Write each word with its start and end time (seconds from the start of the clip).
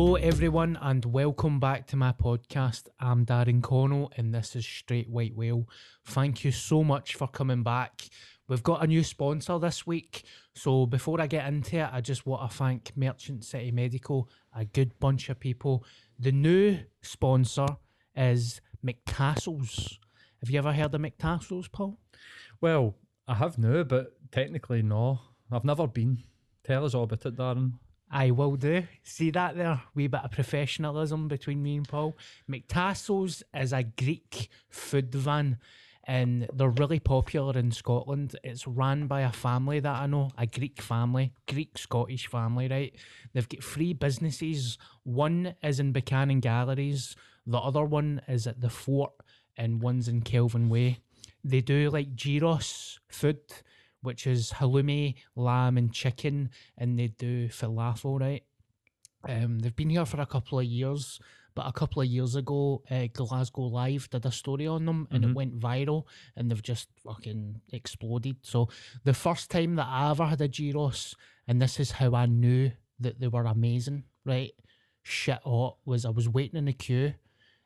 Hello, 0.00 0.14
everyone, 0.14 0.78
and 0.80 1.04
welcome 1.04 1.60
back 1.60 1.86
to 1.88 1.94
my 1.94 2.12
podcast. 2.12 2.88
I'm 2.98 3.26
Darren 3.26 3.62
Connell, 3.62 4.10
and 4.16 4.34
this 4.34 4.56
is 4.56 4.64
Straight 4.64 5.10
White 5.10 5.36
Whale. 5.36 5.68
Thank 6.06 6.42
you 6.42 6.52
so 6.52 6.82
much 6.82 7.16
for 7.16 7.28
coming 7.28 7.62
back. 7.62 8.08
We've 8.48 8.62
got 8.62 8.82
a 8.82 8.86
new 8.86 9.04
sponsor 9.04 9.58
this 9.58 9.86
week, 9.86 10.24
so 10.54 10.86
before 10.86 11.20
I 11.20 11.26
get 11.26 11.46
into 11.46 11.76
it, 11.76 11.90
I 11.92 12.00
just 12.00 12.24
want 12.24 12.50
to 12.50 12.56
thank 12.56 12.96
Merchant 12.96 13.44
City 13.44 13.70
Medical, 13.72 14.26
a 14.56 14.64
good 14.64 14.98
bunch 15.00 15.28
of 15.28 15.38
people. 15.38 15.84
The 16.18 16.32
new 16.32 16.78
sponsor 17.02 17.66
is 18.16 18.62
McTassels. 18.82 19.98
Have 20.40 20.48
you 20.48 20.58
ever 20.60 20.72
heard 20.72 20.94
of 20.94 21.00
McTassels, 21.02 21.70
Paul? 21.70 21.98
Well, 22.62 22.96
I 23.28 23.34
have 23.34 23.58
now, 23.58 23.82
but 23.82 24.16
technically 24.32 24.80
no. 24.80 25.20
I've 25.52 25.62
never 25.66 25.86
been. 25.86 26.22
Tell 26.64 26.86
us 26.86 26.94
all 26.94 27.02
about 27.02 27.26
it, 27.26 27.36
Darren. 27.36 27.74
I 28.10 28.32
will 28.32 28.56
do. 28.56 28.84
See 29.02 29.30
that 29.30 29.56
there? 29.56 29.82
Wee 29.94 30.08
bit 30.08 30.24
of 30.24 30.32
professionalism 30.32 31.28
between 31.28 31.62
me 31.62 31.76
and 31.76 31.88
Paul. 31.88 32.16
McTassels 32.50 33.42
is 33.54 33.72
a 33.72 33.84
Greek 33.84 34.48
food 34.68 35.14
van 35.14 35.58
and 36.04 36.48
they're 36.52 36.70
really 36.70 36.98
popular 36.98 37.56
in 37.56 37.70
Scotland. 37.70 38.34
It's 38.42 38.66
run 38.66 39.06
by 39.06 39.20
a 39.20 39.30
family 39.30 39.78
that 39.78 40.00
I 40.02 40.06
know, 40.06 40.30
a 40.36 40.46
Greek 40.46 40.82
family, 40.82 41.32
Greek 41.46 41.78
Scottish 41.78 42.26
family, 42.26 42.66
right? 42.66 42.92
They've 43.32 43.48
got 43.48 43.62
three 43.62 43.92
businesses. 43.92 44.76
One 45.04 45.54
is 45.62 45.78
in 45.78 45.92
Buchanan 45.92 46.40
Galleries, 46.40 47.14
the 47.46 47.58
other 47.58 47.84
one 47.84 48.22
is 48.26 48.48
at 48.48 48.60
the 48.60 48.70
Fort, 48.70 49.12
and 49.56 49.82
one's 49.82 50.08
in 50.08 50.22
Kelvin 50.22 50.68
Way. 50.68 50.98
They 51.44 51.60
do 51.60 51.90
like 51.90 52.14
gyros 52.16 52.98
food 53.08 53.40
which 54.02 54.26
is 54.26 54.52
halloumi, 54.52 55.14
lamb, 55.36 55.76
and 55.76 55.92
chicken, 55.92 56.50
and 56.78 56.98
they 56.98 57.08
do 57.08 57.48
falafel, 57.48 58.20
right? 58.20 58.44
Um, 59.28 59.58
they've 59.58 59.76
been 59.76 59.90
here 59.90 60.06
for 60.06 60.20
a 60.20 60.26
couple 60.26 60.58
of 60.58 60.64
years, 60.64 61.20
but 61.54 61.66
a 61.66 61.72
couple 61.72 62.00
of 62.00 62.08
years 62.08 62.36
ago, 62.36 62.82
uh, 62.90 63.06
Glasgow 63.12 63.62
Live 63.62 64.08
did 64.08 64.24
a 64.24 64.30
story 64.30 64.66
on 64.66 64.86
them, 64.86 65.08
and 65.10 65.24
it 65.24 65.34
went 65.34 65.58
viral, 65.58 66.04
and 66.36 66.50
they've 66.50 66.62
just 66.62 66.88
fucking 67.04 67.60
exploded. 67.72 68.36
So 68.42 68.68
the 69.04 69.14
first 69.14 69.50
time 69.50 69.76
that 69.76 69.86
I 69.86 70.10
ever 70.10 70.26
had 70.26 70.40
a 70.40 70.48
gyros, 70.48 71.14
and 71.46 71.60
this 71.60 71.78
is 71.80 71.90
how 71.90 72.14
I 72.14 72.26
knew 72.26 72.72
that 73.00 73.20
they 73.20 73.28
were 73.28 73.44
amazing, 73.44 74.04
right? 74.24 74.52
Shit 75.02 75.40
hot 75.44 75.78
was 75.84 76.04
I 76.04 76.10
was 76.10 76.28
waiting 76.28 76.58
in 76.58 76.66
the 76.66 76.72
queue, 76.72 77.14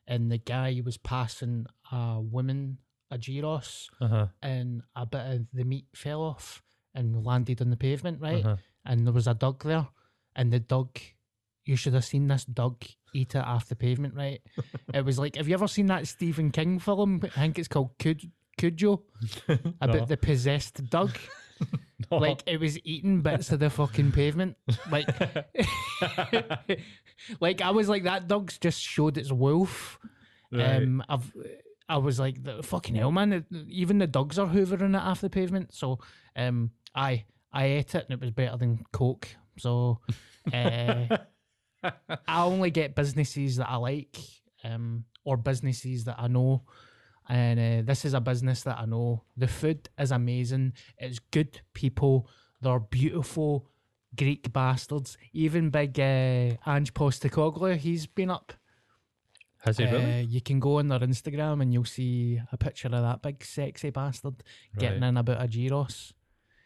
and 0.06 0.30
the 0.30 0.38
guy 0.38 0.80
was 0.84 0.96
passing 0.96 1.66
a 1.92 2.20
woman 2.20 2.78
a 3.10 3.18
gyros 3.18 3.88
Uh 4.00 4.08
huh. 4.08 4.26
and 4.42 4.82
a 4.96 5.06
bit 5.06 5.20
of 5.26 5.46
the 5.52 5.64
meat 5.64 5.86
fell 5.94 6.22
off 6.22 6.62
and 6.94 7.24
landed 7.24 7.60
on 7.60 7.70
the 7.70 7.76
pavement, 7.76 8.20
right? 8.20 8.44
Uh-huh. 8.44 8.56
And 8.84 9.06
there 9.06 9.12
was 9.14 9.26
a 9.26 9.34
dog 9.34 9.62
there, 9.64 9.86
and 10.36 10.52
the 10.52 10.60
dog, 10.60 10.98
you 11.64 11.76
should 11.76 11.94
have 11.94 12.04
seen 12.04 12.28
this 12.28 12.44
dog 12.44 12.84
eat 13.14 13.34
it 13.34 13.38
off 13.44 13.68
the 13.68 13.76
pavement, 13.76 14.14
right? 14.14 14.40
it 14.94 15.04
was 15.04 15.18
like, 15.18 15.36
have 15.36 15.48
you 15.48 15.54
ever 15.54 15.68
seen 15.68 15.86
that 15.86 16.06
Stephen 16.06 16.50
King 16.50 16.78
film? 16.78 17.20
I 17.24 17.28
think 17.40 17.58
it's 17.58 17.68
called 17.68 17.96
Cud- 17.98 18.30
Cujo, 18.58 19.02
about 19.80 19.94
No. 19.94 20.04
the 20.06 20.16
possessed 20.16 20.88
dog. 20.90 21.16
Like 22.10 22.42
it 22.46 22.60
was 22.60 22.78
eating 22.84 23.22
bits 23.22 23.50
of 23.50 23.60
the 23.60 23.70
fucking 23.70 24.12
pavement. 24.12 24.56
Like, 24.90 25.08
like 27.40 27.60
I 27.62 27.70
was 27.70 27.88
like 27.88 28.04
that 28.04 28.28
dog's 28.28 28.58
just 28.58 28.80
showed 28.80 29.16
its 29.16 29.32
wolf. 29.32 29.98
Right. 30.52 30.82
Um, 30.82 31.02
I've 31.08 31.32
I 31.88 31.98
was 31.98 32.18
like, 32.18 32.42
the 32.42 32.62
fucking 32.62 32.94
hell, 32.94 33.12
man! 33.12 33.32
it- 33.32 33.44
Even 33.68 33.98
the 33.98 34.06
dogs 34.06 34.38
are 34.38 34.46
hoovering 34.48 34.94
it 34.96 35.02
off 35.02 35.20
the 35.20 35.30
pavement. 35.30 35.74
So, 35.74 35.98
um, 36.36 36.70
I 36.94 37.24
I 37.52 37.64
ate 37.66 37.94
it 37.94 38.06
and 38.08 38.14
it 38.14 38.20
was 38.20 38.30
better 38.30 38.56
than 38.56 38.84
Coke. 38.92 39.28
So, 39.58 40.00
uh, 40.52 41.16
I 41.82 42.42
only 42.44 42.70
get 42.70 42.94
businesses 42.94 43.56
that 43.56 43.68
I 43.68 43.76
like, 43.76 44.16
um, 44.64 45.04
or 45.24 45.36
businesses 45.36 46.04
that 46.04 46.16
I 46.18 46.28
know. 46.28 46.62
And 47.28 47.58
uh, 47.60 47.86
this 47.86 48.04
is 48.04 48.14
a 48.14 48.20
business 48.20 48.62
that 48.64 48.78
I 48.78 48.84
know. 48.86 49.22
The 49.36 49.48
food 49.48 49.88
is 49.98 50.10
amazing. 50.10 50.74
It's 50.98 51.18
good 51.18 51.60
people. 51.72 52.28
They're 52.60 52.80
beautiful 52.80 53.68
Greek 54.16 54.52
bastards. 54.52 55.16
Even 55.32 55.70
big 55.70 55.98
uh, 55.98 56.56
Ange 56.66 56.92
Postecoglou, 56.94 57.76
he's 57.76 58.06
been 58.06 58.30
up. 58.30 58.52
Has 59.64 59.78
he 59.78 59.84
really? 59.84 60.20
Uh, 60.20 60.22
you 60.22 60.40
can 60.40 60.60
go 60.60 60.78
on 60.78 60.88
their 60.88 60.98
Instagram 61.00 61.62
and 61.62 61.72
you'll 61.72 61.84
see 61.84 62.40
a 62.52 62.56
picture 62.56 62.88
of 62.88 62.92
that 63.02 63.22
big 63.22 63.42
sexy 63.44 63.90
bastard 63.90 64.42
getting 64.78 65.00
Right. 65.00 65.08
in 65.08 65.16
about 65.16 65.42
a 65.42 65.48
gyros. 65.48 66.12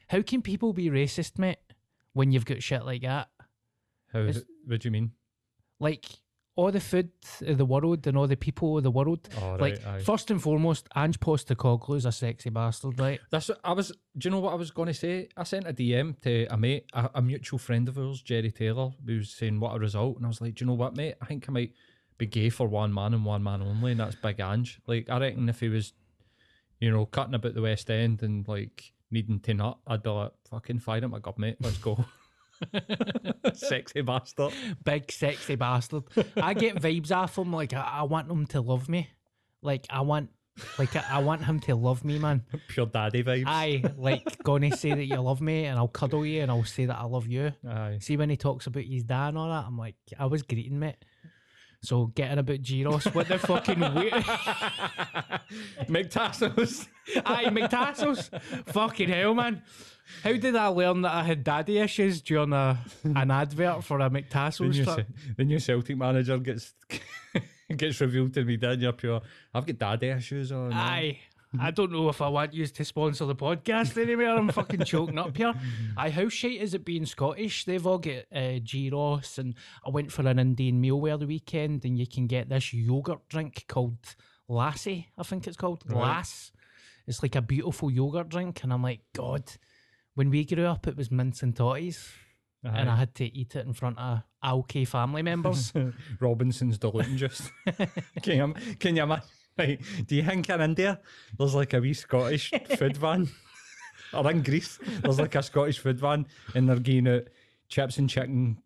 How 0.09 0.23
can 0.23 0.43
people 0.43 0.73
be 0.73 0.91
racist, 0.91 1.39
mate, 1.39 1.59
when 2.13 2.33
you've 2.33 2.47
got 2.47 2.63
shit 2.63 2.85
like 2.85 3.03
that? 3.03 3.29
How? 4.13 4.21
is- 4.21 4.45
What 4.67 4.81
do 4.81 4.89
you 4.89 4.93
mean? 4.93 5.13
Like 5.81 6.07
all 6.57 6.73
the 6.73 6.81
food 6.81 7.11
of 7.43 7.57
the 7.57 7.65
world 7.65 8.05
and 8.09 8.17
all 8.19 8.27
the 8.27 8.37
people 8.37 8.79
of 8.79 8.83
the 8.83 8.91
world. 8.91 9.29
Oh, 9.41 9.53
right. 9.53 9.61
like 9.61 9.87
aye. 9.87 10.01
first 10.01 10.29
and 10.33 10.43
foremost, 10.43 10.89
Ange 10.97 11.21
Postecoglou's 11.21 12.05
a 12.05 12.11
sexy 12.11 12.51
bastard, 12.51 12.99
right? 12.99 13.21
That's 13.31 13.49
what 13.49 13.61
I 13.63 13.73
was. 13.75 13.93
Do 14.17 14.27
you 14.29 14.31
know 14.33 14.41
what 14.41 14.55
I 14.55 14.57
was 14.57 14.73
going 14.73 14.89
to 14.89 14.95
say? 14.95 15.29
I 15.37 15.45
sent 15.45 15.69
a 15.69 15.73
DM 15.73 16.21
to 16.23 16.47
a 16.51 16.57
mate, 16.57 16.87
a, 16.95 17.11
a 17.15 17.23
mutual 17.23 17.61
friend 17.61 17.89
of 17.89 17.97
ours, 17.97 18.23
Jerry 18.23 18.51
Taylor, 18.51 18.91
who 19.07 19.19
was 19.19 19.31
saying 19.31 19.61
what 19.61 19.77
a 19.77 19.79
result, 19.79 20.17
and 20.17 20.25
I 20.27 20.29
was 20.29 20.41
like, 20.41 20.57
do 20.57 20.65
you 20.65 20.67
know 20.67 20.75
what, 20.75 20.97
mate? 20.97 21.15
I 21.23 21.27
think 21.27 21.49
I 21.49 21.53
might 21.53 21.73
be 22.19 22.27
gay 22.27 22.51
for 22.51 22.67
one 22.67 22.93
man 22.93 23.15
and 23.15 23.25
one 23.25 23.43
man 23.43 23.63
only, 23.63 23.93
and 23.93 24.01
that's 24.01 24.17
Big 24.17 24.41
Ange. 24.41 24.81
Like, 24.87 25.09
I 25.09 25.19
reckon 25.19 25.49
if 25.49 25.61
he 25.61 25.69
was, 25.69 25.93
you 26.81 26.91
know, 26.91 27.07
cutting 27.07 27.35
about 27.35 27.55
the 27.55 27.63
West 27.63 27.91
End 27.91 28.23
and 28.23 28.47
like 28.47 28.93
needing 29.11 29.41
to 29.41 29.55
nut, 29.55 29.79
I'd 29.87 30.03
be 30.03 30.11
like, 30.11 30.33
fucking 30.51 30.81
fire 30.81 31.03
him 31.03 31.15
a 31.15 31.21
god, 31.21 31.39
mate. 31.39 31.57
Let's 31.61 31.79
go. 31.79 32.05
Sexy 33.55 34.01
bastard. 34.03 34.53
Big 34.85 35.11
sexy 35.13 35.55
bastard. 35.55 36.05
I 36.37 36.55
get 36.55 36.77
vibes 36.77 37.13
off 37.13 37.39
him 37.39 37.53
like 37.53 37.73
I, 37.73 37.83
I 37.83 38.03
want 38.03 38.31
him 38.31 38.47
to 38.47 38.61
love 38.61 38.89
me. 38.89 39.09
Like 39.63 39.87
I 39.91 40.01
want 40.01 40.31
like 40.79 40.97
I, 40.97 41.05
I 41.09 41.19
want 41.21 41.45
him 41.45 41.61
to 41.61 41.75
love 41.75 42.05
me, 42.05 42.19
man. 42.19 42.45
Pure 42.69 42.87
daddy 42.87 43.23
vibes. 43.23 43.45
I 43.47 43.85
like 43.97 44.43
gonna 44.43 44.77
say 44.77 44.91
that 44.91 45.05
you 45.05 45.21
love 45.21 45.41
me 45.41 45.67
and 45.67 45.79
I'll 45.79 45.89
cuddle 45.89 46.27
you 46.27 46.43
and 46.43 46.51
I'll 46.51 46.65
say 46.65 46.87
that 46.87 46.99
I 46.99 47.05
love 47.05 47.27
you. 47.27 47.53
Aye. 47.67 47.99
See 48.01 48.17
when 48.17 48.31
he 48.31 48.37
talks 48.37 48.67
about 48.67 48.85
his 48.85 49.05
dad 49.05 49.29
and 49.29 49.39
all 49.39 49.49
that, 49.49 49.65
I'm 49.67 49.79
like, 49.79 49.97
I 50.19 50.27
was 50.27 50.43
greeting 50.43 50.79
mate. 50.79 50.97
So 51.83 52.07
getting 52.07 52.39
about 52.39 52.61
Gyros, 52.63 53.05
what 53.15 53.29
the 53.29 53.39
fucking 53.39 53.79
weird 53.95 54.13
McTassos. 55.89 56.89
Aye, 57.25 57.47
McTassels. 57.47 58.31
fucking 58.73 59.09
hell, 59.09 59.35
man. 59.35 59.63
How 60.25 60.33
did 60.33 60.57
I 60.57 60.67
learn 60.69 61.03
that 61.03 61.13
I 61.13 61.23
had 61.23 61.45
daddy 61.45 61.79
issues 61.79 62.21
during 62.23 62.53
a, 62.53 62.79
an 63.05 63.31
advert 63.31 63.85
for 63.85 64.01
a 64.01 64.09
the, 64.11 64.23
McTassels 64.23 64.75
new, 64.75 64.85
truck? 64.85 65.01
Ce- 65.01 65.37
the 65.37 65.59
Celtic 65.61 65.97
manager 65.97 66.39
gets 66.39 66.75
gets 67.77 68.01
revealed 68.01 68.35
to 68.35 68.45
me. 68.45 68.57
Then 68.57 68.81
you're 68.81 68.93
pure. 68.93 69.21
I've 69.55 69.67
got 69.67 69.79
daddy 69.79 70.09
issues 70.09 70.51
on. 70.51 70.73
Aye. 70.73 71.19
I 71.59 71.71
don't 71.71 71.93
know 71.93 72.09
if 72.09 72.21
I 72.21 72.29
want 72.29 72.53
you 72.53 72.67
to 72.67 72.85
sponsor 72.85 73.25
the 73.25 73.35
podcast 73.35 73.97
anymore. 74.01 74.37
I'm 74.37 74.51
fucking 74.51 74.85
choking 74.85 75.19
up 75.19 75.37
here. 75.37 75.55
I 75.97 76.11
how 76.11 76.29
shite 76.29 76.61
is 76.61 76.75
it 76.75 76.85
being 76.85 77.07
Scottish? 77.07 77.65
They've 77.65 77.87
all 77.87 77.99
got 77.99 78.25
uh, 78.35 78.59
gyros, 78.63 79.39
and 79.39 79.55
I 79.87 79.91
went 79.91 80.13
for 80.13 80.27
an 80.27 80.39
Indian 80.39 80.81
meal 80.81 81.01
where 81.01 81.17
the 81.17 81.27
weekend, 81.27 81.85
and 81.85 81.99
you 81.99 82.07
can 82.07 82.27
get 82.27 82.49
this 82.49 82.73
yogurt 82.75 83.29
drink 83.29 83.65
called 83.69 84.17
lassi, 84.49 85.07
I 85.17 85.23
think 85.23 85.47
it's 85.47 85.57
called. 85.57 85.83
Right. 85.87 86.01
Lass. 86.01 86.53
It's 87.07 87.23
like 87.23 87.37
a 87.37 87.43
beautiful 87.43 87.91
yogurt 87.91 88.29
drink, 88.29 88.63
and 88.63 88.73
I'm 88.73 88.83
like, 88.83 89.01
God, 89.15 89.45
when 90.15 90.29
we 90.31 90.45
grew 90.45 90.67
up, 90.67 90.87
it 90.87 90.97
was 90.97 91.11
mince 91.11 91.43
and 91.43 91.55
totties, 91.55 92.11
and 92.63 92.91
I 92.91 92.97
had 92.97 93.15
to 93.17 93.25
eat 93.25 93.57
it 93.57 93.65
in 93.65 93.73
front 93.73 93.99
of 93.99 94.23
Alki 94.43 94.85
family 94.85 95.23
members. 95.23 95.73
Robinson's 96.21 96.77
diluting 96.77 97.17
juice. 97.17 97.51
can 98.23 98.37
you 98.37 98.55
can 98.79 98.97
you 98.97 99.05
imagine? 99.05 99.25
Right, 99.59 99.81
do 100.07 100.15
you 100.15 100.23
think 100.23 100.49
in 100.49 100.61
India 100.61 101.01
there's 101.37 101.55
like 101.55 101.75
a 101.75 101.81
wee 101.81 101.95
Scottish 101.95 102.53
food 102.79 102.97
van? 102.97 103.29
Or 104.13 104.31
in 104.31 104.43
Greece, 104.43 104.79
there's 105.03 105.19
like 105.19 105.35
a 105.35 105.43
Scottish 105.43 105.81
food 105.81 105.99
van 105.99 106.27
and 106.55 106.69
they're 106.69 106.79
giving 106.79 107.09
out 107.09 107.25
chips 107.69 107.99
and 107.99 108.09
chicken, 108.09 108.59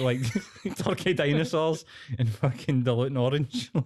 like 0.00 0.20
turkey 0.76 1.14
dinosaurs 1.14 1.84
and 2.18 2.28
fucking 2.30 2.82
diluting 2.82 3.16
orange. 3.18 3.70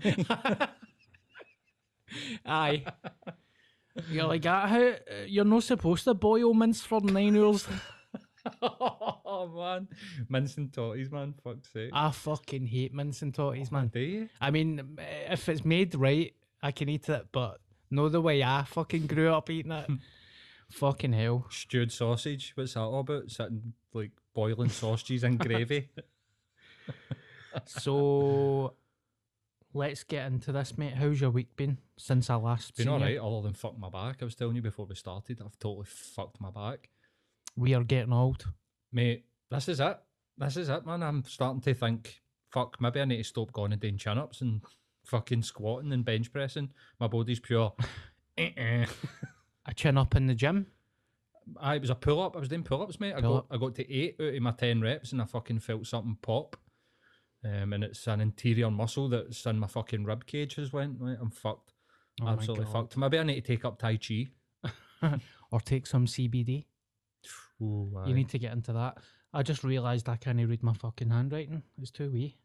Aye. 2.47 2.85
You're 4.11 4.27
like, 4.27 4.47
ah, 4.47 4.67
how, 4.67 4.95
you're 5.27 5.45
not 5.45 5.65
supposed 5.65 6.05
to 6.05 6.15
boil 6.15 6.55
mince 6.55 6.81
for 6.83 7.01
nine 7.03 7.37
hours. 7.37 7.67
oh 8.63 9.49
man, 9.55 9.89
mince 10.29 10.57
and 10.57 10.73
totties, 10.73 11.13
man. 11.13 11.35
Fuck's 11.45 11.73
sake. 11.73 11.91
I 11.93 12.11
fucking 12.11 12.67
hate 12.67 12.95
mince 12.95 13.23
and 13.23 13.35
totties, 13.35 13.71
man. 13.71 13.89
Do 13.89 14.01
you? 14.01 14.29
I 14.41 14.51
mean, 14.51 14.97
if 15.29 15.49
it's 15.49 15.65
made 15.65 15.95
right, 15.95 16.35
I 16.63 16.71
can 16.71 16.89
eat 16.89 17.09
it, 17.09 17.27
but 17.33 17.61
no 17.91 18.09
the 18.09 18.21
way 18.21 18.43
I 18.43 18.65
fucking 18.65 19.07
grew 19.07 19.33
up 19.33 19.51
eating 19.51 19.73
it. 19.73 19.91
fucking 20.71 21.13
hell. 21.13 21.47
Stewed 21.51 21.93
sausage. 21.93 22.53
What's 22.55 22.75
that 22.75 22.81
all 22.81 23.01
about? 23.01 23.31
Sitting 23.31 23.75
like 23.93 24.13
boiling 24.35 24.71
sausages 24.71 25.25
and 25.25 25.39
gravy. 25.39 25.89
So 27.67 28.75
let's 29.75 30.05
get 30.05 30.27
into 30.27 30.53
this, 30.53 30.79
mate. 30.79 30.95
How's 30.95 31.21
your 31.21 31.31
week 31.31 31.55
been 31.57 31.79
since 31.99 32.31
I 32.31 32.37
last 32.37 32.77
Been 32.77 32.85
seen 32.85 32.93
you? 32.93 32.99
Been 32.99 33.19
alright, 33.19 33.35
other 33.37 33.43
than 33.43 33.55
fuck 33.55 33.79
my 33.79 33.91
back. 33.91 34.19
I 34.23 34.25
was 34.25 34.35
telling 34.35 34.57
you 34.57 34.63
before 34.63 34.87
we 34.87 34.95
started, 34.95 35.41
I've 35.45 35.59
totally 35.59 35.87
fucked 35.87 36.41
my 36.41 36.51
back. 36.51 36.89
We 37.57 37.75
are 37.75 37.85
getting 37.85 38.13
old. 38.13 38.47
Mate, 38.91 39.27
this 39.51 39.69
is 39.69 39.81
it. 39.81 39.99
This 40.39 40.57
is 40.57 40.71
it, 40.71 40.87
man. 40.87 41.03
I'm 41.03 41.25
starting 41.25 41.61
to 41.61 41.75
think 41.75 42.23
fuck, 42.51 42.81
maybe 42.81 43.01
I 43.01 43.05
need 43.07 43.19
to 43.19 43.25
stop 43.25 43.53
going 43.53 43.73
and 43.73 43.81
doing 43.81 43.97
chin 43.97 44.19
ups 44.19 44.41
and 44.43 44.61
fucking 45.05 45.43
squatting 45.43 45.93
and 45.93 46.05
bench 46.05 46.33
pressing. 46.33 46.71
My 47.01 47.07
body's 47.07 47.41
pure. 47.41 47.75
A 48.39 49.75
chin 49.75 49.97
up 49.99 50.17
in 50.17 50.27
the 50.27 50.35
gym. 50.35 50.67
I 51.61 51.77
it 51.77 51.81
was 51.81 51.91
a 51.91 51.95
pull 51.95 52.21
up. 52.23 52.37
I 52.37 52.41
was 52.41 52.49
doing 52.49 52.63
pull 52.63 52.83
ups, 52.83 53.01
mate. 53.01 53.13
I 53.13 53.21
got 53.21 53.23
Pull-up. 53.23 53.47
I 53.51 53.57
got 53.59 53.75
to 53.77 53.93
eight 53.93 54.17
out 54.21 54.35
of 54.35 54.43
my 54.43 54.53
ten 54.53 54.81
reps, 54.81 55.13
and 55.13 55.21
I 55.21 55.25
fucking 55.25 55.61
felt 55.61 55.87
something 55.87 56.17
pop. 56.23 56.57
Um, 57.45 57.73
and 57.73 57.83
it's 57.83 58.07
an 58.07 58.21
interior 58.21 58.71
muscle 58.71 59.09
that's 59.09 59.45
in 59.47 59.59
my 59.59 59.67
fucking 59.67 60.05
rib 60.05 60.27
cage 60.27 60.55
has 60.55 60.73
went. 60.73 60.99
I'm 61.01 61.31
fucked. 61.31 61.73
Oh 62.21 62.29
Absolutely 62.29 62.67
fucked. 62.67 62.97
Maybe 62.97 63.19
I 63.19 63.23
need 63.25 63.45
to 63.45 63.53
take 63.53 63.65
up 63.65 63.79
Tai 63.79 63.97
Chi. 63.99 64.29
Or 65.51 65.61
take 65.61 65.87
some 65.87 66.07
CBD. 66.07 66.65
Ooh, 67.61 67.93
You 68.07 68.15
need 68.15 68.29
to 68.31 68.39
get 68.39 68.53
into 68.53 68.73
that. 68.73 68.99
I 69.35 69.43
just 69.43 69.65
realised 69.65 70.09
I 70.09 70.17
can't 70.17 70.39
read 70.49 70.63
my 70.63 70.73
fucking 70.73 71.11
handwriting. 71.11 71.63
It's 71.81 71.91
too 71.91 72.11
wee. 72.11 72.39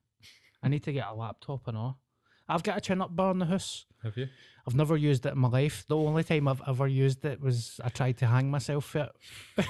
I 0.63 0.68
need 0.68 0.83
to 0.83 0.92
get 0.92 1.07
a 1.07 1.13
laptop 1.13 1.68
and 1.68 1.77
all. 1.77 2.00
I've 2.49 2.63
got 2.63 2.77
a 2.77 2.81
chin 2.81 3.01
up 3.01 3.15
bar 3.15 3.31
in 3.31 3.39
the 3.39 3.45
house. 3.45 3.85
have 4.03 4.17
you? 4.17 4.27
I've 4.67 4.75
never 4.75 4.97
used 4.97 5.25
it 5.25 5.33
in 5.33 5.39
my 5.39 5.47
life. 5.47 5.85
The 5.88 5.95
only 5.95 6.23
time 6.23 6.47
I've 6.47 6.61
ever 6.67 6.88
used 6.88 7.23
it 7.23 7.39
was 7.41 7.79
I 7.83 7.89
tried 7.89 8.17
to 8.17 8.27
hang 8.27 8.51
myself 8.51 8.95
it 8.97 9.09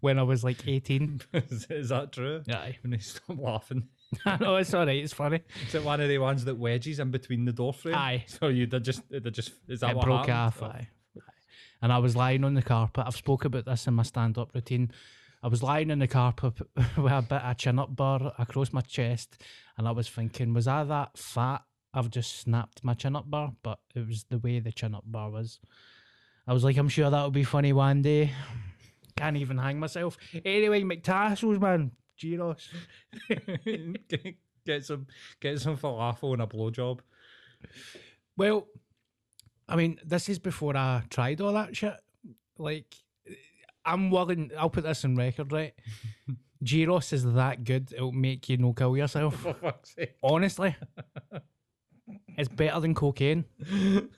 when 0.00 0.18
I 0.18 0.22
was 0.24 0.42
like 0.42 0.66
18. 0.66 1.20
is, 1.32 1.66
is 1.70 1.88
that 1.90 2.12
true? 2.12 2.42
Aye. 2.50 2.78
When 2.82 2.90
they 2.90 2.98
stop 2.98 3.38
laughing. 3.38 3.88
I 4.26 4.36
know, 4.38 4.56
it's 4.56 4.74
all 4.74 4.84
right. 4.86 5.02
It's 5.02 5.12
funny. 5.12 5.40
Is 5.68 5.74
it 5.76 5.84
one 5.84 6.00
of 6.00 6.08
the 6.08 6.18
ones 6.18 6.44
that 6.46 6.56
wedges 6.56 6.98
in 6.98 7.10
between 7.12 7.44
the 7.44 7.52
door 7.52 7.72
frame? 7.72 7.94
Aye. 7.94 8.24
So 8.26 8.48
you 8.48 8.66
did 8.66 8.84
just 8.84 9.08
did 9.10 9.32
just 9.32 9.52
is 9.68 9.80
that 9.80 9.90
it 9.90 9.96
what 9.96 10.06
broke 10.06 10.26
happened? 10.26 10.34
off. 10.34 10.62
Aye. 10.62 10.88
Aye. 11.16 11.22
And 11.82 11.92
I 11.92 11.98
was 11.98 12.16
lying 12.16 12.42
on 12.42 12.54
the 12.54 12.62
carpet. 12.62 13.04
I've 13.06 13.14
spoke 13.16 13.44
about 13.44 13.64
this 13.66 13.86
in 13.86 13.94
my 13.94 14.02
stand-up 14.02 14.54
routine. 14.54 14.90
I 15.42 15.48
was 15.48 15.62
lying 15.62 15.90
on 15.90 16.00
the 16.00 16.08
carpet 16.08 16.60
with 16.76 17.12
a 17.12 17.22
bit 17.22 17.42
of 17.42 17.56
chin-up 17.56 17.94
bar 17.94 18.34
across 18.38 18.72
my 18.72 18.82
chest, 18.82 19.40
and 19.78 19.86
I 19.88 19.92
was 19.92 20.08
thinking, 20.08 20.52
was 20.52 20.66
I 20.66 20.84
that 20.84 21.16
fat? 21.16 21.62
I've 21.92 22.10
just 22.10 22.40
snapped 22.40 22.84
my 22.84 22.94
chin-up 22.94 23.30
bar, 23.30 23.52
but 23.62 23.80
it 23.94 24.06
was 24.06 24.24
the 24.30 24.38
way 24.38 24.60
the 24.60 24.72
chin-up 24.72 25.04
bar 25.06 25.30
was. 25.30 25.58
I 26.46 26.52
was 26.52 26.64
like, 26.64 26.76
I'm 26.76 26.88
sure 26.88 27.10
that'll 27.10 27.30
be 27.30 27.44
funny 27.44 27.72
one 27.72 28.02
day. 28.02 28.32
Can't 29.16 29.36
even 29.36 29.58
hang 29.58 29.78
myself. 29.78 30.16
Anyway, 30.44 30.82
McTassos, 30.82 31.60
man. 31.60 31.92
Gyros. 32.16 32.68
get, 34.64 34.84
some 34.84 35.06
get 35.40 35.60
some 35.60 35.76
falafel 35.76 36.32
and 36.34 36.42
a 36.42 36.46
blowjob. 36.46 37.00
Well, 38.36 38.66
I 39.68 39.76
mean, 39.76 40.00
this 40.04 40.28
is 40.28 40.38
before 40.38 40.76
I 40.76 41.02
tried 41.10 41.40
all 41.40 41.52
that 41.52 41.76
shit. 41.76 41.94
Like, 42.58 42.94
I'm 43.84 44.10
willing. 44.10 44.50
I'll 44.58 44.70
put 44.70 44.84
this 44.84 45.04
on 45.04 45.16
record, 45.16 45.52
right? 45.52 45.74
Gyros 46.62 47.12
is 47.12 47.24
that 47.24 47.64
good; 47.64 47.92
it'll 47.92 48.12
make 48.12 48.48
you 48.48 48.58
no 48.58 48.72
kill 48.72 48.96
yourself. 48.96 49.36
For 49.40 49.54
fuck's 49.54 49.94
sake. 49.94 50.14
Honestly, 50.22 50.76
it's 52.40 52.48
better 52.48 52.80
than 52.80 52.94
cocaine. 52.94 53.44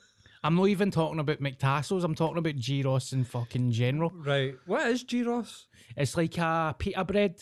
I'm 0.44 0.56
not 0.56 0.68
even 0.68 0.90
talking 0.90 1.20
about 1.20 1.40
McTassos. 1.40 2.02
I'm 2.02 2.14
talking 2.16 2.38
about 2.38 2.56
gyros 2.56 3.12
in 3.12 3.24
fucking 3.24 3.70
general. 3.72 4.10
Right. 4.14 4.54
What 4.66 4.86
is 4.88 5.04
gyros? 5.04 5.66
It's 5.96 6.16
like 6.16 6.36
a 6.38 6.74
pita 6.78 7.04
bread, 7.04 7.36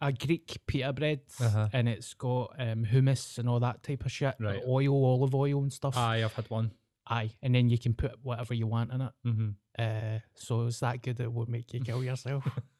a 0.00 0.12
Greek 0.12 0.58
pita 0.66 0.92
bread, 0.92 1.20
Uh-huh. 1.40 1.68
and 1.72 1.88
it's 1.88 2.14
got 2.14 2.54
um, 2.58 2.84
hummus 2.84 3.38
and 3.38 3.48
all 3.48 3.60
that 3.60 3.82
type 3.84 4.04
of 4.04 4.10
shit, 4.10 4.34
Right. 4.40 4.60
oil, 4.66 5.04
olive 5.04 5.34
oil, 5.34 5.62
and 5.62 5.72
stuff. 5.72 5.96
Aye, 5.96 6.24
I've 6.24 6.34
had 6.34 6.50
one. 6.50 6.72
Aye, 7.06 7.30
and 7.42 7.54
then 7.54 7.68
you 7.68 7.78
can 7.78 7.94
put 7.94 8.12
whatever 8.22 8.54
you 8.54 8.66
want 8.66 8.92
in 8.92 9.00
it. 9.02 9.12
Mm-hmm. 9.26 9.48
Uh, 9.78 10.18
so 10.34 10.66
it's 10.66 10.80
that 10.80 11.02
good 11.02 11.20
it 11.20 11.32
would 11.32 11.48
make 11.48 11.72
you 11.72 11.80
kill 11.80 12.02
yourself. 12.02 12.46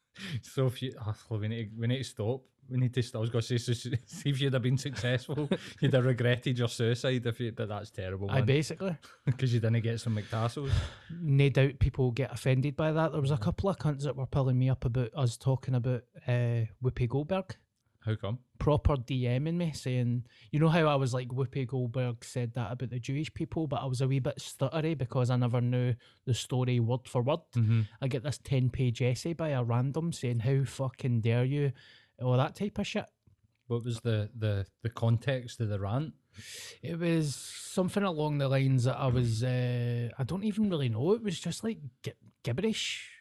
So 0.43 0.67
if 0.67 0.83
you, 0.83 0.93
oh, 1.05 1.15
well, 1.29 1.41
we 1.41 1.49
need 1.49 1.71
to, 1.71 1.81
we 1.81 1.87
need 1.87 1.99
to 1.99 2.05
stop. 2.05 2.43
We 2.69 2.79
need 2.79 2.95
to. 2.95 3.03
Stop. 3.03 3.19
I 3.19 3.21
was 3.23 3.31
going 3.31 3.43
to 3.43 3.59
say, 3.59 3.75
so, 3.75 3.91
see 4.07 4.31
if 4.31 4.41
you'd 4.41 4.53
have 4.53 4.63
been 4.63 4.79
successful, 4.79 5.49
you'd 5.81 5.93
have 5.93 6.05
regretted 6.05 6.59
your 6.59 6.69
suicide. 6.69 7.27
If 7.27 7.41
you, 7.41 7.53
but 7.53 7.69
that's 7.69 7.91
terrible. 7.91 8.31
I 8.31 8.41
basically, 8.41 8.97
because 9.27 9.53
you 9.53 9.61
didn't 9.61 9.81
get 9.83 10.01
some 10.01 10.17
McTassos. 10.17 10.71
no 11.21 11.49
doubt 11.49 11.79
people 11.79 12.11
get 12.13 12.33
offended 12.33 12.77
by 12.77 12.93
that. 12.93 13.13
There 13.13 13.21
was 13.21 13.31
a 13.31 13.39
couple 13.39 13.69
of 13.69 13.79
cunts 13.79 14.03
that 14.05 14.17
were 14.17 14.27
pulling 14.27 14.59
me 14.59 14.71
up 14.71 14.85
about 14.85 15.11
us 15.15 15.37
talking 15.37 15.75
about 15.75 16.03
uh, 16.27 16.67
Whoopi 16.83 17.09
Goldberg. 17.09 17.57
How 18.05 18.17
come? 18.17 18.39
Proper 18.59 18.97
DMing 18.97 19.55
me 19.55 19.73
saying, 19.73 20.25
you 20.51 20.59
know 20.59 20.69
how 20.69 20.87
I 20.87 20.97
was 20.97 21.15
like, 21.15 21.29
Whoopi 21.29 21.67
Goldberg 21.67 22.25
said 22.25 22.53
that 22.55 22.73
about 22.73 22.91
the 22.91 22.99
Jewish 22.99 23.33
people, 23.33 23.67
but 23.69 23.81
I 23.81 23.87
was 23.87 24.01
a 24.01 24.09
wee 24.09 24.19
bit 24.19 24.39
stuttery 24.39 24.99
because 24.99 25.31
I 25.31 25.37
never 25.37 25.61
knew 25.61 25.95
the 26.25 26.35
story 26.35 26.81
word 26.81 27.07
for 27.07 27.23
word. 27.23 27.41
Mm-hmm. 27.57 27.83
I 28.01 28.09
get 28.09 28.25
this 28.25 28.39
10 28.43 28.71
page 28.71 29.01
essay 29.03 29.35
by 29.35 29.51
a 29.51 29.63
random 29.63 30.13
saying, 30.13 30.41
How 30.41 30.65
fucking 30.65 31.21
dare 31.21 31.45
you? 31.45 31.73
All 32.21 32.37
that 32.37 32.57
type 32.57 32.79
of 32.79 32.87
shit. 32.87 33.07
What 33.69 33.85
was 33.85 34.01
the 34.01 34.29
the 34.37 34.67
the 34.83 34.91
context 34.91 35.61
of 35.61 35.69
the 35.69 35.81
rant? 35.81 36.15
It 36.83 36.99
was 36.99 37.35
something 37.35 38.03
along 38.03 38.39
the 38.39 38.49
lines 38.49 38.85
that 38.85 38.97
I 38.97 39.07
was, 39.07 39.45
uh, 39.45 40.09
I 40.19 40.25
don't 40.25 40.45
even 40.45 40.71
really 40.71 40.89
know. 40.89 41.13
It 41.13 41.23
was 41.23 41.39
just 41.39 41.63
like 41.63 41.79
gibberish. 42.43 43.12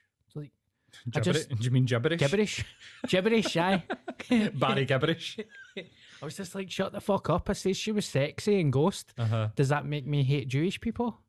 I 1.16 1.20
just- 1.20 1.50
Do 1.50 1.56
you 1.62 1.72
mean 1.72 1.86
gibberish? 1.86 2.20
gibberish. 2.20 2.66
gibberish, 3.08 3.58
aye. 3.58 3.84
Barry 4.54 4.86
gibberish. 4.86 5.40
I 5.78 6.26
was 6.26 6.38
just 6.38 6.54
like, 6.54 6.70
shut 6.70 6.92
the 6.92 7.02
fuck 7.02 7.30
up. 7.30 7.50
I 7.50 7.54
said 7.54 7.76
she 7.76 7.92
was 7.92 8.06
sexy 8.06 8.60
and 8.60 8.72
ghost. 8.72 9.14
Uh 9.18 9.26
huh. 9.26 9.48
Does 9.56 9.70
that 9.70 9.86
make 9.86 10.06
me 10.06 10.24
hate 10.24 10.48
Jewish 10.48 10.80
people? 10.80 11.20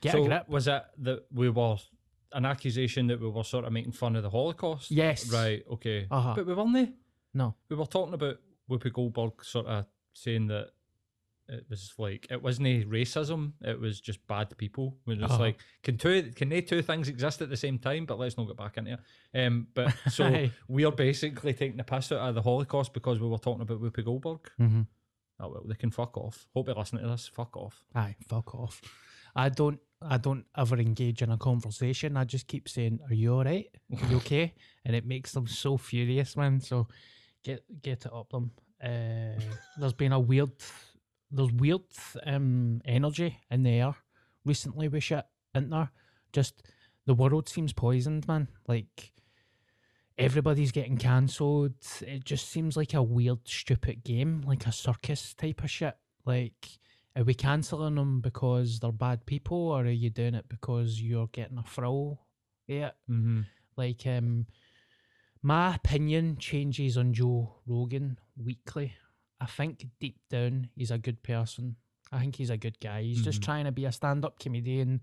Get 0.00 0.12
so 0.12 0.24
a 0.24 0.26
grip. 0.28 0.48
was 0.48 0.68
it 0.68 0.82
that 0.98 1.20
we 1.32 1.48
were 1.48 1.76
an 2.32 2.44
accusation 2.44 3.06
that 3.06 3.20
we 3.20 3.28
were 3.28 3.44
sort 3.44 3.64
of 3.64 3.72
making 3.72 3.92
fun 3.92 4.16
of 4.16 4.22
the 4.22 4.30
Holocaust? 4.30 4.90
Yes. 4.90 5.30
Right. 5.32 5.62
Okay. 5.70 6.06
Uh-huh. 6.10 6.34
But 6.36 6.46
we 6.46 6.54
weren't. 6.54 6.94
No. 7.34 7.54
We 7.68 7.76
were 7.76 7.86
talking 7.86 8.14
about 8.14 8.36
Whoopi 8.68 8.92
Goldberg 8.92 9.42
sort 9.44 9.66
of 9.66 9.86
saying 10.12 10.48
that 10.48 10.70
it 11.48 11.64
was 11.68 11.92
like 11.98 12.26
it 12.30 12.42
wasn't 12.42 12.68
a 12.68 12.84
racism; 12.84 13.52
it 13.62 13.78
was 13.78 14.00
just 14.00 14.26
bad 14.26 14.56
people. 14.56 14.96
When 15.04 15.22
it's 15.22 15.32
Uh-huh. 15.32 15.42
like, 15.42 15.58
can 15.82 15.98
two 15.98 16.30
can 16.34 16.48
they 16.48 16.60
two 16.62 16.82
things 16.82 17.08
exist 17.08 17.42
at 17.42 17.50
the 17.50 17.56
same 17.56 17.78
time? 17.78 18.06
But 18.06 18.18
let's 18.18 18.36
not 18.36 18.46
get 18.46 18.56
back 18.56 18.76
into 18.78 18.92
it. 18.92 19.00
Um, 19.46 19.66
but 19.74 19.94
so 20.10 20.48
we 20.68 20.84
are 20.84 20.92
basically 20.92 21.52
taking 21.54 21.76
the 21.76 21.84
piss 21.84 22.12
out 22.12 22.20
of 22.28 22.34
the 22.34 22.42
Holocaust 22.42 22.92
because 22.94 23.20
we 23.20 23.28
were 23.28 23.38
talking 23.38 23.62
about 23.62 23.80
Whoopi 23.82 24.04
Goldberg. 24.04 24.40
Mm-hmm. 24.60 24.82
Oh 25.40 25.48
well, 25.48 25.64
they 25.66 25.74
can 25.74 25.90
fuck 25.90 26.16
off. 26.16 26.46
Hope 26.54 26.68
you're 26.68 26.76
listening 26.76 27.02
to 27.02 27.10
this. 27.10 27.28
Fuck 27.28 27.56
off. 27.56 27.84
Aye, 27.94 28.16
fuck 28.28 28.54
off. 28.54 28.80
I 29.34 29.48
don't 29.48 29.80
I 30.00 30.18
don't 30.18 30.44
ever 30.56 30.76
engage 30.78 31.22
in 31.22 31.30
a 31.30 31.38
conversation. 31.38 32.16
I 32.16 32.24
just 32.24 32.46
keep 32.46 32.68
saying, 32.68 33.00
Are 33.08 33.14
you 33.14 33.34
alright? 33.34 33.66
Are 34.00 34.08
you 34.08 34.16
okay? 34.18 34.54
and 34.84 34.94
it 34.96 35.06
makes 35.06 35.32
them 35.32 35.46
so 35.46 35.76
furious, 35.76 36.36
man. 36.36 36.60
So 36.60 36.86
get 37.42 37.64
get 37.82 38.06
it 38.06 38.12
up 38.12 38.30
them. 38.30 38.50
Uh, 38.82 39.40
there's 39.78 39.92
been 39.92 40.12
a 40.12 40.18
weird 40.20 40.50
there's 41.32 41.52
weird 41.52 41.80
um 42.26 42.80
energy 42.84 43.38
in 43.50 43.62
the 43.62 43.70
air 43.70 43.94
recently 44.44 44.88
with 44.88 45.02
shit, 45.02 45.24
isn't 45.54 45.70
there? 45.70 45.90
Just 46.32 46.62
the 47.06 47.14
world 47.14 47.48
seems 47.48 47.72
poisoned, 47.72 48.28
man. 48.28 48.48
Like 48.68 49.12
everybody's 50.18 50.72
getting 50.72 50.96
cancelled. 50.98 51.72
It 52.02 52.24
just 52.24 52.48
seems 52.48 52.76
like 52.76 52.94
a 52.94 53.02
weird, 53.02 53.40
stupid 53.44 54.04
game, 54.04 54.42
like 54.46 54.66
a 54.66 54.72
circus 54.72 55.34
type 55.34 55.62
of 55.64 55.70
shit. 55.70 55.96
Like, 56.24 56.68
are 57.16 57.24
we 57.24 57.34
cancelling 57.34 57.96
them 57.96 58.20
because 58.20 58.78
they're 58.78 58.92
bad 58.92 59.26
people, 59.26 59.68
or 59.70 59.82
are 59.82 59.90
you 59.90 60.10
doing 60.10 60.34
it 60.34 60.48
because 60.48 61.00
you're 61.00 61.26
getting 61.28 61.58
a 61.58 61.62
thrill? 61.64 62.20
Yeah, 62.66 62.90
Mm-hmm. 63.10 63.40
like 63.76 64.06
um, 64.06 64.46
my 65.42 65.74
opinion 65.74 66.36
changes 66.38 66.96
on 66.96 67.12
Joe 67.12 67.56
Rogan 67.66 68.18
weekly. 68.36 68.94
I 69.42 69.46
think 69.46 69.86
deep 70.00 70.18
down 70.30 70.68
he's 70.76 70.90
a 70.92 70.98
good 70.98 71.22
person. 71.22 71.76
I 72.12 72.20
think 72.20 72.36
he's 72.36 72.50
a 72.50 72.56
good 72.56 72.78
guy. 72.78 73.02
He's 73.02 73.22
just 73.24 73.40
Mhm. 73.40 73.44
trying 73.44 73.64
to 73.64 73.72
be 73.72 73.86
a 73.86 73.92
stand-up 73.92 74.38
comedian. 74.38 75.00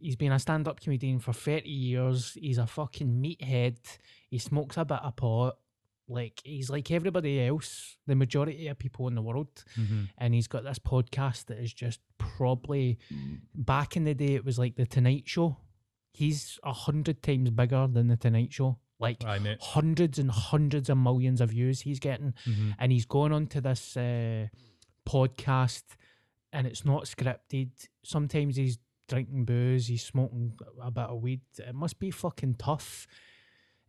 He's 0.00 0.16
been 0.16 0.32
a 0.32 0.38
stand-up 0.38 0.80
comedian 0.80 1.20
for 1.20 1.32
thirty 1.32 1.70
years. 1.70 2.34
He's 2.34 2.58
a 2.58 2.66
fucking 2.66 3.22
meathead. 3.22 3.78
He 4.28 4.38
smokes 4.38 4.76
a 4.76 4.84
bit 4.84 4.98
of 5.02 5.14
pot. 5.16 5.58
Like 6.08 6.40
he's 6.44 6.68
like 6.68 6.90
everybody 6.90 7.40
else, 7.40 7.96
the 8.06 8.14
majority 8.16 8.66
of 8.68 8.78
people 8.78 9.06
in 9.08 9.14
the 9.14 9.22
world 9.22 9.64
Mm-hmm. 9.76 10.04
and 10.18 10.34
he's 10.34 10.48
got 10.48 10.64
this 10.64 10.78
podcast 10.78 11.46
that 11.46 11.58
is 11.58 11.72
just 11.72 12.00
probably 12.18 12.98
back 13.54 13.96
in 13.96 14.04
the 14.04 14.14
day 14.14 14.34
it 14.34 14.44
was 14.44 14.58
like 14.58 14.74
the 14.76 14.84
Tonight 14.86 15.24
Show. 15.26 15.56
He's 16.12 16.58
a 16.62 16.72
hundred 16.72 17.22
times 17.22 17.50
bigger 17.50 17.86
than 17.86 18.08
the 18.08 18.16
Tonight 18.16 18.52
Show. 18.52 18.78
Like 19.04 19.22
know. 19.44 19.56
hundreds 19.60 20.18
and 20.18 20.30
hundreds 20.30 20.88
of 20.90 20.96
millions 20.98 21.40
of 21.40 21.50
views 21.50 21.80
he's 21.82 22.00
getting, 22.00 22.34
Mm-hmm. 22.46 22.70
and 22.78 22.92
he's 22.92 23.06
going 23.06 23.32
on 23.32 23.46
to 23.54 23.60
this 23.60 23.96
uh, 23.96 24.46
podcast, 25.08 25.84
and 26.52 26.66
it's 26.66 26.84
not 26.84 27.04
scripted. 27.04 27.70
Sometimes 28.04 28.56
he's 28.56 28.78
drinking 29.08 29.44
booze, 29.44 29.86
he's 29.86 30.04
smoking 30.04 30.52
a 30.82 30.90
bit 30.90 31.04
of 31.04 31.20
weed. 31.22 31.42
It 31.58 31.74
must 31.74 31.98
be 31.98 32.10
fucking 32.10 32.54
tough. 32.58 33.06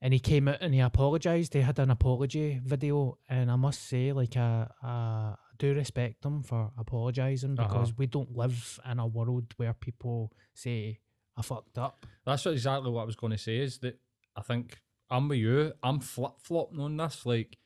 And 0.02 0.14
he 0.14 0.20
came 0.20 0.48
out 0.50 0.58
and 0.62 0.74
he 0.74 0.82
apologized. 0.82 1.54
He 1.54 1.62
had 1.62 1.80
an 1.80 1.90
apology 1.90 2.60
video, 2.64 3.18
and 3.30 3.50
I 3.50 3.56
must 3.56 3.88
say, 3.88 4.12
like, 4.12 4.36
I, 4.38 4.68
I 4.84 5.36
do 5.58 5.74
respect 5.74 6.24
him 6.26 6.44
for 6.44 6.72
apologizing 6.78 7.58
Uh-huh. 7.58 7.68
because 7.68 7.98
we 7.98 8.06
don't 8.08 8.36
live 8.36 8.80
in 8.90 9.00
a 9.00 9.08
world 9.08 9.54
where 9.58 9.74
people 9.74 10.32
say 10.54 11.00
I 11.38 11.42
fucked 11.42 11.78
up. 11.78 12.06
That's 12.26 12.46
what 12.46 12.52
exactly 12.54 12.92
what 12.92 13.02
I 13.02 13.06
was 13.06 13.16
going 13.16 13.32
to 13.32 13.38
say. 13.38 13.58
Is 13.58 13.78
that 13.80 13.98
I 14.36 14.42
think 14.42 14.78
I'm 15.10 15.28
with 15.28 15.40
you. 15.40 15.74
I'm 15.84 16.00
flip 16.00 16.34
flopping 16.42 16.80
on 16.80 16.98
this. 16.98 17.26
Like, 17.26 17.58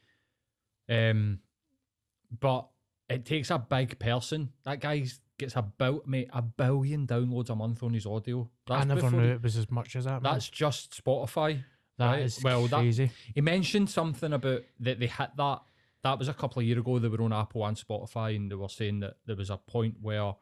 um, 0.89 1.39
but 2.39 2.67
it 3.09 3.25
takes 3.25 3.49
a 3.51 3.59
big 3.59 3.97
person. 3.99 4.51
That 4.65 4.81
guy 4.81 5.05
gets 5.37 5.55
about 5.55 6.07
mate 6.07 6.29
a 6.33 6.41
billion 6.41 7.07
downloads 7.07 7.49
a 7.49 7.55
month 7.55 7.81
on 7.81 7.93
his 7.93 8.05
audio. 8.05 8.49
I 8.69 8.83
never 8.83 9.09
knew 9.09 9.21
he- 9.21 9.29
it 9.29 9.43
was 9.43 9.55
as 9.57 9.71
much 9.71 9.95
as 9.95 10.05
that. 10.05 10.21
man. 10.21 10.33
That's 10.33 10.49
just 10.49 11.01
Spotify. 11.03 11.63
That 11.97 12.11
right? 12.11 12.21
is 12.23 12.43
well, 12.43 12.67
that- 12.67 12.79
crazy. 12.79 13.11
He 13.33 13.41
mentioned 13.41 13.89
something 13.89 14.33
about 14.33 14.61
that 14.81 14.99
they 14.99 15.07
hit 15.07 15.29
that. 15.37 15.61
That 16.01 16.17
was 16.17 16.29
a 16.29 16.33
couple 16.33 16.61
of 16.61 16.65
years 16.65 16.79
ago. 16.79 16.97
They 16.99 17.09
were 17.09 17.21
on 17.21 17.33
Apple 17.33 17.65
and 17.65 17.75
Spotify, 17.75 18.35
and 18.35 18.49
they 18.49 18.55
were 18.55 18.69
saying 18.69 19.01
that 19.01 19.17
there 19.25 19.35
was 19.35 19.49
a 19.49 19.57
point 19.57 19.95
where, 20.01 20.33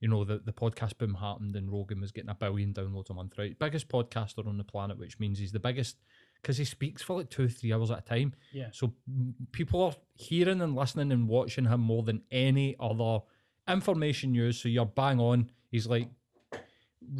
you 0.00 0.08
know, 0.08 0.24
the, 0.24 0.38
the 0.38 0.52
podcast 0.52 0.98
boom 0.98 1.14
happened 1.14 1.54
and 1.54 1.70
Rogan 1.70 2.00
was 2.00 2.10
getting 2.10 2.30
a 2.30 2.34
billion 2.34 2.72
downloads 2.74 3.10
a 3.10 3.14
month, 3.14 3.38
right? 3.38 3.56
Biggest 3.56 3.88
podcaster 3.88 4.44
on 4.44 4.58
the 4.58 4.64
planet, 4.64 4.98
which 4.98 5.20
means 5.20 5.38
he's 5.38 5.52
the 5.52 5.60
biggest 5.60 5.98
because 6.44 6.58
he 6.58 6.64
speaks 6.66 7.00
for 7.02 7.16
like 7.16 7.30
two, 7.30 7.48
three 7.48 7.72
hours 7.72 7.90
at 7.90 8.00
a 8.00 8.02
time. 8.02 8.34
Yeah. 8.52 8.68
So 8.72 8.92
people 9.52 9.82
are 9.82 9.94
hearing 10.14 10.60
and 10.60 10.76
listening 10.76 11.10
and 11.10 11.26
watching 11.26 11.64
him 11.64 11.80
more 11.80 12.02
than 12.02 12.20
any 12.30 12.76
other 12.78 13.20
information 13.66 14.32
news. 14.32 14.60
So 14.60 14.68
you're 14.68 14.84
bang 14.86 15.18
on. 15.20 15.50
He's 15.70 15.86
like 15.86 16.08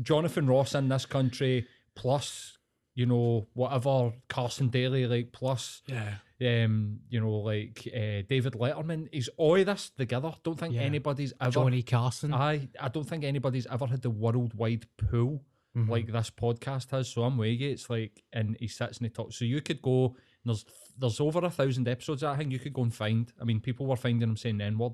Jonathan 0.02 0.47
Ross 0.47 0.75
in 0.75 0.88
this 0.88 1.07
country, 1.07 1.66
plus, 1.95 2.59
you 2.95 3.07
know, 3.07 3.47
whatever 3.54 4.12
Carson 4.28 4.69
Daly, 4.69 5.07
like, 5.07 5.33
plus, 5.33 5.83
Yeah. 5.87 6.16
um, 6.64 7.00
you 7.09 7.21
know, 7.21 7.33
like 7.33 7.87
uh, 7.95 8.23
David 8.28 8.54
Letterman. 8.54 9.09
He's 9.12 9.28
all 9.37 9.62
this 9.64 9.90
together. 9.90 10.33
Don't 10.43 10.59
think 10.59 10.75
Yeah. 10.75 10.83
anybody's 10.83 11.33
ever. 11.40 11.50
Johnny 11.50 11.83
Carson. 11.83 12.33
I, 12.35 12.69
I 12.81 12.88
don't 12.88 13.04
think 13.09 13.25
anybody's 13.25 13.66
ever 13.66 13.87
had 13.87 14.02
the 14.02 14.11
worldwide 14.11 14.87
pool 14.97 15.43
Mhm. 15.76 15.88
like 15.88 16.07
this 16.07 16.31
podcast 16.31 16.90
has. 16.90 17.09
So 17.09 17.25
I'm 17.25 17.37
Waygate's 17.37 17.90
like, 17.90 18.23
and 18.33 18.57
he 18.61 18.69
sits 18.69 18.99
and 18.99 19.07
he 19.07 19.11
talks. 19.11 19.37
So 19.37 19.45
you 19.45 19.61
could 19.61 19.83
go. 19.83 20.16
There's 20.45 20.64
there's 20.99 21.21
over 21.21 21.40
a 21.45 21.50
thousand 21.50 21.88
episodes. 21.88 22.23
I 22.23 22.37
think 22.37 22.52
you 22.52 22.59
could 22.59 22.73
go 22.75 22.83
and 22.83 22.95
find. 22.95 23.33
I 23.40 23.45
mean, 23.45 23.61
people 23.61 23.87
were 23.87 23.97
finding 23.97 24.28
him 24.28 24.37
saying 24.37 24.61
N 24.61 24.78
word 24.78 24.93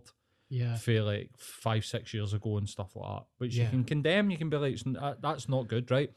yeah. 0.49 0.77
for 0.77 1.03
like 1.03 1.31
five 1.37 1.85
six 1.85 2.15
years 2.15 2.33
ago 2.33 2.57
and 2.59 2.69
stuff 2.69 2.95
like 2.97 3.09
that, 3.19 3.27
which 3.39 3.57
you 3.57 3.67
can 3.69 3.85
condemn. 3.85 4.31
You 4.31 4.39
can 4.39 4.49
be 4.49 4.57
like, 4.57 4.73
"It's 4.75 4.85
uh, 4.87 5.17
that's 5.21 5.49
not 5.49 5.69
good, 5.69 5.91
right? 5.91 6.11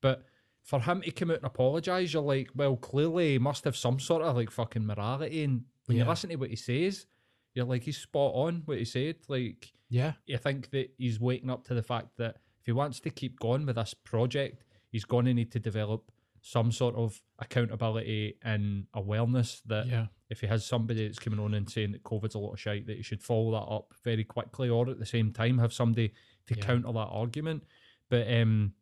But 0.00 0.24
for 0.62 0.80
him 0.80 1.02
to 1.02 1.10
come 1.10 1.30
out 1.30 1.36
and 1.38 1.46
apologise, 1.46 2.12
you're 2.12 2.22
like, 2.22 2.50
well, 2.54 2.76
clearly 2.76 3.32
he 3.32 3.38
must 3.38 3.64
have 3.64 3.76
some 3.76 4.00
sort 4.00 4.22
of 4.22 4.34
like 4.34 4.50
fucking 4.50 4.84
morality. 4.84 5.44
And 5.44 5.64
when 5.86 5.96
you 5.96 6.04
listen 6.04 6.30
to 6.30 6.36
what 6.36 6.50
he 6.50 6.56
says, 6.56 7.06
you're 7.54 7.64
like, 7.66 7.84
he's 7.84 7.98
spot 7.98 8.32
on 8.34 8.62
what 8.64 8.78
he 8.78 8.84
said. 8.84 9.16
Like, 9.28 9.72
Yeah. 9.88 10.14
you 10.26 10.38
think 10.38 10.70
that 10.70 10.90
he's 10.98 11.20
waking 11.20 11.50
up 11.50 11.64
to 11.66 11.74
the 11.74 11.84
fact 11.84 12.16
that 12.16 12.38
if 12.66 12.70
he 12.70 12.72
wants 12.72 12.98
to 12.98 13.10
keep 13.10 13.38
going 13.38 13.64
with 13.64 13.76
this 13.76 13.94
project, 13.94 14.64
he's 14.90 15.04
going 15.04 15.24
to 15.24 15.32
need 15.32 15.52
to 15.52 15.60
develop 15.60 16.10
some 16.40 16.72
sort 16.72 16.96
of 16.96 17.22
accountability 17.38 18.36
and 18.42 18.86
awareness 18.92 19.62
that 19.66 19.86
Yeah. 19.86 20.06
if 20.30 20.40
he 20.40 20.48
has 20.48 20.66
somebody 20.66 21.06
that's 21.06 21.20
coming 21.20 21.38
on 21.38 21.54
and 21.54 21.70
saying 21.70 21.92
that 21.92 22.02
COVID's 22.02 22.34
a 22.34 22.40
lot 22.40 22.54
of 22.54 22.60
shite, 22.60 22.86
that 22.88 22.96
he 22.96 23.02
should 23.04 23.22
follow 23.22 23.52
that 23.52 23.72
up 23.72 23.94
very 24.02 24.24
quickly, 24.24 24.68
or 24.68 24.90
at 24.90 24.98
the 24.98 25.06
same 25.06 25.32
time 25.32 25.58
have 25.58 25.72
somebody 25.72 26.08
to 26.48 26.56
Yeah. 26.56 26.64
counter 26.64 26.92
that 26.92 26.98
argument. 26.98 27.62
But 28.08 28.28
um, 28.32 28.74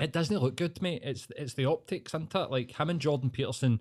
it 0.00 0.12
doesn't 0.12 0.36
look 0.40 0.56
good, 0.56 0.82
mate. 0.82 1.02
It's 1.04 1.28
it's 1.36 1.54
the 1.54 1.66
optics, 1.66 2.12
isn't 2.12 2.34
it? 2.34 2.50
Like 2.50 2.72
him 2.72 2.90
and 2.90 3.00
Jordan 3.00 3.30
Peterson 3.30 3.80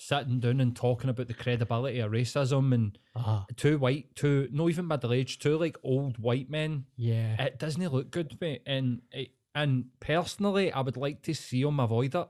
sitting 0.00 0.38
down 0.38 0.60
and 0.60 0.76
talking 0.76 1.10
about 1.10 1.26
the 1.26 1.34
credibility 1.34 1.98
of 1.98 2.12
racism 2.12 2.72
and 2.72 2.96
Uh, 3.16 3.42
two 3.56 3.78
white, 3.78 4.14
two 4.14 4.48
not 4.52 4.68
even 4.70 4.86
middle 4.86 5.12
aged, 5.12 5.42
two 5.42 5.58
like 5.58 5.76
old 5.82 6.16
white 6.18 6.48
men. 6.48 6.84
yeah. 6.96 7.42
It 7.42 7.58
doesn't 7.58 7.82
look 7.92 8.10
good, 8.12 8.38
mate. 8.40 8.62
And 8.64 9.02
it, 9.10 9.32
and 9.54 9.86
personally, 9.98 10.72
I 10.72 10.80
would 10.82 10.96
like 10.96 11.22
to 11.22 11.34
see 11.34 11.64
them 11.64 11.80
avoid 11.80 12.14
it 12.14 12.28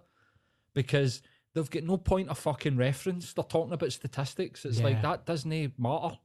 because 0.73 1.21
they've 1.53 1.69
got 1.71 1.83
no 1.83 1.99
point 1.99 2.31
of 2.31 2.39
fucking 2.39 2.79
reference. 2.79 3.35
They're 3.35 3.45
talking 3.45 3.75
about 3.75 3.93
statistics. 3.93 4.65
It's 4.65 4.81
like 4.81 5.03
that 5.03 5.27
doesn't 5.27 5.79
matter. 5.79 6.17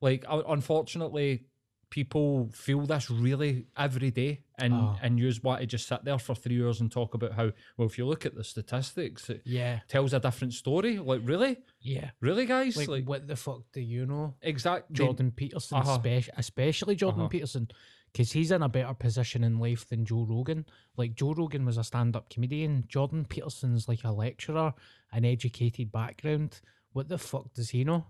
Like 0.00 0.24
unfortunately, 0.28 1.46
people 1.90 2.48
feel 2.52 2.86
this 2.86 3.10
really 3.10 3.66
every 3.76 4.10
day, 4.10 4.40
and 4.58 4.72
Oh. 4.72 4.96
and 5.02 5.18
you 5.18 5.28
just 5.28 5.42
want 5.44 5.60
to 5.60 5.66
just 5.66 5.88
sit 5.88 6.04
there 6.04 6.18
for 6.18 6.34
three 6.34 6.64
hours 6.64 6.80
and 6.80 6.90
talk 6.90 7.14
about 7.14 7.32
how 7.32 7.50
well 7.76 7.88
if 7.88 7.98
you 7.98 8.06
look 8.06 8.24
at 8.24 8.34
the 8.34 8.44
statistics, 8.44 9.28
it 9.28 9.42
yeah. 9.44 9.80
tells 9.88 10.12
a 10.14 10.20
different 10.20 10.54
story. 10.54 10.98
Like 10.98 11.20
really, 11.24 11.58
Yeah. 11.80 12.10
really, 12.20 12.46
guys, 12.46 12.76
Like, 12.76 12.88
like, 12.88 13.04
what 13.08 13.26
the 13.26 13.36
fuck 13.36 13.62
do 13.72 13.80
you 13.80 14.06
know? 14.06 14.34
exactly 14.40 14.94
Jordan 14.94 15.32
Peterson, 15.32 15.78
Uh-huh. 15.78 15.98
spec- 15.98 16.30
especially 16.36 16.94
Jordan 16.96 17.22
Uh-huh. 17.22 17.28
Peterson, 17.28 17.68
because 18.12 18.32
he's 18.32 18.50
in 18.52 18.62
a 18.62 18.68
better 18.68 18.94
position 18.94 19.42
in 19.44 19.58
life 19.58 19.88
than 19.88 20.04
Joe 20.04 20.24
Rogan. 20.24 20.66
Like 20.96 21.14
Joe 21.16 21.32
Rogan 21.34 21.64
was 21.64 21.76
a 21.76 21.84
stand-up 21.84 22.30
comedian. 22.30 22.84
Jordan 22.88 23.24
Peterson's 23.24 23.88
like 23.88 24.04
a 24.04 24.12
lecturer, 24.12 24.74
an 25.12 25.24
educated 25.24 25.90
background. 25.90 26.60
What 26.92 27.08
the 27.08 27.18
fuck 27.18 27.52
does 27.54 27.70
he 27.70 27.84
know? 27.84 28.06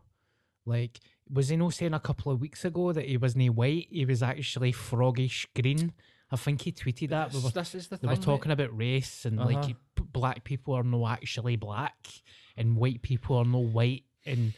Like, 0.70 1.00
was 1.30 1.48
he 1.50 1.56
no 1.56 1.70
saying 1.70 1.94
a 1.94 2.00
couple 2.00 2.32
of 2.32 2.40
weeks 2.40 2.64
ago 2.64 2.92
that 2.92 3.04
he 3.06 3.16
wasn't 3.16 3.54
white? 3.54 3.88
He 3.90 4.04
was 4.04 4.22
actually 4.22 4.72
froggish 4.72 5.46
green. 5.60 5.92
I 6.30 6.36
think 6.36 6.62
he 6.62 6.72
tweeted 6.72 7.10
that. 7.10 7.32
We 7.32 7.40
This, 7.40 7.44
were, 7.44 7.50
this 7.50 7.74
is 7.74 7.88
the 7.88 7.96
they 7.96 8.00
thing. 8.08 8.10
were 8.10 8.16
talking 8.22 8.52
about 8.52 8.76
race 8.76 9.24
and 9.24 9.36
like 9.36 9.56
Uh-huh. 9.56 9.66
he- 9.66 10.02
black 10.12 10.44
people 10.44 10.74
are 10.74 10.82
no 10.82 11.06
actually 11.06 11.56
black 11.56 11.96
and 12.56 12.76
white 12.76 13.02
people 13.02 13.36
are 13.36 13.44
no 13.44 13.58
white 13.58 14.04
and 14.24 14.52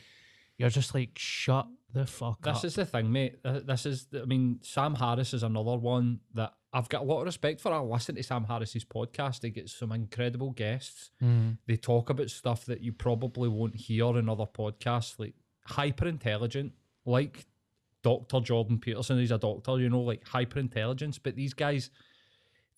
you're 0.56 0.68
just 0.70 0.94
like 0.94 1.10
shut 1.16 1.66
the 1.92 2.06
fuck 2.06 2.40
This 2.42 2.58
up. 2.58 2.64
is 2.64 2.74
the 2.76 2.86
thing, 2.86 3.10
mate. 3.12 3.38
This 3.44 3.84
is, 3.86 4.06
I 4.14 4.24
mean, 4.24 4.60
Sam 4.62 4.94
Harris 4.94 5.34
is 5.34 5.42
another 5.42 5.76
one 5.76 6.20
that 6.34 6.54
I've 6.72 6.88
got 6.88 7.02
a 7.02 7.04
lot 7.04 7.20
of 7.20 7.26
respect 7.26 7.60
for. 7.60 7.70
I 7.72 7.80
listen 7.80 8.14
to 8.14 8.22
Sam 8.22 8.44
Harris's 8.44 8.84
podcast. 8.84 9.42
He 9.42 9.50
gets 9.50 9.74
some 9.74 9.92
incredible 9.92 10.52
guests. 10.52 11.10
Mm. 11.22 11.58
They 11.66 11.76
talk 11.76 12.08
about 12.08 12.30
stuff 12.30 12.64
that 12.66 12.80
you 12.80 12.92
probably 12.92 13.48
won't 13.50 13.76
hear 13.76 14.16
in 14.18 14.28
other 14.30 14.46
podcasts, 14.46 15.18
like 15.18 15.34
hyper 15.66 16.06
intelligent, 16.08 16.72
like 17.04 17.46
Dr. 18.02 18.40
Jordan 18.40 18.78
Peterson. 18.78 19.18
He's 19.18 19.30
a 19.30 19.38
doctor, 19.38 19.78
you 19.78 19.88
know, 19.88 20.00
like 20.00 20.26
hyper 20.26 20.58
intelligence. 20.58 21.18
But 21.18 21.36
these 21.36 21.54
guys, 21.54 21.90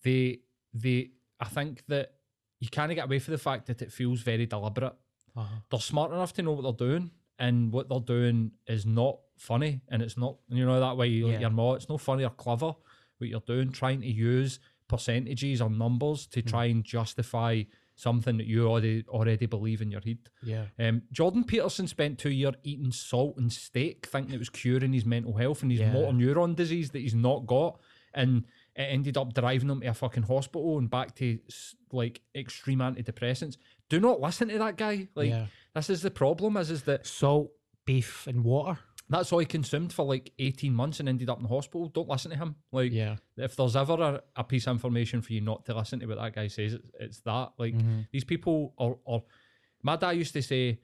they, 0.03 0.39
they, 0.73 1.11
I 1.39 1.45
think 1.45 1.83
that 1.87 2.13
you 2.59 2.69
kind 2.69 2.91
of 2.91 2.95
get 2.95 3.05
away 3.05 3.19
from 3.19 3.33
the 3.33 3.37
fact 3.37 3.67
that 3.67 3.81
it 3.81 3.91
feels 3.91 4.21
very 4.21 4.45
deliberate 4.45 4.93
Uh-huh. 5.35 5.55
they're 5.69 5.79
smart 5.79 6.11
enough 6.11 6.33
to 6.33 6.41
know 6.41 6.53
what 6.53 6.61
they're 6.77 6.87
doing, 6.87 7.11
and 7.39 7.71
what 7.73 7.89
they're 7.89 7.99
doing 7.99 8.51
is 8.67 8.85
not 8.85 9.19
funny, 9.37 9.81
and 9.89 10.01
it's 10.01 10.17
not 10.17 10.37
you 10.47 10.65
know 10.65 10.79
that 10.79 10.95
way 10.95 11.07
you, 11.07 11.29
Yeah. 11.29 11.39
you're 11.41 11.49
not. 11.49 11.73
It's 11.75 11.89
not 11.89 11.99
funny 12.01 12.23
or 12.23 12.29
clever 12.29 12.73
what 13.17 13.29
you're 13.29 13.41
doing, 13.41 13.71
trying 13.71 14.01
to 14.01 14.07
use 14.07 14.59
percentages 14.87 15.61
or 15.61 15.69
numbers 15.69 16.27
to 16.27 16.41
try 16.41 16.65
and 16.65 16.83
justify 16.83 17.63
something 17.95 18.37
that 18.37 18.45
you 18.45 18.67
already 18.67 19.03
already 19.07 19.45
believe 19.45 19.81
in 19.81 19.89
your 19.91 20.01
head. 20.01 20.17
Yeah. 20.43 20.65
Um, 20.77 21.03
Jordan 21.11 21.43
Peterson 21.43 21.87
spent 21.87 22.19
two 22.19 22.29
years 22.29 22.55
eating 22.63 22.91
salt 22.91 23.37
and 23.37 23.51
steak, 23.51 24.05
thinking 24.05 24.35
it 24.35 24.39
was 24.39 24.49
curing 24.49 24.93
his 24.93 25.05
mental 25.05 25.33
health 25.37 25.61
and 25.63 25.71
his 25.71 25.79
Yeah. 25.81 25.93
motor 25.93 26.11
neuron 26.11 26.55
disease 26.55 26.91
that 26.91 26.99
he's 26.99 27.15
not 27.15 27.45
got, 27.45 27.79
and 28.13 28.43
it 28.75 28.81
ended 28.81 29.17
up 29.17 29.33
driving 29.33 29.69
him 29.69 29.81
to 29.81 29.87
a 29.87 29.93
fucking 29.93 30.23
hospital 30.23 30.77
and 30.77 30.89
back 30.89 31.15
to 31.15 31.39
like 31.91 32.21
extreme 32.35 32.79
antidepressants. 32.79 33.57
Do 33.89 33.99
not 33.99 34.19
listen 34.19 34.49
to 34.49 34.57
that 34.57 34.77
guy. 34.77 35.07
Like 35.15 35.29
yeah. 35.29 35.45
this 35.73 35.89
is 35.89 36.01
the 36.01 36.11
problem. 36.11 36.57
Is 36.57 36.69
is 36.69 36.83
that 36.83 37.07
Salt, 37.07 37.51
beef, 37.85 38.27
and 38.27 38.43
water. 38.43 38.79
That's 39.09 39.31
all 39.31 39.39
he 39.39 39.45
consumed 39.45 39.93
for 39.93 40.03
like 40.05 40.31
eighteen 40.39 40.73
months 40.73 40.99
and 40.99 41.07
ended 41.09 41.29
up 41.29 41.37
in 41.37 41.43
the 41.43 41.49
hospital. 41.49 41.87
Don't 41.89 42.07
listen 42.09 42.31
to 42.31 42.37
him. 42.37 42.55
Like 42.71 42.91
Yeah. 42.91 43.17
if 43.37 43.55
there's 43.55 43.75
ever 43.75 43.93
a, 43.93 44.21
a 44.35 44.43
piece 44.43 44.65
of 44.67 44.71
information 44.75 45.21
for 45.21 45.33
you 45.33 45.41
not 45.41 45.65
to 45.65 45.75
listen 45.75 45.99
to 45.99 46.05
what 46.07 46.17
that 46.17 46.33
guy 46.35 46.47
says, 46.47 46.73
it's, 46.73 46.89
it's 46.99 47.19
that. 47.21 47.51
Like 47.57 47.75
Mhm. 47.75 48.07
these 48.11 48.23
people 48.23 48.73
are, 48.77 48.97
are. 49.05 49.21
My 49.83 49.95
dad 49.95 50.11
used 50.11 50.33
to 50.33 50.41
say, 50.41 50.79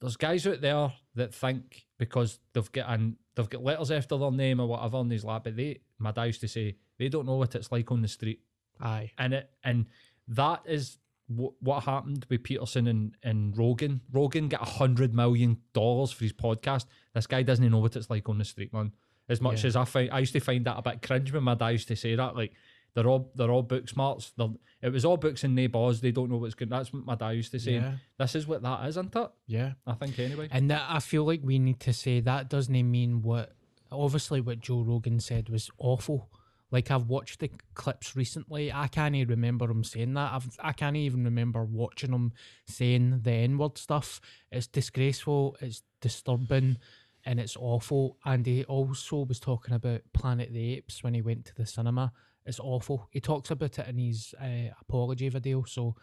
"There's 0.00 0.16
guys 0.16 0.46
out 0.46 0.60
there 0.60 0.92
that 1.14 1.32
think 1.34 1.86
because 1.98 2.40
they've 2.52 2.72
got 2.72 2.88
an 2.90 3.16
they've 3.34 3.48
got 3.48 3.62
letters 3.62 3.90
after 3.90 4.18
their 4.18 4.32
name 4.32 4.60
or 4.60 4.66
whatever 4.66 4.98
in 4.98 5.10
his 5.10 5.24
lap, 5.24 5.44
but 5.44 5.56
they." 5.56 5.80
My 5.98 6.10
dad 6.10 6.24
used 6.24 6.40
to 6.40 6.48
say 6.48 6.76
they 6.98 7.08
don't 7.08 7.26
know 7.26 7.36
what 7.36 7.54
it's 7.54 7.70
like 7.70 7.92
on 7.92 8.02
the 8.02 8.08
street, 8.08 8.40
Aye. 8.80 9.12
and 9.18 9.34
it 9.34 9.50
and 9.62 9.86
that 10.28 10.62
is 10.66 10.98
wh- 11.28 11.60
what 11.62 11.84
happened 11.84 12.26
with 12.28 12.42
Peterson 12.42 12.86
and, 12.86 13.16
and 13.22 13.56
Rogan. 13.56 14.00
Rogan 14.12 14.48
got 14.48 14.62
a 14.62 14.70
hundred 14.70 15.14
million 15.14 15.58
dollars 15.72 16.12
for 16.12 16.24
his 16.24 16.32
podcast. 16.32 16.86
This 17.14 17.26
guy 17.26 17.42
doesn't 17.42 17.68
know 17.70 17.78
what 17.78 17.96
it's 17.96 18.10
like 18.10 18.28
on 18.28 18.38
the 18.38 18.44
street, 18.44 18.72
man. 18.72 18.92
As 19.28 19.40
much 19.40 19.62
Yeah. 19.62 19.68
as 19.68 19.76
I 19.76 19.84
find, 19.84 20.10
I 20.10 20.18
used 20.20 20.32
to 20.34 20.40
find 20.40 20.64
that 20.66 20.78
a 20.78 20.82
bit 20.82 21.02
cringe 21.02 21.32
when 21.32 21.44
my 21.44 21.54
dad 21.54 21.68
used 21.70 21.88
to 21.88 21.96
say 21.96 22.14
that. 22.16 22.34
Like 22.36 22.52
they're 22.94 23.06
all 23.06 23.30
they're 23.34 23.50
all 23.50 23.62
book 23.62 23.88
smarts. 23.88 24.32
They're, 24.36 24.48
it 24.82 24.92
was 24.92 25.04
all 25.04 25.16
books 25.16 25.44
and 25.44 25.54
no 25.54 25.68
buzz. 25.68 26.00
They 26.00 26.10
don't 26.10 26.28
know 26.30 26.38
what's 26.38 26.54
good. 26.54 26.68
That's 26.68 26.92
what 26.92 27.04
my 27.06 27.14
dad 27.14 27.30
used 27.30 27.52
to 27.52 27.60
say. 27.60 27.74
Yeah. 27.74 27.92
This 28.18 28.34
is 28.34 28.46
what 28.46 28.62
that 28.62 28.82
is, 28.82 28.96
isn't 28.96 29.14
it? 29.14 29.30
Yeah. 29.46 29.72
I 29.86 29.92
think 29.94 30.18
anyway. 30.18 30.48
And 30.50 30.70
that 30.70 30.84
I 30.88 30.98
feel 30.98 31.24
like 31.24 31.40
we 31.42 31.58
need 31.58 31.80
to 31.80 31.92
say 31.92 32.20
that 32.20 32.50
doesn't 32.50 32.90
mean 32.90 33.22
what 33.22 33.52
obviously 33.90 34.40
what 34.40 34.60
Joe 34.60 34.82
Rogan 34.82 35.20
said 35.20 35.48
was 35.48 35.70
awful. 35.78 36.28
Like 36.72 36.90
I've 36.90 37.06
watched 37.06 37.40
the 37.40 37.50
clips 37.74 38.16
recently. 38.16 38.72
I 38.72 38.88
can't 38.88 39.14
even 39.14 39.28
remember 39.28 39.70
him 39.70 39.84
saying 39.84 40.14
that. 40.14 40.32
I've 40.32 40.48
I 40.58 40.72
can't 40.72 40.96
even 40.96 41.22
remember 41.22 41.62
watching 41.64 42.12
him 42.12 42.32
saying 42.66 43.20
the 43.22 43.30
N 43.30 43.58
word 43.58 43.76
stuff. 43.76 44.20
It's 44.50 44.66
disgraceful, 44.66 45.56
it's 45.60 45.82
disturbing, 46.00 46.78
and 47.26 47.38
it's 47.38 47.56
awful. 47.56 48.16
And 48.24 48.46
he 48.46 48.64
also 48.64 49.26
was 49.26 49.38
talking 49.38 49.74
about 49.74 50.00
Planet 50.14 50.48
of 50.48 50.54
the 50.54 50.74
Apes 50.74 51.04
when 51.04 51.12
he 51.12 51.20
went 51.20 51.44
to 51.44 51.54
the 51.54 51.66
cinema. 51.66 52.10
It's 52.46 52.58
awful. 52.58 53.06
He 53.10 53.20
talks 53.20 53.50
about 53.50 53.78
it 53.78 53.88
in 53.88 53.98
his 53.98 54.34
uh, 54.40 54.72
apology 54.80 55.28
video. 55.28 55.64
So 55.64 55.94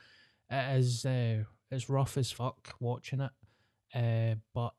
it 0.52 0.78
is 0.78 1.04
uh, 1.04 1.44
it's 1.72 1.90
rough 1.90 2.16
as 2.16 2.32
fuck 2.32 2.76
watching 2.80 3.22
it. 3.22 3.32
Uh, 3.94 4.36
but 4.54 4.74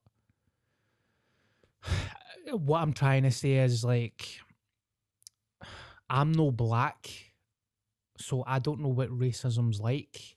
what 2.52 2.80
I'm 2.80 2.92
trying 2.92 3.24
to 3.24 3.32
say 3.32 3.54
is 3.54 3.84
like 3.84 4.40
I'm 6.10 6.32
no 6.32 6.50
black, 6.50 7.08
so 8.18 8.42
I 8.46 8.58
don't 8.58 8.80
know 8.80 8.88
what 8.88 9.08
racism's 9.10 9.80
like. 9.80 10.36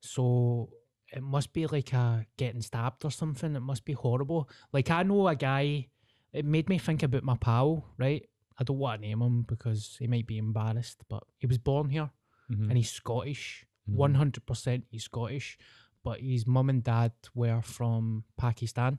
So 0.00 0.70
it 1.12 1.22
must 1.22 1.52
be 1.52 1.66
like 1.66 1.92
a 1.92 2.26
getting 2.36 2.62
stabbed 2.62 3.04
or 3.04 3.10
something. 3.10 3.54
It 3.54 3.60
must 3.60 3.84
be 3.84 3.92
horrible. 3.92 4.48
Like 4.72 4.90
I 4.90 5.02
know 5.02 5.28
a 5.28 5.36
guy. 5.36 5.88
It 6.32 6.44
made 6.44 6.68
me 6.68 6.78
think 6.78 7.02
about 7.02 7.22
my 7.22 7.36
pal. 7.36 7.84
Right. 7.98 8.28
I 8.58 8.64
don't 8.64 8.78
want 8.78 9.02
to 9.02 9.08
name 9.08 9.20
him 9.22 9.42
because 9.42 9.96
he 9.98 10.06
might 10.06 10.26
be 10.26 10.38
embarrassed, 10.38 11.02
but 11.08 11.22
he 11.38 11.46
was 11.46 11.58
born 11.58 11.90
here 11.90 12.10
Mhm. 12.50 12.68
and 12.68 12.76
he's 12.76 12.90
Scottish. 12.90 13.66
Mhm. 13.88 13.94
One 13.96 14.14
hundred 14.14 14.46
percent, 14.46 14.86
he's 14.90 15.04
Scottish, 15.04 15.58
but 16.02 16.20
his 16.20 16.46
mum 16.46 16.70
and 16.70 16.82
dad 16.82 17.12
were 17.34 17.60
from 17.62 18.24
Pakistan. 18.36 18.98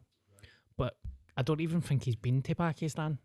But 0.77 0.97
I 1.37 1.41
don't 1.41 1.61
even 1.61 1.81
think 1.81 2.03
he's 2.03 2.15
been 2.17 2.41
to 2.43 2.55
Pakistan, 2.55 3.19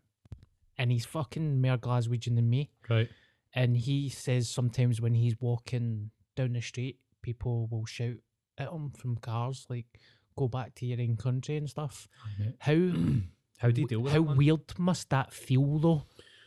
and 0.80 0.90
he's 0.90 1.04
fucking 1.04 1.60
more 1.60 1.76
Glaswegian 1.76 2.34
than 2.36 2.48
me. 2.48 2.70
Right. 2.88 3.08
And 3.54 3.76
he 3.76 4.08
says 4.08 4.48
sometimes 4.48 5.00
when 5.00 5.12
he's 5.14 5.36
walking 5.40 6.10
down 6.36 6.54
the 6.54 6.62
street, 6.62 6.98
people 7.22 7.68
will 7.70 7.84
shout 7.84 8.16
at 8.56 8.72
him 8.72 8.90
from 8.90 9.16
cars 9.18 9.66
like 9.68 9.86
"Go 10.36 10.48
back 10.48 10.74
to 10.76 10.86
your 10.86 11.00
own 11.00 11.16
country" 11.16 11.56
and 11.58 11.68
stuff. 11.68 12.08
How 12.60 12.74
How 13.58 13.70
do 13.70 13.82
you 13.82 13.86
deal 13.88 14.00
with 14.00 14.12
how 14.14 14.22
weird 14.22 14.78
must 14.78 15.10
that 15.10 15.32
feel 15.34 15.78
though? 15.78 16.02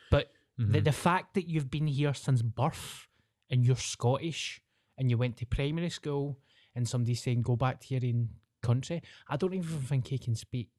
But 0.09 0.31
the, 0.57 0.79
Mhm. 0.79 0.83
the 0.83 0.91
fact 0.91 1.35
that 1.35 1.47
you've 1.47 1.69
been 1.69 1.87
here 1.87 2.13
since 2.15 2.41
birth 2.41 3.07
and 3.51 3.63
you're 3.65 3.75
Scottish 3.75 4.61
and 4.97 5.09
you 5.11 5.17
went 5.19 5.37
to 5.37 5.45
primary 5.45 5.89
school 5.91 6.39
and 6.73 6.87
somebody's 6.87 7.21
saying 7.21 7.43
go 7.43 7.55
back 7.55 7.79
to 7.81 7.93
your 7.93 8.03
own 8.09 8.29
country, 8.63 9.01
I 9.27 9.35
don't 9.37 9.53
even 9.53 9.81
think 9.81 10.07
he 10.07 10.17
can 10.17 10.35
speak 10.35 10.69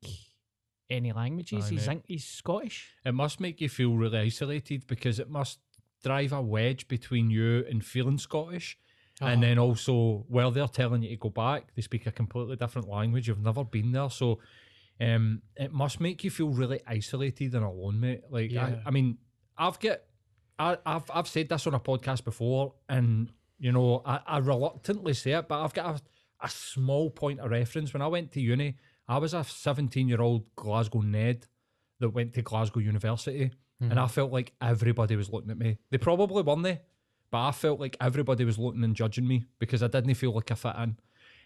any 0.94 1.12
languages. 1.12 1.68
He's 1.68 1.86
think 1.86 2.04
he's 2.06 2.24
Scottish. 2.24 2.94
It 3.04 3.12
must 3.12 3.40
make 3.40 3.60
you 3.60 3.68
feel 3.68 3.94
really 3.94 4.18
isolated 4.18 4.86
because 4.86 5.18
it 5.18 5.28
must 5.28 5.58
drive 6.02 6.32
a 6.32 6.40
wedge 6.42 6.86
between 6.88 7.30
you 7.30 7.64
and 7.70 7.84
feeling 7.84 8.18
Scottish. 8.18 8.78
And 9.20 9.44
Oh, 9.44 9.46
then 9.46 9.58
also, 9.58 10.24
while 10.28 10.50
they're 10.50 10.66
telling 10.66 11.02
you 11.02 11.10
to 11.10 11.16
go 11.16 11.28
back, 11.30 11.74
they 11.74 11.82
speak 11.82 12.06
a 12.06 12.10
completely 12.12 12.56
different 12.56 12.88
language. 12.88 13.28
You've 13.28 13.38
never 13.42 13.62
been 13.64 13.92
there. 13.92 14.10
So 14.10 14.40
um, 15.00 15.42
it 15.56 15.72
must 15.72 16.00
make 16.00 16.24
you 16.24 16.30
feel 16.30 16.48
really 16.48 16.80
isolated 16.86 17.54
and 17.54 17.64
alone, 17.64 18.00
mate. 18.00 18.22
Like, 18.28 18.50
Yeah. 18.50 18.66
I, 18.84 18.88
I 18.88 18.90
mean, 18.90 19.18
I've 19.56 19.78
got, 19.78 19.98
I, 20.58 20.78
I've, 20.84 21.08
I've 21.14 21.28
said 21.28 21.48
this 21.48 21.66
on 21.66 21.74
a 21.74 21.80
podcast 21.80 22.24
before, 22.24 22.74
and, 22.88 23.30
you 23.58 23.70
know, 23.72 24.02
I, 24.04 24.20
I 24.26 24.38
reluctantly 24.38 25.14
say 25.14 25.32
it, 25.32 25.46
but 25.48 25.62
I've 25.62 25.74
got 25.74 25.96
a, 25.96 26.00
a 26.46 26.48
small 26.48 27.08
point 27.08 27.38
of 27.40 27.50
reference. 27.52 27.92
When 27.92 28.02
I 28.02 28.08
went 28.08 28.32
to 28.32 28.40
uni, 28.40 28.76
I 29.08 29.18
was 29.18 29.34
a 29.34 29.44
17 29.44 30.08
year 30.08 30.20
old 30.20 30.44
Glasgow 30.56 31.00
Ned 31.00 31.46
that 32.00 32.10
went 32.10 32.34
to 32.34 32.42
Glasgow 32.42 32.80
University, 32.80 33.50
and 33.80 33.90
mm-hmm. 33.90 33.98
I 33.98 34.06
felt 34.08 34.32
like 34.32 34.52
everybody 34.60 35.16
was 35.16 35.30
looking 35.30 35.50
at 35.50 35.58
me. 35.58 35.78
They 35.90 35.98
probably 35.98 36.42
weren't 36.42 36.62
they, 36.62 36.80
but 37.30 37.48
I 37.48 37.52
felt 37.52 37.80
like 37.80 37.96
everybody 38.00 38.44
was 38.44 38.58
looking 38.58 38.84
and 38.84 38.94
judging 38.94 39.26
me 39.26 39.46
because 39.58 39.82
I 39.82 39.88
didn't 39.88 40.14
feel 40.14 40.32
like 40.32 40.50
I 40.50 40.54
fit 40.54 40.76
in. 40.76 40.96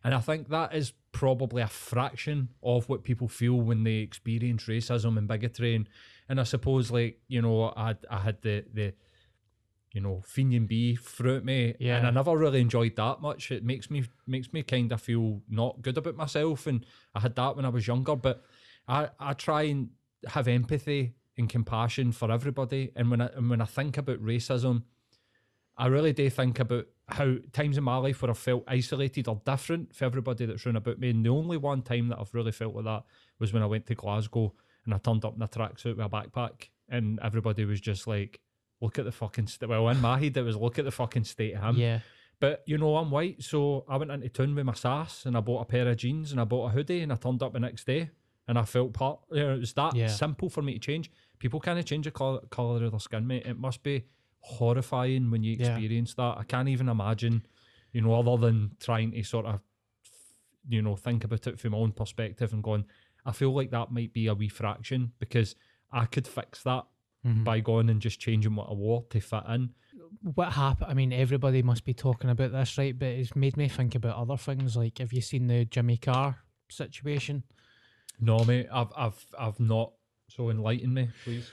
And 0.05 0.15
I 0.15 0.21
think 0.21 0.49
that 0.49 0.75
is 0.75 0.93
probably 1.13 1.63
a 1.63 1.67
fraction 1.67 2.51
of 2.63 2.89
what 2.89 3.03
people 3.03 3.27
feel 3.27 3.55
when 3.55 3.83
they 3.85 3.97
experience 3.97 4.65
racism 4.65 5.19
and 5.19 5.27
bigotry. 5.27 5.75
And, 5.75 5.89
and 6.29 6.41
I 6.41 6.45
suppose, 6.45 6.91
like, 6.91 7.21
you 7.27 7.43
know, 7.43 7.73
I, 7.77 7.97
I 8.09 8.19
had 8.19 8.41
the, 8.43 8.65
the 8.73 8.95
you 9.99 10.05
know, 10.05 10.23
Fenian 10.25 10.67
Bee 10.67 10.95
throughout 10.95 11.45
me. 11.45 11.75
Yeah. 11.81 11.97
And 11.97 12.07
I 12.07 12.11
never 12.11 12.37
really 12.37 12.61
enjoyed 12.61 12.95
that 12.95 13.21
much. 13.21 13.51
It 13.51 13.65
makes 13.65 13.91
me 13.91 14.05
makes 14.29 14.53
me 14.53 14.63
kind 14.63 14.93
of 14.93 15.03
feel 15.03 15.43
not 15.49 15.83
good 15.83 15.99
about 15.99 16.15
myself. 16.15 16.69
And 16.69 16.87
I 17.17 17.21
had 17.21 17.35
that 17.35 17.57
when 17.57 17.65
I 17.65 17.71
was 17.71 17.89
younger. 17.89 18.15
But 18.15 18.45
I, 18.87 19.09
I 19.19 19.33
try 19.33 19.63
and 19.63 19.89
have 20.29 20.47
empathy 20.47 21.17
and 21.37 21.49
compassion 21.49 22.13
for 22.13 22.31
everybody. 22.31 22.93
And 22.95 23.11
when 23.11 23.21
I 23.21 23.27
and 23.35 23.51
when 23.51 23.61
I 23.61 23.65
think 23.65 23.99
about 23.99 24.25
racism, 24.25 24.85
I 25.77 25.89
really 25.89 26.13
do 26.13 26.31
think 26.31 26.61
about 26.61 26.87
how 27.09 27.35
times 27.53 27.77
in 27.77 27.83
my 27.83 27.97
life 27.97 28.23
where 28.23 28.31
I 28.31 28.35
felt 28.35 28.63
isolated 28.69 29.27
or 29.27 29.43
different 29.45 29.97
for 29.97 30.05
everybody 30.05 30.47
that's 30.47 30.65
round 30.65 30.79
about 30.79 31.01
me. 31.01 31.11
And 31.11 31.27
the 31.27 31.31
only 31.31 31.57
one 31.57 31.83
time 31.83 32.07
that 32.11 32.21
I've 32.21 32.35
really 32.35 32.53
felt 32.53 32.77
like 32.77 32.85
that 32.85 33.03
was 33.41 33.53
when 33.53 33.65
I 33.65 33.67
went 33.67 33.87
to 33.87 33.97
Glasgow 33.97 34.55
and 34.85 34.95
I 34.95 34.99
turned 34.99 35.25
up 35.25 35.35
in 35.35 35.43
a 35.43 35.49
tracksuit 35.49 35.97
with 35.97 36.07
a 36.07 36.09
backpack, 36.09 36.69
and 36.89 37.19
everybody 37.21 37.65
was 37.65 37.81
just 37.81 38.07
like, 38.07 38.39
"Look 38.81 38.99
at 38.99 39.05
the 39.05 39.13
fucking 39.13 39.47
st-. 39.49 39.69
well." 39.69 39.89
In 39.89 40.01
my 40.01 40.19
head, 40.19 40.37
it 40.37 40.43
was, 40.43 40.57
"Look 40.57 40.79
at 40.79 40.85
the 40.85 40.91
fucking 40.91 41.25
state 41.25 41.55
of 41.55 41.63
him." 41.63 41.77
yeah, 41.79 42.01
But 42.41 42.63
you 42.67 42.79
know, 42.79 42.97
I'm 42.97 43.11
white, 43.11 43.43
so 43.43 43.85
I 43.89 43.97
went 43.97 44.11
into 44.13 44.29
town 44.29 44.55
with 44.55 44.65
my 44.65 44.75
sass 44.75 45.27
and 45.27 45.37
I 45.37 45.41
bought 45.41 45.63
a 45.63 45.65
pair 45.65 45.89
of 45.89 45.97
jeans 45.97 46.31
and 46.33 46.41
I 46.41 46.45
bought 46.45 46.67
a 46.67 46.71
hoodie 46.71 47.01
and 47.03 47.13
I 47.13 47.17
turned 47.17 47.43
up 47.43 47.53
the 47.53 47.59
next 47.61 47.85
day 47.87 48.11
and 48.47 48.57
I 48.59 48.65
felt 48.65 48.93
part. 48.93 49.21
You 49.33 49.41
know, 49.45 49.55
it 49.55 49.59
was 49.61 49.73
that 49.75 49.95
Yeah. 49.97 50.07
simple 50.07 50.49
for 50.49 50.63
me 50.63 50.75
to 50.75 50.79
change. 50.79 51.11
People 51.41 51.59
can't 51.61 51.85
change 51.85 52.05
the 52.05 52.11
colour, 52.13 52.41
colour 52.51 52.85
of 52.85 52.93
their 52.93 53.01
skin, 53.01 53.27
mate. 53.27 53.45
It 53.47 53.59
must 53.59 53.83
be 53.83 54.05
horrifying 54.41 55.31
when 55.31 55.43
you 55.43 55.57
Yeah. 55.57 55.67
experience 55.67 56.15
that. 56.15 56.39
I 56.39 56.45
can't 56.45 56.69
even 56.69 56.89
imagine, 56.89 57.45
you 57.93 58.01
know, 58.03 58.15
other 58.15 58.37
than 58.47 58.77
trying 58.81 59.11
to 59.13 59.23
sort 59.25 59.47
of, 59.47 59.61
you 60.69 60.81
know, 60.83 60.97
think 60.97 61.25
about 61.25 61.47
it 61.47 61.59
from 61.59 61.73
my 61.73 61.79
own 61.79 61.93
perspective 61.93 62.53
and 62.53 62.63
going, 62.63 62.85
I 63.27 63.33
feel 63.33 63.53
like 63.53 63.71
that 63.71 63.91
might 63.91 64.13
be 64.13 64.27
a 64.27 64.35
wee 64.35 64.49
fraction 64.49 65.13
because 65.19 65.55
I 65.91 66.07
could 66.07 66.27
fix 66.27 66.63
that 66.63 66.87
Mhm. 67.27 67.45
by 67.45 67.61
going 67.61 67.91
and 67.91 68.01
just 68.01 68.21
changing 68.21 68.55
what 68.55 68.69
I 68.71 68.75
wore 68.75 69.05
to 69.11 69.21
fit 69.21 69.43
in. 69.49 69.75
what 70.23 70.53
happened? 70.53 70.91
I 70.91 70.95
mean, 70.95 71.13
everybody 71.13 71.63
must 71.63 71.85
be 71.85 71.93
talking 71.95 72.31
about 72.31 72.53
this, 72.53 72.79
right? 72.79 72.97
But 72.99 73.09
it's 73.09 73.35
made 73.37 73.57
me 73.57 73.69
think 73.69 73.95
about 73.95 74.17
other 74.17 74.37
things. 74.37 74.77
Like, 74.77 74.99
have 74.99 75.13
you 75.13 75.21
seen 75.21 75.47
the 75.49 75.65
Jimmy 75.65 75.97
Carr 75.97 76.39
situation? 76.71 77.43
No, 78.21 78.45
mate, 78.45 78.69
I've, 78.73 78.93
I've, 78.97 79.27
I've 79.39 79.61
not. 79.61 79.93
So 80.29 80.51
enlighten 80.51 80.93
me, 80.95 81.09
please. 81.25 81.51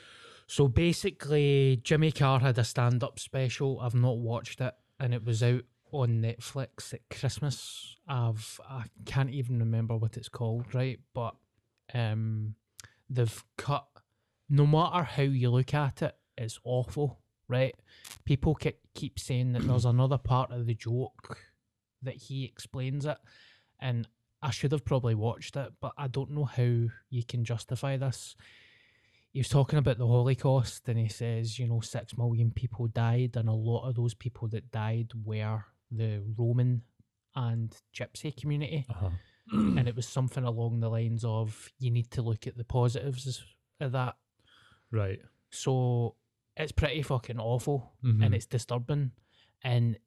So 0.47 0.67
basically, 0.67 1.79
Jimmy 1.83 2.11
Carr 2.11 2.39
had 2.39 2.57
a 2.57 2.63
stand 2.63 3.03
up 3.03 3.19
special. 3.19 3.79
I've 3.79 3.95
not 3.95 4.17
watched 4.17 4.61
it, 4.61 4.73
and 4.99 5.13
it 5.13 5.23
was 5.23 5.41
out 5.43 5.63
on 5.91 6.21
Netflix 6.21 6.93
at 6.93 7.01
Christmas. 7.09 7.95
I've 8.07 8.59
I 8.69 8.83
can't 9.05 9.29
even 9.31 9.59
remember 9.59 9.95
what 9.95 10.17
it's 10.17 10.29
called, 10.29 10.73
right? 10.75 10.99
But 11.13 11.35
um, 11.93 12.55
they've 13.09 13.43
cut. 13.57 13.85
No 14.49 14.65
matter 14.65 15.03
how 15.03 15.23
you 15.23 15.49
look 15.49 15.73
at 15.73 16.01
it, 16.01 16.15
it's 16.37 16.59
awful, 16.63 17.19
right? 17.47 17.75
People 18.25 18.55
ke- 18.55 18.79
keep 18.93 19.19
saying 19.19 19.53
that 19.53 19.67
there's 19.67 19.85
another 19.85 20.17
part 20.17 20.51
of 20.51 20.65
the 20.65 20.75
joke 20.75 21.37
that 22.01 22.15
he 22.15 22.45
explains 22.45 23.05
it, 23.05 23.17
and 23.79 24.07
I 24.41 24.51
should 24.51 24.71
have 24.71 24.85
probably 24.85 25.15
watched 25.15 25.55
it, 25.55 25.73
but 25.81 25.93
I 25.97 26.07
don't 26.07 26.31
know 26.31 26.45
how 26.45 26.63
you 27.09 27.23
can 27.27 27.43
justify 27.43 27.97
this 27.97 28.35
he 29.35 29.39
was 29.39 29.49
talking 29.49 29.77
about 29.77 29.97
the 29.97 30.07
Holocaust 30.07 30.87
and 30.87 30.97
he 30.97 31.09
says, 31.09 31.59
you 31.59 31.67
know, 31.67 31.81
six 31.81 32.17
million 32.17 32.51
people 32.51 32.87
died, 32.87 33.35
and 33.35 33.49
a 33.49 33.53
lot 33.53 33.85
of 33.85 33.95
those 33.95 34.13
people 34.13 34.47
that 34.47 34.71
died 34.71 35.11
were 35.25 35.65
the 35.91 36.23
Roman 36.37 36.83
and 37.35 37.75
Gypsy 37.93 38.33
community. 38.33 38.85
Uh-huh. 38.89 39.09
and 39.51 39.89
it 39.89 39.95
was 39.97 40.07
something 40.07 40.45
along 40.45 40.79
the 40.79 40.89
lines 40.89 41.25
of 41.25 41.69
you 41.79 41.91
need 41.91 42.09
to 42.11 42.21
look 42.21 42.47
at 42.47 42.55
the 42.55 42.63
positives 42.63 43.43
of 43.81 43.91
that. 43.91 44.15
Right. 44.95 45.19
So 45.51 46.15
it's 46.57 46.71
pretty 46.71 47.01
fucking 47.01 47.39
awful 47.39 47.93
Mhm. 48.03 48.23
and 48.25 48.33
it's 48.35 48.45
disturbing. 48.45 49.11
And 49.63 49.97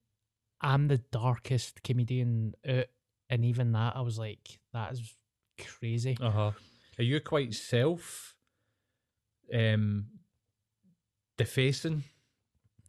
I'm 0.60 0.88
the 0.88 0.98
darkest 0.98 1.82
comedian 1.82 2.54
out, 2.66 2.86
and 3.30 3.44
even 3.44 3.72
that, 3.72 3.96
I 3.96 4.00
was 4.00 4.18
like, 4.18 4.58
that 4.72 4.92
is 4.92 5.14
crazy. 5.58 6.16
Uh 6.20 6.30
huh. 6.30 6.52
Are 6.98 7.04
you 7.04 7.20
quite 7.20 7.54
self 7.54 8.34
um 9.52 10.06
defacing? 11.36 12.04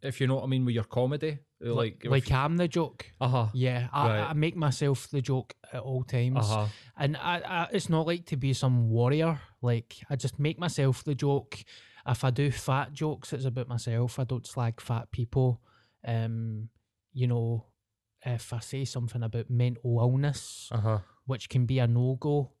If 0.02 0.20
you 0.20 0.26
know 0.26 0.36
what 0.36 0.44
I 0.44 0.46
mean 0.46 0.64
with 0.64 0.74
your 0.74 0.84
comedy, 0.84 1.38
like 1.60 2.04
like 2.06 2.30
I'm 2.32 2.56
the 2.56 2.68
joke. 2.68 3.12
uh 3.20 3.28
huh, 3.28 3.46
Yeah, 3.52 3.88
I, 3.92 4.08
Right. 4.08 4.30
I 4.30 4.32
make 4.32 4.56
myself 4.56 5.08
the 5.08 5.20
joke 5.20 5.54
at 5.72 5.80
all 5.82 6.02
times, 6.04 6.38
uh 6.38 6.42
huh, 6.56 6.66
and 6.96 7.16
I, 7.16 7.36
I, 7.44 7.68
it's 7.72 7.88
not 7.90 8.06
like 8.06 8.24
to 8.26 8.36
be 8.36 8.52
some 8.54 8.88
warrior. 8.88 9.38
Like 9.60 9.96
I 10.08 10.16
just 10.16 10.38
make 10.38 10.58
myself 10.58 11.04
the 11.04 11.14
joke. 11.14 11.58
If 12.06 12.24
I 12.24 12.30
do 12.30 12.50
fat 12.50 12.92
jokes, 12.92 13.32
it's 13.32 13.44
about 13.44 13.68
myself. 13.68 14.18
I 14.18 14.24
don't 14.24 14.46
slag 14.46 14.80
fat 14.80 15.10
people. 15.10 15.60
Um, 16.06 16.68
you 17.12 17.26
know, 17.26 17.66
if 18.24 18.52
I 18.52 18.60
say 18.60 18.84
something 18.84 19.22
about 19.22 19.50
mental 19.50 19.98
illness, 20.00 20.68
uh 20.72 20.80
huh. 20.80 20.98
which 21.26 21.48
can 21.48 21.66
be 21.66 21.78
a 21.78 21.86
no 21.86 22.16
go, 22.18 22.52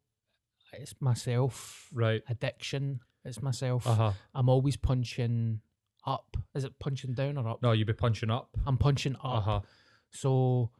it's 0.72 0.94
myself. 1.00 1.88
Right. 1.92 2.22
Addiction, 2.28 3.00
it's 3.24 3.42
myself. 3.42 3.86
Uh 3.86 3.94
huh. 3.94 4.12
I'm 4.34 4.48
always 4.48 4.76
punching 4.76 5.60
up. 6.06 6.36
Is 6.54 6.64
it 6.64 6.78
punching 6.78 7.14
down 7.14 7.38
or 7.38 7.48
up? 7.48 7.62
No, 7.62 7.72
you'd 7.72 7.86
be 7.86 7.92
punching 7.92 8.30
up. 8.30 8.50
I'm 8.66 8.78
punching 8.78 9.16
up. 9.16 9.24
Uh 9.24 9.40
huh. 9.40 9.60
So, 10.10 10.70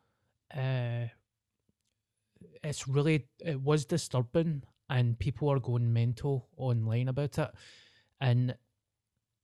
uh, 0.57 1.07
it's 2.65 2.89
really 2.89 3.29
it 3.45 3.61
was 3.61 3.85
disturbing, 3.85 4.63
and 4.89 5.19
people 5.19 5.49
are 5.51 5.61
going 5.61 5.93
mental 5.93 6.49
online 6.57 7.09
about 7.09 7.39
it. 7.39 7.51
And 8.21 8.55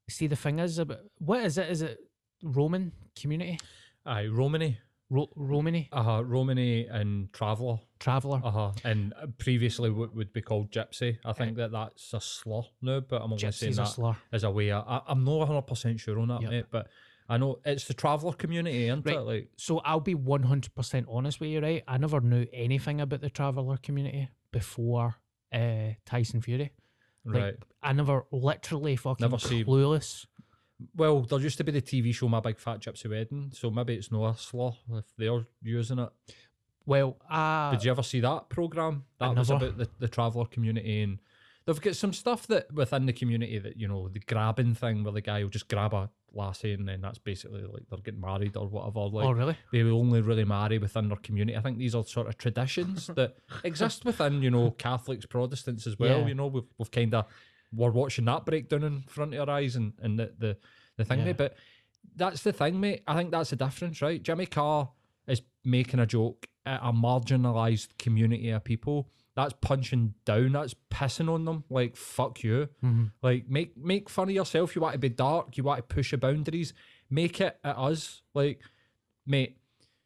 see, 0.09 0.27
the 0.27 0.37
thing 0.37 0.59
is 0.59 0.79
about 0.79 1.01
what 1.19 1.45
is 1.45 1.59
it? 1.59 1.71
Is 1.71 1.83
it 1.83 1.99
Roman 2.43 2.93
community? 3.19 3.59
Aye, 4.05 4.27
Romany. 4.27 4.79
Ro- 5.09 5.31
Romany, 5.37 5.89
Uh 5.93 6.03
huh. 6.03 6.25
Romany 6.25 6.87
and 6.87 7.33
Traveller. 7.33 7.79
Traveller. 8.01 8.41
Uh 8.43 8.51
huh. 8.51 8.73
And 8.83 9.15
previously 9.39 9.89
what 9.89 10.15
would 10.17 10.33
be 10.33 10.43
called 10.43 10.73
Gypsy. 10.73 11.19
I 11.25 11.33
think 11.33 11.57
that 11.59 11.71
that's 11.71 12.13
a 12.13 12.21
slur 12.21 12.63
now, 12.83 12.99
but 13.01 13.23
I'm 13.23 13.33
only 13.33 13.39
saying 13.53 13.73
Gypsy's 13.73 13.79
a 13.79 13.83
that 13.83 13.89
slur. 13.89 14.17
as 14.33 14.43
a 14.43 14.51
way. 14.51 14.71
Of, 14.73 14.85
I, 14.87 15.03
I'm 15.07 15.23
not 15.25 15.37
100 15.39 15.63
percent 15.63 16.01
sure 16.01 16.19
on 16.19 16.29
that, 16.29 16.43
Yep. 16.43 16.51
mate. 16.51 16.65
But 16.73 16.89
I 17.29 17.37
know 17.39 17.61
it's 17.65 17.85
the 17.87 17.95
Traveller 17.95 18.33
community, 18.33 18.87
isn't 18.89 19.07
Right. 19.07 19.17
it? 19.17 19.21
Like, 19.21 19.49
So 19.57 19.79
I'll 19.79 20.01
be 20.01 20.15
100% 20.17 21.05
honest 21.09 21.39
with 21.41 21.51
you, 21.51 21.61
right? 21.61 21.85
I 21.87 21.99
never 21.99 22.21
knew 22.21 22.45
anything 22.53 23.01
about 23.01 23.21
the 23.21 23.31
Traveller 23.31 23.77
community 23.77 24.29
before 24.53 25.17
uh, 25.53 25.91
Tyson 26.05 26.41
Fury. 26.41 26.73
Like, 27.27 27.43
right. 27.43 27.55
I 27.83 27.93
never 27.93 28.25
literally 28.31 28.97
fucking 28.97 29.25
Never 29.25 29.39
see- 29.39 29.65
clueless. 29.65 30.27
Well, 30.95 31.23
there 31.23 31.41
used 31.41 31.57
to 31.59 31.65
be 31.65 31.73
the 31.73 31.81
TV 31.81 32.15
show 32.15 32.29
My 32.29 32.41
Big 32.41 32.59
Fat 32.59 32.81
Gypsy 32.81 33.09
Wedding, 33.09 33.51
so 33.55 33.71
maybe 33.71 33.95
it's 33.95 34.13
not 34.13 34.35
a 34.35 34.39
slur 34.39 34.73
if 34.93 35.07
they're 35.17 35.47
using 35.63 35.99
it. 35.99 36.11
Well, 36.85 37.17
uh, 37.31 37.71
Did 37.73 37.85
you 37.85 37.91
ever 37.91 38.03
see 38.03 38.21
that 38.21 38.49
program? 38.51 39.05
That 39.19 39.35
was 39.37 39.51
about 39.51 39.79
the, 39.79 39.89
the 39.99 40.09
traveller 40.09 40.45
community, 40.45 41.03
and 41.03 41.19
they've 41.67 41.81
got 41.81 41.97
some 41.97 42.13
stuff 42.13 42.47
that 42.49 42.73
within 42.73 43.07
the 43.07 43.13
community 43.15 43.59
that 43.59 43.77
you 43.79 43.89
know 43.89 44.09
the 44.09 44.21
grabbing 44.21 44.75
thing 44.75 45.03
where 45.03 45.13
the 45.15 45.21
guy 45.23 45.43
will 45.43 45.49
just 45.51 45.69
grab 45.69 45.95
a 45.95 46.11
lassie 46.37 46.73
and 46.73 46.89
then 46.89 47.01
that's 47.01 47.19
basically 47.19 47.63
like 47.63 47.83
they're 47.89 47.99
getting 48.01 48.21
married 48.21 48.57
or 48.57 48.69
whatever. 48.69 49.01
Like 49.01 49.25
oh, 49.27 49.33
really? 49.33 49.57
they 49.73 49.83
will 49.83 49.99
only 49.99 50.21
really 50.21 50.45
marry 50.45 50.79
within 50.79 51.09
their 51.09 51.17
community. 51.19 51.57
I 51.57 51.61
think 51.61 51.79
these 51.79 51.95
are 51.95 52.05
sort 52.05 52.29
of 52.29 52.39
traditions 52.39 53.07
that 53.15 53.37
exist 53.65 54.05
within 54.05 54.43
you 54.43 54.51
know 54.51 54.71
Catholics, 54.73 55.27
Protestants 55.27 55.87
as 55.87 55.99
well. 55.99 56.21
Yeah. 56.21 56.27
You 56.27 56.35
know 56.35 56.47
we've 56.47 56.65
we've 56.79 56.91
kind 56.91 57.15
of 57.15 57.27
we're 57.73 57.91
watching 57.91 58.27
that 58.27 58.45
breakdown 58.45 58.85
in 58.85 59.03
front 59.03 59.35
of 59.35 59.49
our 59.49 59.57
eyes 59.57 59.77
and 59.77 59.93
and 60.01 60.19
the 60.19 60.33
the, 60.39 60.57
the 60.97 61.05
thing, 61.05 61.21
Yeah. 61.21 61.25
mate. 61.27 61.37
But 61.37 61.57
that's 62.15 62.43
the 62.43 62.53
thing, 62.53 62.81
mate. 62.81 63.03
I 63.07 63.17
think 63.17 63.31
that's 63.31 63.51
the 63.51 63.57
difference, 63.57 64.01
right? 64.03 64.23
Jimmy 64.23 64.47
Carr 64.47 64.91
is 65.27 65.43
making 65.65 66.01
a 66.01 66.07
joke 66.07 66.47
at 66.65 66.81
a 66.83 66.93
marginalised 66.93 67.89
community 67.99 68.51
of 68.51 68.65
people. 68.65 69.09
That's 69.37 69.55
punching 69.61 70.15
down. 70.25 70.53
That's 70.53 70.75
pissing 70.91 71.33
on 71.33 71.45
them. 71.45 71.63
Like 71.71 71.95
fuck 71.95 72.43
you. 72.43 72.69
Mhm. 72.83 73.13
Like 73.23 73.49
make 73.49 73.77
make 73.77 74.09
fun 74.09 74.29
of 74.31 74.35
yourself. 74.35 74.75
You 74.75 74.81
want 74.83 74.95
to 74.95 74.99
be 74.99 75.11
dark. 75.11 75.57
You 75.57 75.63
want 75.65 75.87
to 75.89 75.95
push 75.95 76.11
your 76.11 76.19
boundaries. 76.19 76.73
Make 77.11 77.41
it 77.41 77.59
at 77.63 77.77
us. 77.77 78.23
Like, 78.35 78.61
mate, 79.27 79.59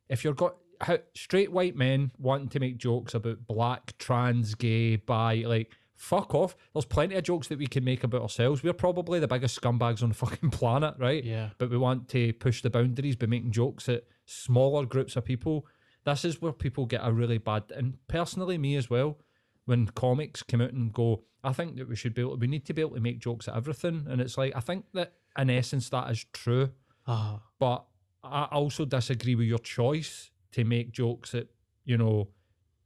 if 0.08 0.24
you're 0.24 0.34
got 0.34 0.56
how 0.80 0.98
straight 1.14 1.52
white 1.52 1.76
men 1.76 2.10
wanting 2.18 2.48
to 2.48 2.58
make 2.60 2.76
jokes 2.78 3.14
about 3.14 3.46
black, 3.46 3.96
trans, 3.98 4.54
gay, 4.54 4.96
bi, 4.96 5.44
like 5.46 5.70
fuck 5.94 6.34
off. 6.34 6.56
There's 6.72 6.86
plenty 6.86 7.14
of 7.16 7.22
jokes 7.24 7.48
that 7.48 7.58
we 7.58 7.66
can 7.66 7.84
make 7.84 8.02
about 8.02 8.22
ourselves. 8.22 8.62
We're 8.62 8.72
probably 8.72 9.20
the 9.20 9.28
biggest 9.28 9.60
scumbags 9.60 10.02
on 10.02 10.08
the 10.08 10.14
fucking 10.26 10.50
planet, 10.50 10.94
right? 10.98 11.22
Yeah. 11.22 11.50
But 11.58 11.70
we 11.70 11.76
want 11.76 12.08
to 12.08 12.32
push 12.32 12.62
the 12.62 12.70
boundaries 12.70 13.16
by 13.16 13.26
making 13.26 13.52
jokes 13.52 13.86
at 13.88 14.04
smaller 14.24 14.86
groups 14.86 15.14
of 15.16 15.24
people. 15.26 15.66
This 16.11 16.25
is 16.25 16.42
where 16.42 16.53
people 16.53 16.87
get 16.87 17.01
a 17.05 17.12
really 17.12 17.38
bad 17.38 17.64
and 17.77 17.96
personally 18.09 18.59
me 18.59 18.77
as 18.77 18.90
well, 18.90 19.18
when 19.64 19.87
comics 19.87 20.42
come 20.42 20.61
out 20.61 20.73
and 20.73 20.92
go, 20.92 21.23
I 21.44 21.53
think 21.53 21.77
that 21.77 21.88
we 21.88 21.96
should 21.96 22.14
be 22.14 22.23
able 22.23 22.37
we 22.37 22.46
need 22.46 22.66
to 22.66 22.75
be 22.75 22.83
able 22.83 22.96
to 22.96 23.01
make 23.01 23.18
jokes 23.18 23.49
at 23.49 23.57
everything. 23.57 24.07
And 24.09 24.20
it's 24.20 24.37
like 24.37 24.53
I 24.57 24.61
think 24.61 24.87
that 24.94 25.14
in 25.38 25.51
essence 25.51 25.88
that 25.90 26.11
is 26.11 26.25
true. 26.33 26.70
Ah, 27.07 27.40
But 27.59 27.85
I 28.23 28.44
also 28.44 28.85
disagree 28.85 29.35
with 29.35 29.46
your 29.46 29.59
choice 29.59 30.31
to 30.53 30.64
make 30.64 30.92
jokes 30.92 31.35
at, 31.35 31.46
you 31.85 31.96
know, 31.96 32.29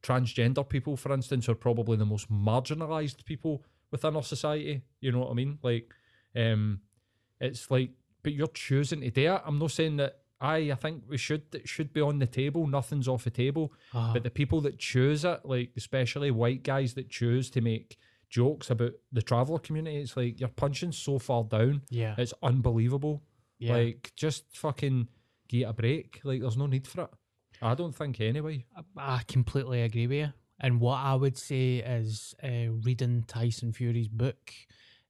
transgender 0.03 0.69
people, 0.69 0.97
for 0.97 1.13
instance, 1.13 1.49
are 1.49 1.55
probably 1.55 1.97
the 1.97 2.05
most 2.05 2.31
marginalised 2.31 3.25
people 3.25 3.65
within 3.91 4.15
our 4.17 4.23
society. 4.23 4.83
You 5.01 5.13
know 5.13 5.21
what 5.21 5.31
I 5.31 5.35
mean? 5.35 5.59
Like, 5.63 5.93
um, 6.37 6.81
it's 7.41 7.71
like, 7.71 7.91
but 8.23 8.33
you're 8.33 8.47
choosing 8.49 9.01
to 9.01 9.11
do 9.11 9.35
it. 9.35 9.43
I'm 9.45 9.59
not 9.59 9.73
saying 9.73 9.97
that 9.97 10.19
I. 10.44 10.57
I 10.72 10.74
think 10.74 11.04
we 11.09 11.16
should 11.18 11.42
it 11.54 11.68
should 11.68 11.92
be 11.92 12.00
on 12.00 12.18
the 12.18 12.26
table. 12.26 12.66
Nothing's 12.66 13.09
off 13.09 13.24
the 13.24 13.30
table. 13.30 13.72
ah. 13.92 14.12
But 14.12 14.22
the 14.24 14.30
people 14.30 14.61
that 14.62 14.78
choose 14.78 15.24
it, 15.24 15.40
like 15.44 15.70
especially 15.76 16.30
white 16.30 16.62
guys 16.62 16.94
that 16.94 17.09
choose 17.11 17.50
to 17.50 17.61
make 17.61 17.96
jokes 18.28 18.70
about 18.70 18.92
the 19.12 19.22
traveller 19.22 19.59
community, 19.61 19.98
it's 19.98 20.16
like 20.16 20.40
you're 20.40 20.48
punching 20.48 20.92
so 20.92 21.18
far 21.18 21.44
down. 21.44 21.83
yeah. 21.90 22.14
It's 22.18 22.35
unbelievable. 22.42 23.22
yeah. 23.59 23.74
Like, 23.76 24.12
just 24.16 24.44
fucking 24.57 25.09
get 25.48 25.68
a 25.68 25.72
break. 25.72 26.20
Like, 26.24 26.40
there's 26.40 26.57
no 26.57 26.66
need 26.66 26.87
for 26.87 27.02
it. 27.02 27.11
I 27.62 27.74
don't 27.74 27.94
think 27.94 28.20
anyway. 28.20 28.64
I 28.96 29.22
completely 29.28 29.83
agree 29.83 30.07
with 30.09 30.18
you. 30.18 30.33
And 30.61 30.80
what 30.80 30.98
I 30.98 31.14
would 31.14 31.38
say 31.38 31.76
is 31.78 32.35
uh, 32.42 32.70
reading 32.85 33.24
Tyson 33.28 33.72
Fury's 33.72 34.09
book 34.09 34.52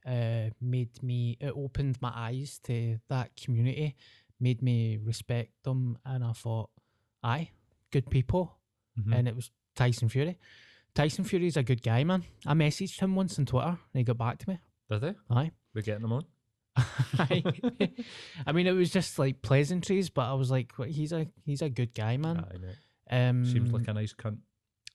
uh, 0.06 0.50
made 0.60 1.02
me, 1.02 1.36
it 1.40 1.52
opened 1.56 1.96
my 2.00 2.12
eyes 2.14 2.60
to 2.64 2.98
that 3.08 3.30
community, 3.42 3.94
made 4.40 4.62
me 4.62 4.98
respect 5.02 5.52
them. 5.64 5.98
And 6.04 6.24
I 6.24 6.32
thought, 6.32 6.70
aye, 7.22 7.50
good 7.90 8.08
people. 8.10 8.58
Mhm. 8.98 9.14
And 9.18 9.28
it 9.28 9.36
was 9.36 9.50
Tyson 9.74 10.08
Fury. 10.08 10.38
Tyson 10.94 11.24
Fury's 11.24 11.56
a 11.56 11.62
good 11.62 11.82
guy, 11.82 12.04
man. 12.04 12.24
I 12.46 12.54
messaged 12.54 13.00
him 13.00 13.14
once 13.16 13.38
on 13.38 13.46
Twitter 13.46 13.68
and 13.68 13.78
he 13.92 14.04
got 14.04 14.18
back 14.18 14.38
to 14.38 14.48
me. 14.50 14.58
Did 14.90 15.00
they? 15.00 15.14
Aye. 15.30 15.50
We're 15.74 15.82
getting 15.82 16.02
them 16.02 16.12
on. 16.12 16.24
I 17.18 18.52
mean, 18.52 18.66
it 18.66 18.72
was 18.72 18.90
just 18.90 19.18
like 19.18 19.42
pleasantries, 19.42 20.10
but 20.10 20.22
I 20.22 20.34
was 20.34 20.50
like, 20.50 20.72
"Well, 20.78 20.88
he's 20.88 21.12
a 21.12 21.26
he's 21.44 21.62
a 21.62 21.68
good 21.68 21.94
guy, 21.94 22.16
man. 22.16 22.44
Aye. 23.10 23.28
Um, 23.28 23.44
Seems 23.44 23.70
like 23.72 23.86
a 23.88 23.92
nice 23.94 24.12
cunt. 24.12 24.38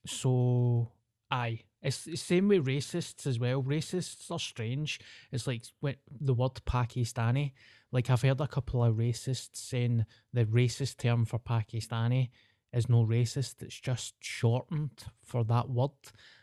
So, 0.05 0.91
aye, 1.31 1.61
it's 1.81 2.03
the 2.05 2.15
same 2.17 2.47
with 2.49 2.65
racists 2.65 3.25
as 3.27 3.39
well. 3.39 3.61
Racists 3.63 4.29
are 4.31 4.39
strange. 4.39 4.99
It's 5.31 5.47
like 5.47 5.63
when 5.79 5.95
the 6.19 6.33
word 6.33 6.55
Pakistani. 6.65 7.53
Like 7.91 8.09
I've 8.09 8.21
heard 8.21 8.41
a 8.41 8.47
couple 8.47 8.83
of 8.83 8.95
racists 8.95 9.49
saying 9.57 10.05
the 10.33 10.45
racist 10.45 10.97
term 10.97 11.25
for 11.25 11.39
Pakistani 11.39 12.29
is 12.71 12.87
no 12.89 13.05
racist. 13.05 13.61
It's 13.61 13.79
just 13.79 14.15
shortened 14.19 15.03
for 15.23 15.43
that 15.45 15.69
word. 15.69 15.89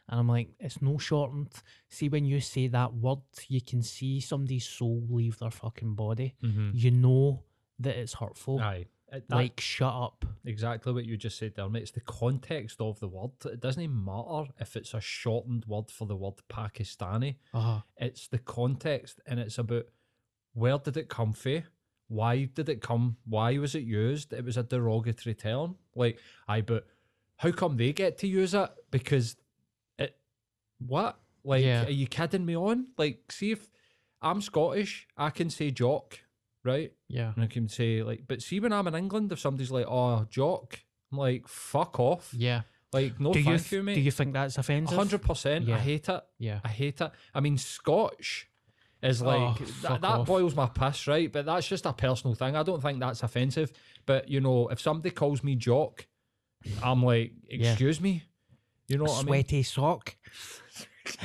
And 0.09 0.21
I'm 0.21 0.29
like, 0.29 0.49
it's 0.61 0.83
no 0.83 0.99
shortened. 0.99 1.53
See, 1.89 2.09
when 2.09 2.25
you 2.25 2.41
say 2.41 2.69
that 2.69 2.95
word, 2.95 3.19
you 3.49 3.61
can 3.61 3.83
see 3.83 4.21
somebody's 4.21 4.67
soul 4.67 5.05
leave 5.09 5.39
their 5.39 5.51
fucking 5.51 5.95
body. 5.95 6.35
Mm-hmm. 6.43 6.71
You 6.75 6.91
know 6.93 7.43
that 7.81 7.97
it's 7.97 8.15
hurtful. 8.15 8.61
Aye. 8.61 8.87
That- 9.11 9.31
like, 9.31 9.61
shut 9.61 9.95
up. 9.95 10.25
exactly 10.45 10.93
what 10.93 11.05
you 11.05 11.17
just 11.17 11.39
said 11.39 11.55
there, 11.55 11.69
mate. 11.69 11.83
It's 11.83 11.91
the 11.93 12.01
context 12.01 12.81
of 12.81 12.99
the 12.99 13.07
word. 13.07 13.31
It 13.45 13.61
doesn't 13.61 14.05
matter 14.05 14.51
if 14.59 14.75
it's 14.77 14.95
a 14.95 15.01
shortened 15.01 15.65
word 15.67 15.91
for 15.93 16.07
the 16.07 16.17
word 16.17 16.35
Pakistani. 16.51 17.37
Uh-huh. 17.55 17.81
It's 17.99 18.27
the 18.27 18.39
context 18.39 19.21
and 19.27 19.39
it's 19.39 19.59
about 19.59 19.87
where 20.57 20.79
did 20.79 20.97
it 20.97 21.09
come 21.09 21.33
from? 21.35 21.63
Why 22.09 22.45
did 22.45 22.69
it 22.69 22.81
come? 22.81 23.17
Why 23.27 23.59
was 23.59 23.75
it 23.75 23.83
used? 23.83 24.33
It 24.33 24.45
was 24.45 24.57
a 24.57 24.63
derogatory 24.63 25.35
term. 25.35 25.77
Like, 25.95 26.19
aye, 26.49 26.61
but 26.63 26.87
how 27.37 27.51
come 27.53 27.77
they 27.77 27.93
get 27.93 28.19
to 28.19 28.27
use 28.29 28.55
it? 28.55 28.71
Because 28.91 29.37
it, 29.99 30.17
what? 30.79 31.19
Like, 31.45 31.65
Yeah. 31.65 31.85
are 31.87 31.91
you 31.91 32.07
kidding 32.07 32.47
me 32.47 32.57
on? 32.57 32.87
Like, 32.97 33.31
see 33.33 33.51
if 33.53 33.69
I'm 34.23 34.41
Scottish, 34.41 35.07
I 35.17 35.31
can 35.31 35.51
say 35.51 35.71
jock, 35.71 36.19
right? 36.65 36.93
yeah. 37.09 37.33
And 37.35 37.45
I 37.45 37.49
can 37.49 37.69
say, 37.69 38.03
like, 38.03 38.23
but 38.27 38.41
see 38.41 38.61
when 38.61 38.73
I'm 38.73 38.87
in 38.89 38.95
England, 38.95 39.31
if 39.33 39.41
somebody's 39.41 39.71
like, 39.71 39.87
oh, 39.89 40.27
jock, 40.31 40.79
I'm 41.13 41.19
like, 41.19 41.47
fuck 41.49 41.99
off. 42.01 42.33
Yeah. 42.33 42.63
Like, 42.93 43.21
no 43.21 43.33
do 43.33 43.41
you 43.41 43.45
thank 43.45 43.61
th- 43.63 43.73
you, 43.73 43.83
mate. 43.83 43.95
do 43.97 44.01
you 44.01 44.11
think 44.13 44.33
that's 44.33 44.57
offensive? 44.59 44.97
hundred 44.97 45.23
percent. 45.23 45.69
I 45.69 45.79
hate 45.79 46.09
it. 46.09 46.23
Yeah. 46.39 46.61
I 46.65 46.69
hate 46.69 47.01
it. 47.01 47.11
I 47.35 47.41
mean, 47.41 47.59
Scotch 47.59 48.49
is 49.07 49.23
like 49.23 49.61
Oh, 49.61 49.65
that, 49.83 50.01
that 50.01 50.11
off. 50.11 50.27
boils 50.27 50.55
my 50.55 50.67
piss, 50.67 51.07
right? 51.07 51.31
But 51.33 51.47
that's 51.47 51.67
just 51.69 51.87
a 51.87 51.93
personal 51.93 52.35
thing. 52.35 52.57
I 52.57 52.63
don't 52.63 52.83
think 52.83 53.01
that's 53.01 53.23
offensive. 53.23 53.73
But 54.07 54.29
you 54.29 54.41
know, 54.41 54.69
if 54.69 54.81
somebody 54.81 55.11
calls 55.11 55.43
me 55.43 55.55
jock, 55.57 56.07
I'm 56.83 57.03
like, 57.03 57.33
Yeah. 57.49 57.71
excuse 57.71 58.01
me. 58.01 58.23
You 58.89 58.99
know 58.99 59.05
what 59.05 59.23
Sweaty 59.23 59.63
sock. 59.63 60.17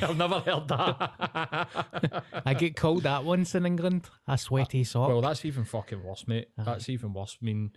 mean? 0.02 0.10
I've 0.10 0.16
never 0.16 0.40
heard 0.40 0.68
that. 0.68 2.24
I 2.46 2.54
get 2.54 2.76
called 2.76 3.02
that 3.04 3.24
once 3.24 3.54
in 3.54 3.66
England. 3.66 4.08
A 4.28 4.36
sweaty 4.38 4.84
sock. 4.84 5.08
well, 5.08 5.20
that's 5.20 5.44
even 5.44 5.64
fucking 5.64 6.02
worse, 6.02 6.26
mate. 6.26 6.48
Aye. 6.58 6.62
That's 6.64 6.88
even 6.88 7.12
worse. 7.12 7.36
I 7.40 7.44
mean, 7.44 7.70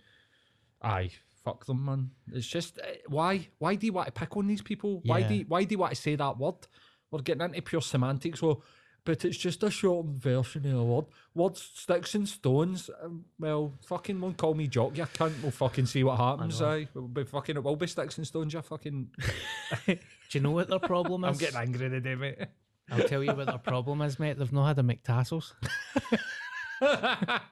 aye, 0.82 1.10
fuck 1.44 1.66
them, 1.66 1.84
man. 1.84 2.10
It's 2.32 2.46
just 2.46 2.78
eh, 2.82 2.96
why? 3.08 3.48
Why 3.58 3.74
do 3.76 3.86
you 3.86 3.92
want 3.92 4.06
to 4.06 4.12
pick 4.12 4.36
on 4.36 4.46
these 4.46 4.62
people? 4.62 5.02
Why 5.04 5.22
do 5.22 5.34
you, 5.34 5.44
Why 5.48 5.64
do 5.64 5.72
you 5.74 5.78
want 5.78 5.94
to 5.94 6.00
say 6.00 6.14
that 6.16 6.38
word? 6.38 6.54
We're 7.10 7.22
getting 7.22 7.42
into 7.42 7.62
pure 7.62 7.80
semantics. 7.82 8.42
Well, 8.42 8.62
but 9.06 9.24
it's 9.24 9.38
just 9.38 9.62
a 9.62 9.70
shortened 9.70 10.20
version 10.20 10.66
of 10.66 10.78
a 10.78 10.84
word. 10.84 11.04
Words, 11.34 11.70
sticks 11.74 12.14
and 12.14 12.28
stones. 12.28 12.90
Um, 13.02 13.24
well, 13.38 13.72
fucking 13.86 14.20
won't 14.20 14.36
call 14.36 14.52
me 14.54 14.66
jock. 14.66 14.98
You 14.98 15.04
cunt. 15.04 15.40
We'll 15.40 15.52
fucking 15.52 15.86
see 15.86 16.04
what 16.04 16.18
happens. 16.18 16.60
know. 16.60 16.68
Aye, 16.68 16.88
we'll 16.92 17.08
be 17.08 17.24
fucking. 17.24 17.56
It 17.56 17.62
will 17.62 17.76
be 17.76 17.86
sticks 17.86 18.18
and 18.18 18.26
stones. 18.26 18.52
You 18.52 18.60
fucking. 18.60 19.08
Do 19.86 19.98
you 20.32 20.40
know 20.40 20.50
what 20.50 20.68
their 20.68 20.80
problem 20.80 21.24
is? 21.24 21.30
I'm 21.30 21.38
getting 21.38 21.56
angry 21.56 21.88
today, 21.88 22.16
mate. 22.16 22.38
I'll 22.90 23.08
tell 23.08 23.22
you 23.22 23.32
what 23.32 23.46
their 23.46 23.58
problem 23.58 24.02
is, 24.02 24.18
mate. 24.18 24.38
They've 24.38 24.52
not 24.52 24.66
had 24.66 24.78
a 24.78 24.82
McTassels. 24.82 25.52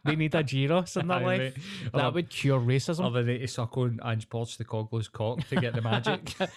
they 0.04 0.16
need 0.16 0.34
a 0.34 0.42
gyros 0.42 0.96
in 0.96 1.08
their 1.08 1.18
Aye, 1.18 1.24
life. 1.24 1.38
mate. 1.56 1.92
That 1.92 2.14
would 2.14 2.30
cure 2.30 2.60
racism. 2.60 3.04
Or 3.04 3.10
they 3.22 3.32
need 3.34 3.38
to 3.40 3.48
suck 3.48 3.76
on 3.78 3.98
Ange 4.04 4.28
Postecoglou's 4.28 5.08
cock 5.08 5.46
to 5.48 5.56
get 5.56 5.74
the 5.74 5.82
magic. 5.82 6.34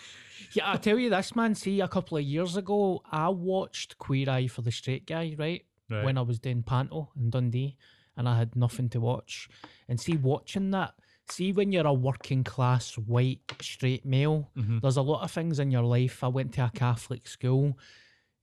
Yeah, 0.53 0.71
I 0.71 0.77
tell 0.77 0.97
you 0.99 1.09
this, 1.09 1.35
man. 1.35 1.55
See, 1.55 1.81
a 1.81 1.87
couple 1.87 2.15
of 2.17 2.23
years 2.23 2.55
ago, 2.55 3.01
I 3.11 3.27
watched 3.27 3.97
Queer 3.97 4.29
Eye 4.29 4.47
for 4.47 4.61
the 4.61 4.71
Straight 4.71 5.05
Guy, 5.07 5.35
right? 5.37 5.65
Right. 5.89 6.05
When 6.05 6.17
I 6.17 6.21
was 6.21 6.39
doing 6.39 6.61
Panto 6.63 7.09
in 7.17 7.31
Dundee, 7.31 7.75
and 8.15 8.29
I 8.29 8.37
had 8.37 8.55
nothing 8.55 8.87
to 8.89 8.99
watch. 9.01 9.49
And 9.89 9.99
see, 9.99 10.15
watching 10.15 10.69
that, 10.71 10.93
see 11.27 11.51
when 11.51 11.71
you're 11.71 11.87
a 11.87 11.93
working 11.93 12.43
class 12.43 12.97
white 12.99 13.41
straight 13.61 14.05
male, 14.05 14.49
Mhm. 14.55 14.79
there's 14.81 14.95
a 14.97 15.01
lot 15.01 15.23
of 15.23 15.31
things 15.31 15.59
in 15.59 15.71
your 15.71 15.83
life. 15.83 16.23
I 16.23 16.27
went 16.27 16.53
to 16.53 16.65
a 16.65 16.71
Catholic 16.73 17.27
school. 17.27 17.77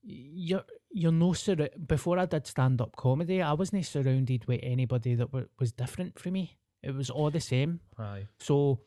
You're 0.03 0.65
you're 0.95 1.11
no 1.11 1.33
sur- 1.33 1.69
before 1.85 2.17
I 2.17 2.25
did 2.25 2.47
stand 2.47 2.79
up 2.79 2.95
comedy, 2.95 3.41
I 3.41 3.51
wasn't 3.53 3.85
surrounded 3.85 4.45
with 4.47 4.61
anybody 4.63 5.13
that 5.15 5.33
wa- 5.33 5.49
was 5.59 5.73
different 5.73 6.17
from 6.17 6.33
me. 6.33 6.57
It 6.81 6.95
was 6.95 7.09
all 7.09 7.29
the 7.29 7.41
same. 7.41 7.81
Aye. 7.99 8.27
So 8.39 8.79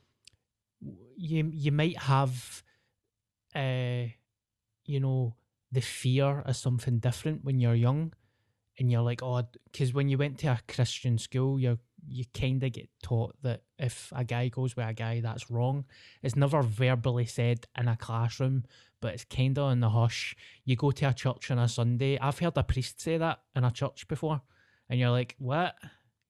you 1.17 1.51
you 1.53 1.71
might 1.73 1.99
have, 1.99 2.63
uh, 3.55 4.05
you 4.87 5.01
know, 5.01 5.37
the 5.71 5.83
fear 5.83 6.41
of 6.41 6.57
something 6.57 6.99
different 6.99 7.45
when 7.45 7.61
you're 7.61 7.75
young, 7.75 8.15
and 8.79 8.91
you're 8.91 9.03
like, 9.03 9.23
oh, 9.23 9.43
because 9.71 9.93
when 9.93 10.09
you 10.09 10.17
went 10.17 10.39
to 10.39 10.47
a 10.49 10.61
Christian 10.67 11.19
school, 11.19 11.61
you 11.61 11.79
you 12.09 12.25
kind 12.35 12.63
of 12.63 12.73
get 12.73 12.89
taught 13.03 13.37
that 13.43 13.63
if 13.79 14.13
a 14.15 14.25
guy 14.25 14.49
goes 14.49 14.75
with 14.77 14.87
a 14.89 14.93
guy, 14.93 15.21
that's 15.21 15.51
wrong. 15.51 15.85
It's 16.23 16.37
never 16.37 16.63
verbally 16.63 17.27
said 17.27 17.67
in 17.79 17.89
a 17.89 17.97
classroom, 17.97 18.65
but 19.01 19.15
it's 19.15 19.25
kind 19.25 19.59
of 19.59 19.73
in 19.73 19.81
the 19.81 19.91
hush. 19.91 20.35
You 20.65 20.77
go 20.77 20.91
to 20.91 21.09
a 21.09 21.13
church 21.15 21.51
on 21.51 21.59
a 21.59 21.69
Sunday. 21.69 22.19
I've 22.19 22.39
heard 22.39 22.57
a 22.57 22.63
priest 22.63 23.01
say 23.01 23.19
that 23.19 23.41
in 23.55 23.65
a 23.65 23.71
church 23.71 24.09
before, 24.09 24.41
and 24.89 24.99
you're 24.99 25.11
like, 25.11 25.35
what? 25.39 25.77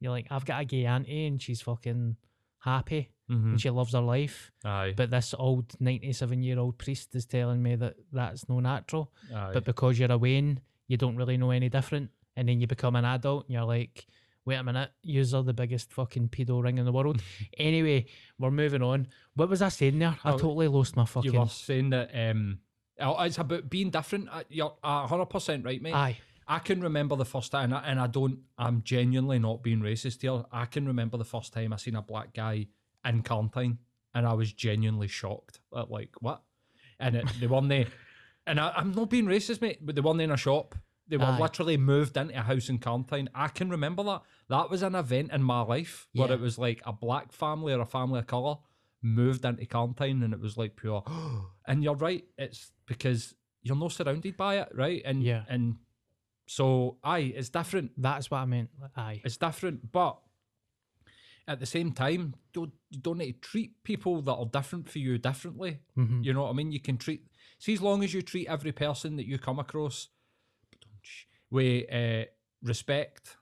You're 0.01 0.13
like, 0.13 0.27
I've 0.31 0.45
got 0.45 0.61
a 0.63 0.65
gay 0.65 0.85
auntie 0.87 1.27
and 1.27 1.41
she's 1.43 1.61
fucking 1.61 2.17
happy 2.61 3.11
Mhm. 3.31 3.51
and 3.51 3.61
she 3.61 3.71
loves 3.71 3.93
her 3.93 4.01
life. 4.01 4.51
Aye. 4.65 4.95
But 4.97 5.11
this 5.11 5.35
old 5.39 5.75
97 5.81 6.43
year 6.43 6.59
old 6.59 6.79
priest 6.79 7.15
is 7.15 7.27
telling 7.27 7.63
me 7.63 7.77
that 7.77 7.97
that's 8.13 8.49
no 8.49 8.61
natural. 8.61 9.13
Aye. 9.35 9.51
But 9.53 9.65
because 9.65 9.99
you're 9.99 10.11
a 10.13 10.19
Wayne, 10.19 10.61
you 10.87 10.97
don't 10.97 11.17
really 11.17 11.37
know 11.37 11.51
any 11.51 11.69
different. 11.69 12.11
And 12.37 12.49
then 12.49 12.61
you 12.61 12.67
become 12.67 12.95
an 12.97 13.05
adult 13.05 13.47
and 13.47 13.55
you're 13.55 13.65
like, 13.65 14.07
wait 14.49 14.57
a 14.57 14.65
minute, 14.65 14.91
yous 15.03 15.35
are 15.35 15.43
the 15.43 15.53
biggest 15.53 15.93
fucking 15.93 16.31
pedo 16.31 16.63
ring 16.63 16.79
in 16.79 16.87
the 16.87 16.93
world. 16.93 17.23
anyway, 17.59 18.07
we're 18.39 18.51
moving 18.51 18.83
on. 18.83 19.07
What 19.35 19.51
was 19.51 19.61
I 19.61 19.69
saying 19.69 19.99
there? 19.99 20.17
I 20.25 20.33
totally 20.33 20.69
lost 20.69 20.97
my 20.97 21.05
fucking. 21.05 21.33
you 21.33 21.39
were 21.39 21.47
saying 21.47 21.91
that 21.91 22.11
um, 22.15 22.61
oh, 22.99 23.23
it's 23.23 23.37
about 23.37 23.69
being 23.69 23.91
different. 23.91 24.29
Uh, 24.33 24.45
You're 24.49 24.75
hundred 24.83 25.27
percent 25.27 25.65
right, 25.65 25.81
mate. 25.81 25.95
Aye. 25.95 26.19
I 26.51 26.61
can 26.61 26.81
remember 26.81 27.15
the 27.15 27.27
first 27.27 27.53
time, 27.53 27.75
and 27.75 27.75
I, 27.75 27.91
and 27.91 28.01
I 28.01 28.07
don't. 28.07 28.39
I'm 28.57 28.83
genuinely 28.83 29.39
not 29.39 29.63
being 29.63 29.81
racist 29.81 30.23
here. 30.23 30.45
I 30.51 30.65
can 30.65 30.87
remember 30.87 31.19
the 31.19 31.25
first 31.25 31.53
time 31.53 31.75
I 31.75 31.77
seen 31.77 31.95
a 31.95 32.03
black 32.03 32.33
guy 32.33 32.69
in 33.05 33.23
Carntyne, 33.23 33.79
and 34.15 34.27
I 34.27 34.33
was 34.33 34.51
genuinely 34.53 35.09
shocked. 35.09 35.61
At 35.77 35.91
like 35.91 36.15
what? 36.21 36.43
And 36.99 37.17
it, 37.17 37.27
they 37.39 37.47
weren't 37.47 37.69
there. 37.69 37.87
And 38.47 38.59
I, 38.59 38.73
I'm 38.75 38.93
not 38.93 39.11
being 39.11 39.27
racist, 39.27 39.61
mate, 39.61 39.85
but 39.85 39.95
they 39.95 40.01
weren't 40.01 40.23
in 40.23 40.31
a 40.31 40.37
shop. 40.39 40.75
They 41.09 41.17
were 41.17 41.25
Aye. 41.25 41.39
literally 41.41 41.77
moved 41.77 42.17
into 42.17 42.39
a 42.39 42.43
house 42.43 42.69
in 42.69 42.79
Carntyne. 42.79 43.29
I 43.35 43.49
can 43.49 43.71
remember 43.71 44.03
that. 44.05 44.23
That 44.49 44.71
was 44.71 44.83
an 44.83 44.95
event 44.95 45.33
in 45.33 45.43
my 45.43 45.63
life 45.63 46.07
where 46.13 46.29
Yeah. 46.29 46.35
it 46.35 46.41
was 46.41 46.59
like 46.59 46.83
a 46.85 46.93
black 46.93 47.33
family 47.33 47.73
or 47.73 47.81
a 47.81 47.87
family 47.87 48.19
of 48.19 48.27
colour 48.27 48.57
moved 49.01 49.45
into 49.45 49.65
Carntyne, 49.67 50.23
and 50.23 50.35
it 50.35 50.41
was 50.41 50.57
like 50.57 50.77
pure. 50.77 51.03
and 51.67 51.83
you're 51.83 51.95
right. 51.95 52.25
It's 52.37 52.73
because 52.87 53.35
you're 53.63 53.77
not 53.77 53.93
surrounded 53.93 54.37
by 54.37 54.59
it, 54.59 54.69
right? 54.75 55.01
And 55.05 55.23
Yeah. 55.23 55.45
and 55.49 55.77
so 56.47 56.99
aye, 57.05 57.33
it's 57.37 57.49
different. 57.49 57.93
That's 57.97 58.31
what 58.31 58.39
I 58.39 58.45
meant. 58.45 58.71
Aye. 58.97 59.21
It's 59.25 59.37
different, 59.37 59.91
but 59.93 60.19
at 61.47 61.61
the 61.61 61.67
same 61.67 61.93
time, 61.93 62.35
don't 62.53 62.73
you 62.91 63.01
don't 63.01 63.19
need 63.19 63.41
to 63.43 63.49
treat 63.49 63.83
people 63.85 64.21
that 64.23 64.35
are 64.35 64.47
different 64.47 64.89
for 64.91 64.99
you 64.99 65.17
differently. 65.19 65.81
Mhm. 65.97 66.25
You 66.25 66.33
know 66.35 66.43
what 66.45 66.51
I 66.51 66.53
mean? 66.55 66.73
You 66.73 66.81
can 66.81 66.99
treat 66.99 67.27
see 67.59 67.73
as 67.73 67.83
long 67.83 68.05
as 68.05 68.13
you 68.15 68.23
treat 68.23 68.47
every 68.49 68.73
person 68.73 69.17
that 69.17 69.27
you 69.27 69.39
come 69.39 69.59
across 69.59 70.09
with 71.51 71.93
uh, 71.93 72.25
respect. 72.63 73.37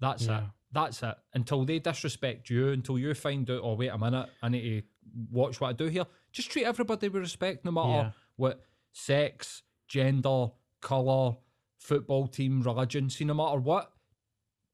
That's 0.00 0.26
Yeah. 0.26 0.44
it. 0.44 0.50
That's 0.72 1.02
it. 1.02 1.14
Until 1.34 1.64
they 1.64 1.78
disrespect 1.78 2.50
you, 2.50 2.70
until 2.70 2.98
you 2.98 3.14
find 3.14 3.48
out, 3.50 3.60
oh 3.62 3.74
wait 3.74 3.88
a 3.88 3.98
minute, 3.98 4.28
I 4.42 4.48
need 4.48 4.82
to 4.82 4.86
watch 5.30 5.60
what 5.60 5.68
I 5.68 5.72
do 5.72 5.86
here. 5.86 6.04
Just 6.32 6.50
treat 6.50 6.64
everybody 6.64 7.08
with 7.08 7.22
respect, 7.22 7.64
no 7.64 7.70
matter 7.70 7.88
Yeah. 7.88 8.10
what 8.36 8.64
sex, 8.92 9.62
gender, 9.86 10.48
colour, 10.80 11.36
football 11.78 12.26
team, 12.26 12.60
religion. 12.62 13.08
See, 13.10 13.24
no 13.24 13.34
matter 13.34 13.60
what. 13.60 13.92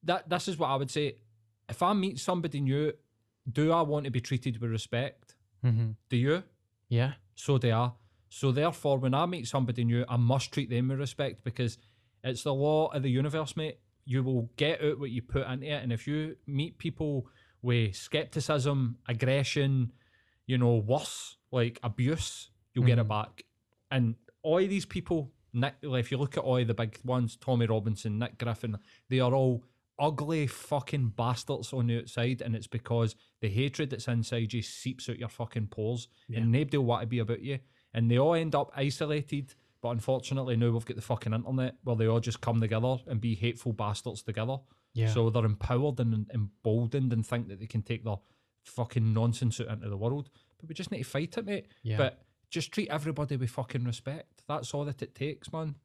That 0.04 0.30
this 0.30 0.48
is 0.48 0.56
what 0.56 0.68
I 0.68 0.76
would 0.76 0.90
say. 0.90 1.18
If 1.68 1.82
I 1.82 1.92
meet 1.92 2.18
somebody 2.18 2.60
new, 2.62 2.92
do 3.50 3.70
I 3.72 3.82
want 3.82 4.04
to 4.06 4.10
be 4.10 4.20
treated 4.20 4.58
with 4.58 4.70
respect? 4.70 5.34
Mhm. 5.62 5.96
Do 6.08 6.16
you? 6.16 6.42
Yeah. 6.88 7.14
So 7.34 7.58
they 7.58 7.70
are. 7.70 7.94
So 8.30 8.52
therefore, 8.52 8.98
when 8.98 9.12
I 9.12 9.26
meet 9.26 9.48
somebody 9.48 9.84
new, 9.84 10.04
I 10.08 10.16
must 10.16 10.52
treat 10.52 10.70
them 10.70 10.88
with 10.88 11.00
respect 11.00 11.44
because 11.44 11.76
it's 12.24 12.44
the 12.44 12.54
law 12.54 12.86
of 12.86 13.02
the 13.02 13.10
universe, 13.10 13.56
mate. 13.56 13.78
You 14.06 14.22
will 14.22 14.50
get 14.56 14.82
out 14.82 14.98
what 14.98 15.10
you 15.10 15.20
put 15.20 15.46
into 15.46 15.66
it, 15.66 15.82
and 15.82 15.92
if 15.92 16.06
you 16.06 16.36
meet 16.46 16.78
people 16.78 17.26
with 17.60 17.94
skepticism, 17.94 18.96
aggression, 19.08 19.92
you 20.46 20.58
know, 20.58 20.76
worse 20.76 21.36
like 21.52 21.78
abuse, 21.82 22.50
you'll 22.72 22.86
get 22.86 22.98
it 22.98 23.02
mm-hmm. 23.02 23.08
back. 23.08 23.44
And 23.90 24.14
all 24.42 24.58
these 24.58 24.86
people, 24.86 25.32
Nick, 25.52 25.74
like, 25.82 26.00
if 26.00 26.10
you 26.10 26.18
look 26.18 26.36
at 26.36 26.44
all 26.44 26.64
the 26.64 26.74
big 26.74 26.98
ones, 27.04 27.36
Tommy 27.36 27.66
Robinson, 27.66 28.18
Nick 28.18 28.38
Griffin, 28.38 28.78
they 29.08 29.20
are 29.20 29.34
all 29.34 29.64
ugly 29.98 30.46
fucking 30.46 31.08
bastards 31.16 31.72
on 31.72 31.88
the 31.88 31.98
outside, 31.98 32.40
and 32.40 32.56
it's 32.56 32.66
because 32.66 33.16
the 33.40 33.48
hatred 33.48 33.90
that's 33.90 34.08
inside 34.08 34.52
you 34.52 34.62
seeps 34.62 35.08
out 35.08 35.18
your 35.18 35.28
fucking 35.28 35.66
pores, 35.66 36.08
and 36.34 36.50
nobody 36.50 36.78
will 36.78 36.86
want 36.86 37.02
to 37.02 37.06
be 37.06 37.18
about 37.18 37.42
you, 37.42 37.58
and 37.94 38.10
they 38.10 38.18
all 38.18 38.34
end 38.34 38.54
up 38.54 38.72
isolated. 38.76 39.54
But 39.82 39.90
unfortunately, 39.90 40.56
now 40.56 40.70
we've 40.70 40.84
got 40.84 40.96
the 40.96 41.02
fucking 41.02 41.32
internet 41.32 41.76
where 41.84 41.96
they 41.96 42.06
all 42.06 42.20
just 42.20 42.42
come 42.42 42.60
together 42.60 42.96
and 43.06 43.20
be 43.20 43.34
hateful 43.34 43.72
bastards 43.72 44.22
together. 44.22 44.58
Yeah. 44.92 45.08
So 45.08 45.30
they're 45.30 45.44
empowered 45.44 46.00
and 46.00 46.30
emboldened 46.34 47.12
and 47.12 47.26
think 47.26 47.48
that 47.48 47.60
they 47.60 47.66
can 47.66 47.82
take 47.82 48.04
their 48.04 48.18
fucking 48.64 49.14
nonsense 49.14 49.60
out 49.60 49.68
into 49.68 49.88
the 49.88 49.96
world. 49.96 50.28
But 50.58 50.68
we 50.68 50.74
just 50.74 50.90
need 50.90 50.98
to 50.98 51.08
fight 51.08 51.36
it, 51.38 51.46
mate. 51.46 51.66
Yeah. 51.82 51.96
But 51.96 52.22
just 52.50 52.72
treat 52.72 52.90
everybody 52.90 53.36
with 53.36 53.50
fucking 53.50 53.84
respect. 53.84 54.42
That's 54.46 54.74
all 54.74 54.84
that 54.84 55.00
it 55.00 55.14
takes, 55.14 55.52
man. 55.52 55.76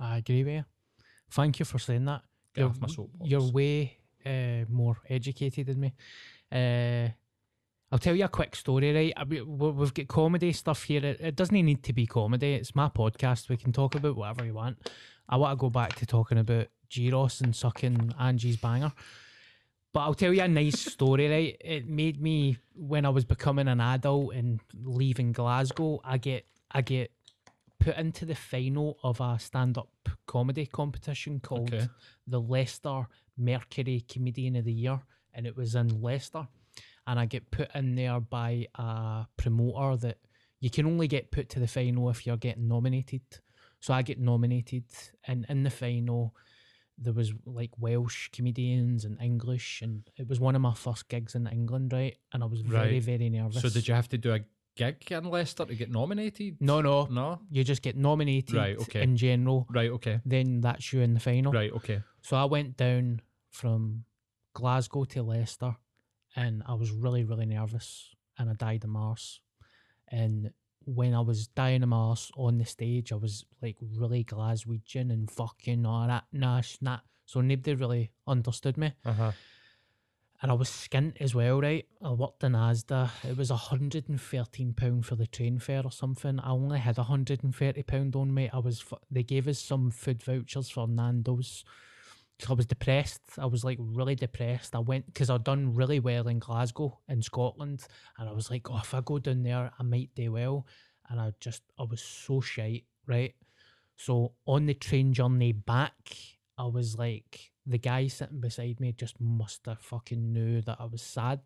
I 0.00 0.18
agree 0.18 0.44
with 0.44 0.54
you. 0.54 0.64
Thank 1.30 1.58
you 1.58 1.64
for 1.64 1.78
saying 1.78 2.04
that. 2.06 2.22
Get 2.54 2.62
You're, 2.62 2.70
off 2.70 2.80
my 2.80 2.88
soapbox. 2.88 3.30
you're 3.30 3.52
way 3.52 3.98
uh, 4.24 4.64
more 4.68 4.96
educated 5.08 5.66
than 5.66 5.80
me. 5.80 5.94
Uh, 6.50 7.08
I'll 7.92 7.98
tell 7.98 8.14
you 8.16 8.24
a 8.24 8.28
quick 8.28 8.56
story, 8.56 8.92
right? 8.94 9.12
I 9.16 9.24
we- 9.24 9.42
we've 9.42 9.92
got 9.94 10.08
comedy 10.08 10.52
stuff 10.52 10.84
here. 10.84 11.04
It, 11.04 11.20
it 11.20 11.36
doesn't 11.36 11.54
need 11.54 11.82
to 11.84 11.92
be 11.92 12.06
comedy. 12.06 12.54
It's 12.54 12.74
my 12.74 12.88
podcast. 12.88 13.50
We 13.50 13.58
can 13.58 13.70
talk 13.72 13.94
about 13.94 14.16
whatever 14.16 14.44
you 14.46 14.54
want. 14.54 14.78
I 15.28 15.36
want 15.36 15.52
to 15.58 15.60
go 15.60 15.68
back 15.70 15.94
to 15.96 16.06
talking 16.06 16.38
about 16.38 16.68
gyros 16.88 17.40
and 17.42 17.54
sucking 17.54 18.14
Angie's 18.18 18.56
banger. 18.56 18.92
But 19.92 20.00
I'll 20.00 20.14
tell 20.14 20.32
you 20.32 20.40
a 20.42 20.48
nice 20.48 20.80
story, 20.92 21.28
right? 21.28 21.56
It 21.60 21.86
made 21.86 22.20
me 22.20 22.56
when 22.74 23.04
I 23.04 23.10
was 23.10 23.26
becoming 23.26 23.68
an 23.68 23.80
adult 23.80 24.34
and 24.34 24.60
leaving 24.82 25.32
Glasgow. 25.32 26.00
I 26.02 26.16
get 26.16 26.46
I 26.70 26.80
get 26.80 27.10
put 27.78 27.96
into 27.98 28.24
the 28.24 28.34
final 28.34 28.96
of 29.02 29.20
a 29.20 29.38
stand-up 29.38 29.90
comedy 30.26 30.64
competition 30.64 31.40
called 31.40 31.74
Okay. 31.74 31.88
the 32.26 32.40
Leicester 32.40 33.06
Mercury 33.36 34.02
Comedian 34.08 34.56
of 34.56 34.64
the 34.64 34.72
Year, 34.72 35.02
and 35.34 35.46
it 35.46 35.56
was 35.56 35.74
in 35.74 36.00
Leicester. 36.00 36.48
And 37.06 37.18
I 37.18 37.26
get 37.26 37.50
put 37.50 37.74
in 37.74 37.94
there 37.96 38.20
by 38.20 38.66
a 38.76 39.26
promoter 39.36 39.96
that 40.06 40.18
you 40.60 40.70
can 40.70 40.86
only 40.86 41.08
get 41.08 41.30
put 41.32 41.48
to 41.50 41.58
the 41.60 41.66
final 41.66 42.08
if 42.10 42.26
you're 42.26 42.36
getting 42.36 42.68
nominated. 42.68 43.22
So 43.80 43.92
I 43.92 44.02
get 44.02 44.20
nominated, 44.20 44.84
and 45.26 45.44
in 45.48 45.64
the 45.64 45.70
final, 45.70 46.36
there 46.96 47.12
was 47.12 47.32
like 47.44 47.70
Welsh 47.78 48.28
comedians 48.28 49.04
and 49.04 49.20
English, 49.20 49.82
and 49.82 50.08
it 50.16 50.28
was 50.28 50.38
one 50.38 50.54
of 50.54 50.62
my 50.62 50.74
first 50.74 51.08
gigs 51.08 51.34
in 51.34 51.48
England, 51.48 51.92
right? 51.92 52.16
And 52.32 52.44
I 52.44 52.46
was 52.46 52.60
very, 52.60 52.92
Right. 52.92 53.02
very 53.02 53.28
nervous. 53.30 53.60
So 53.60 53.68
did 53.68 53.88
you 53.88 53.94
have 53.94 54.08
to 54.10 54.18
do 54.18 54.34
a 54.34 54.40
gig 54.76 55.10
in 55.10 55.24
Leicester 55.24 55.64
to 55.64 55.74
get 55.74 55.90
nominated? 55.90 56.58
No, 56.60 56.80
no, 56.80 57.06
No? 57.06 57.40
you 57.50 57.64
just 57.64 57.82
get 57.82 57.96
nominated 57.96 58.54
Right, 58.54 58.78
okay. 58.78 59.02
in 59.02 59.16
general. 59.16 59.66
Right, 59.68 59.90
okay. 59.90 60.20
Then 60.24 60.60
that's 60.60 60.92
you 60.92 61.00
in 61.00 61.14
the 61.14 61.20
final. 61.20 61.50
Right, 61.52 61.72
okay. 61.72 62.02
So 62.20 62.36
I 62.36 62.44
went 62.44 62.76
down 62.76 63.20
from 63.50 64.04
Glasgow 64.54 65.04
to 65.06 65.22
Leicester 65.24 65.74
and 66.36 66.62
I 66.66 66.74
was 66.74 66.90
really, 66.90 67.24
really 67.24 67.46
nervous 67.46 68.08
and 68.38 68.50
I 68.50 68.54
died 68.54 68.84
of 68.84 68.90
Mars. 68.90 69.40
And 70.08 70.50
when 70.84 71.14
I 71.14 71.20
was 71.20 71.46
dying 71.48 71.82
of 71.82 71.88
Mars 71.88 72.30
on 72.36 72.58
the 72.58 72.64
stage, 72.64 73.12
I 73.12 73.16
was 73.16 73.44
like 73.60 73.76
really 73.80 74.24
Glaswegian 74.24 75.10
and 75.12 75.30
fucking 75.30 75.86
all 75.86 76.06
that 76.06 76.24
nash 76.32 76.78
that. 76.82 77.00
So 77.26 77.40
nobody 77.40 77.74
really 77.74 78.10
understood 78.26 78.76
me. 78.76 78.92
Uh-huh. 79.04 79.32
And 80.42 80.50
I 80.50 80.54
was 80.54 80.68
skint 80.68 81.20
as 81.20 81.36
well, 81.36 81.60
right? 81.60 81.86
I 82.02 82.10
worked 82.10 82.42
in 82.42 82.52
Asda. 82.52 83.10
It 83.22 83.36
was 83.36 83.50
£113 83.50 85.04
for 85.04 85.14
the 85.14 85.26
train 85.28 85.60
fare 85.60 85.84
or 85.84 85.92
something. 85.92 86.40
I 86.40 86.50
only 86.50 86.80
had 86.80 86.96
£130 86.96 88.16
on 88.16 88.34
me. 88.34 88.50
I 88.52 88.58
was, 88.58 88.84
they 89.08 89.22
gave 89.22 89.46
us 89.46 89.60
some 89.60 89.92
food 89.92 90.20
vouchers 90.20 90.68
for 90.68 90.88
Nando's. 90.88 91.64
I 92.50 92.54
was 92.54 92.66
depressed. 92.66 93.22
I 93.38 93.46
was 93.46 93.64
like 93.64 93.78
really 93.80 94.14
depressed. 94.14 94.74
I 94.74 94.80
went 94.80 95.06
because 95.06 95.30
I'd 95.30 95.44
done 95.44 95.74
really 95.74 96.00
well 96.00 96.28
in 96.28 96.38
Glasgow 96.38 96.98
in 97.08 97.22
Scotland, 97.22 97.86
and 98.18 98.28
I 98.28 98.32
was 98.32 98.50
like, 98.50 98.70
oh, 98.70 98.78
if 98.78 98.94
I 98.94 99.00
go 99.00 99.18
down 99.18 99.42
there, 99.42 99.70
I 99.78 99.82
might 99.82 100.10
do 100.14 100.32
well. 100.32 100.66
And 101.08 101.20
I 101.20 101.32
just, 101.40 101.62
I 101.78 101.82
was 101.82 102.00
so 102.00 102.40
shite, 102.40 102.84
right? 103.06 103.34
So 103.96 104.32
on 104.46 104.66
the 104.66 104.74
train 104.74 105.12
journey 105.12 105.52
back, 105.52 105.94
I 106.56 106.66
was 106.66 106.98
like, 106.98 107.50
the 107.66 107.78
guy 107.78 108.06
sitting 108.08 108.40
beside 108.40 108.80
me 108.80 108.92
just 108.92 109.20
must 109.20 109.66
have 109.66 109.78
fucking 109.78 110.32
knew 110.32 110.62
that 110.62 110.78
I 110.80 110.86
was 110.86 111.02
sad. 111.02 111.40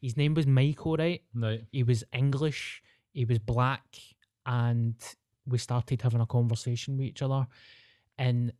His 0.00 0.16
name 0.16 0.34
was 0.34 0.46
Michael, 0.46 0.96
right? 0.96 1.22
Right. 1.34 1.64
He 1.70 1.82
was 1.82 2.04
English, 2.12 2.82
he 3.12 3.24
was 3.24 3.38
black, 3.38 3.84
and 4.46 4.94
we 5.46 5.58
started 5.58 6.02
having 6.02 6.20
a 6.20 6.26
conversation 6.26 6.96
with 6.96 7.06
each 7.06 7.22
other. 7.22 7.46
And 8.16 8.52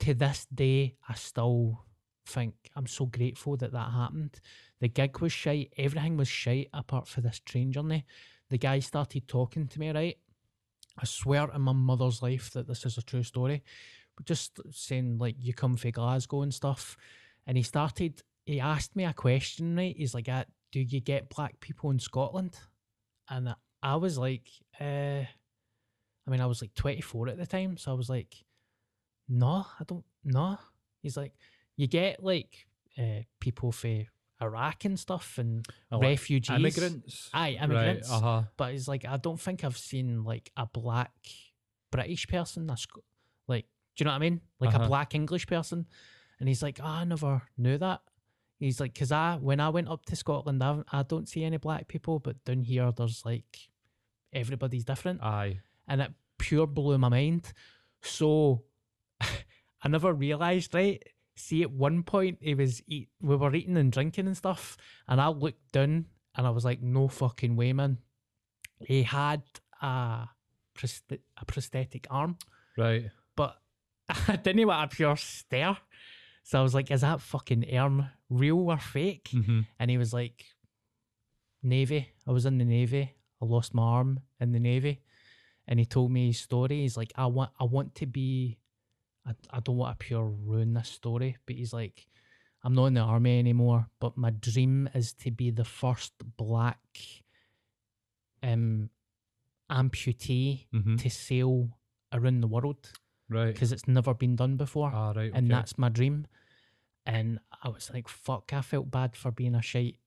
to 0.00 0.14
this 0.14 0.46
day, 0.52 0.96
I 1.08 1.14
still 1.14 1.84
think 2.26 2.54
I'm 2.76 2.86
so 2.86 3.06
grateful 3.06 3.56
that 3.56 3.72
that 3.72 3.92
happened. 3.92 4.40
The 4.80 4.88
gig 4.88 5.18
was 5.20 5.32
shite, 5.32 5.72
everything 5.76 6.16
was 6.16 6.28
shite 6.28 6.68
apart 6.72 7.08
for 7.08 7.20
this 7.20 7.40
train 7.40 7.72
journey. 7.72 8.04
The 8.50 8.58
guy 8.58 8.78
started 8.80 9.26
talking 9.26 9.66
to 9.68 9.80
me, 9.80 9.90
right? 9.90 10.16
I 10.98 11.04
swear 11.04 11.48
in 11.54 11.62
my 11.62 11.72
mother's 11.72 12.22
life 12.22 12.50
that 12.52 12.66
this 12.66 12.84
is 12.84 12.98
a 12.98 13.02
true 13.02 13.22
story. 13.22 13.62
Just 14.24 14.60
saying, 14.70 15.18
like, 15.18 15.36
you 15.38 15.54
come 15.54 15.76
from 15.76 15.90
Glasgow 15.92 16.42
and 16.42 16.52
stuff. 16.52 16.96
And 17.46 17.56
he 17.56 17.62
started, 17.62 18.22
he 18.44 18.58
asked 18.60 18.96
me 18.96 19.04
a 19.04 19.12
question, 19.12 19.76
right? 19.76 19.94
He's 19.96 20.14
like, 20.14 20.28
uh, 20.28 20.44
Do 20.72 20.80
you 20.80 21.00
get 21.00 21.30
black 21.30 21.60
people 21.60 21.90
in 21.90 21.98
Scotland? 21.98 22.58
And 23.28 23.54
I 23.82 23.96
was 23.96 24.18
like, 24.18 24.48
uh, 24.80 24.84
I 24.84 26.30
mean, 26.30 26.40
I 26.40 26.46
was 26.46 26.60
like 26.60 26.74
24 26.74 27.28
at 27.28 27.38
the 27.38 27.46
time. 27.46 27.76
So 27.76 27.92
I 27.92 27.94
was 27.94 28.10
like, 28.10 28.34
No, 29.28 29.66
I 29.78 29.84
don't, 29.84 30.04
no. 30.24 30.58
He's 31.02 31.16
like, 31.16 31.32
You 31.76 31.86
get 31.86 32.22
like 32.22 32.66
uh, 32.98 33.22
people 33.40 33.72
for 33.72 34.04
Iraq 34.40 34.84
and 34.84 34.98
stuff 34.98 35.38
and 35.38 35.66
Oh, 35.90 36.00
refugees. 36.00 36.56
Immigrants. 36.56 37.30
Aye, 37.34 37.58
immigrants. 37.62 38.08
Right. 38.10 38.16
Uh 38.16 38.20
huh. 38.20 38.42
But 38.56 38.72
he's 38.72 38.88
like, 38.88 39.04
I 39.04 39.16
don't 39.16 39.40
think 39.40 39.64
I've 39.64 39.76
seen 39.78 40.24
like 40.24 40.50
a 40.56 40.66
black 40.66 41.12
British 41.90 42.26
person. 42.28 42.70
A 42.70 42.76
Sc- 42.76 42.98
like, 43.48 43.66
do 43.96 44.02
you 44.02 44.04
know 44.04 44.12
what 44.12 44.16
I 44.16 44.20
mean? 44.20 44.40
Like 44.60 44.74
Uh-huh. 44.74 44.84
a 44.84 44.88
black 44.88 45.14
English 45.14 45.46
person. 45.46 45.86
And 46.40 46.48
he's 46.48 46.62
like, 46.62 46.78
oh, 46.82 46.86
I 46.86 47.04
never 47.04 47.42
knew 47.56 47.78
that. 47.78 48.00
He's 48.60 48.80
like, 48.80 48.92
because 48.94 49.12
I 49.12 49.36
when 49.36 49.60
I 49.60 49.68
went 49.70 49.88
up 49.88 50.04
to 50.06 50.16
Scotland, 50.16 50.62
I, 50.62 50.82
I 50.92 51.02
don't 51.02 51.28
see 51.28 51.44
any 51.44 51.56
black 51.58 51.86
people, 51.88 52.18
but 52.18 52.44
down 52.44 52.62
here 52.62 52.90
there's 52.96 53.24
like 53.24 53.68
everybody's 54.32 54.84
different, 54.84 55.22
Aye. 55.22 55.60
and 55.86 56.00
it 56.00 56.12
pure 56.38 56.66
blew 56.66 56.98
my 56.98 57.08
mind. 57.08 57.52
So 58.02 58.62
I 59.82 59.88
never 59.88 60.12
realised, 60.12 60.74
right? 60.74 61.02
See, 61.36 61.62
at 61.62 61.70
one 61.70 62.02
point 62.02 62.38
he 62.40 62.54
was 62.54 62.82
eat, 62.88 63.08
we 63.20 63.36
were 63.36 63.54
eating 63.54 63.76
and 63.76 63.92
drinking 63.92 64.26
and 64.26 64.36
stuff, 64.36 64.76
and 65.06 65.20
I 65.20 65.28
looked 65.28 65.72
down 65.72 66.06
and 66.34 66.46
I 66.46 66.50
was 66.50 66.64
like, 66.64 66.82
no 66.82 67.08
fucking 67.08 67.54
way, 67.56 67.72
man. 67.72 67.98
He 68.80 69.02
had 69.04 69.42
a, 69.82 69.86
a 70.26 71.44
prosthetic 71.46 72.06
arm, 72.10 72.36
Right. 72.76 73.10
but 73.36 73.56
I 74.28 74.36
didn't 74.36 74.66
want 74.66 74.92
a 74.92 74.96
pure 74.96 75.16
stare. 75.16 75.76
So 76.44 76.58
I 76.58 76.62
was 76.62 76.74
like, 76.74 76.90
is 76.90 77.02
that 77.02 77.20
fucking 77.20 77.76
arm 77.76 78.08
real 78.30 78.58
or 78.70 78.78
fake? 78.78 79.28
Mm-hmm. 79.34 79.60
And 79.78 79.90
he 79.90 79.98
was 79.98 80.12
like, 80.12 80.44
Navy. 81.62 82.08
I 82.26 82.30
was 82.32 82.46
in 82.46 82.58
the 82.58 82.64
Navy. 82.64 83.12
I 83.42 83.44
lost 83.44 83.74
my 83.74 83.82
arm 83.82 84.20
in 84.40 84.52
the 84.52 84.60
Navy. 84.60 85.02
And 85.66 85.78
he 85.78 85.84
told 85.84 86.10
me 86.10 86.28
his 86.28 86.38
story. 86.40 86.80
He's 86.82 86.96
like, 86.96 87.12
I 87.16 87.26
want 87.26 87.50
I 87.60 87.64
want 87.64 87.94
to 87.96 88.06
be 88.06 88.58
I, 89.28 89.56
I 89.56 89.60
don't 89.60 89.76
want 89.76 89.98
to 89.98 90.04
pure 90.06 90.24
ruin 90.26 90.72
this 90.74 90.88
story, 90.88 91.36
but 91.46 91.56
he's 91.56 91.72
like, 91.72 92.06
I'm 92.64 92.74
not 92.74 92.86
in 92.86 92.94
the 92.94 93.00
army 93.00 93.38
anymore, 93.38 93.86
but 94.00 94.16
my 94.16 94.30
dream 94.30 94.88
is 94.94 95.12
to 95.24 95.30
be 95.30 95.50
the 95.50 95.64
first 95.64 96.12
black 96.36 96.80
um 98.42 98.90
amputee 99.70 100.66
Mm-hmm. 100.74 100.96
to 100.96 101.10
sail 101.10 101.68
around 102.12 102.40
the 102.40 102.46
world 102.46 102.90
Right. 103.28 103.52
because 103.52 103.72
it's 103.72 103.86
never 103.86 104.14
been 104.14 104.36
done 104.36 104.56
before 104.56 104.90
Ah, 104.94 105.12
right. 105.14 105.30
and 105.34 105.46
okay. 105.46 105.54
that's 105.54 105.76
my 105.76 105.90
dream. 105.90 106.26
And 107.04 107.38
I 107.62 107.68
was 107.68 107.90
like, 107.92 108.08
fuck, 108.08 108.52
I 108.54 108.62
felt 108.62 108.90
bad 108.90 109.16
for 109.16 109.30
being 109.30 109.54
a 109.54 109.60
shite. 109.62 109.98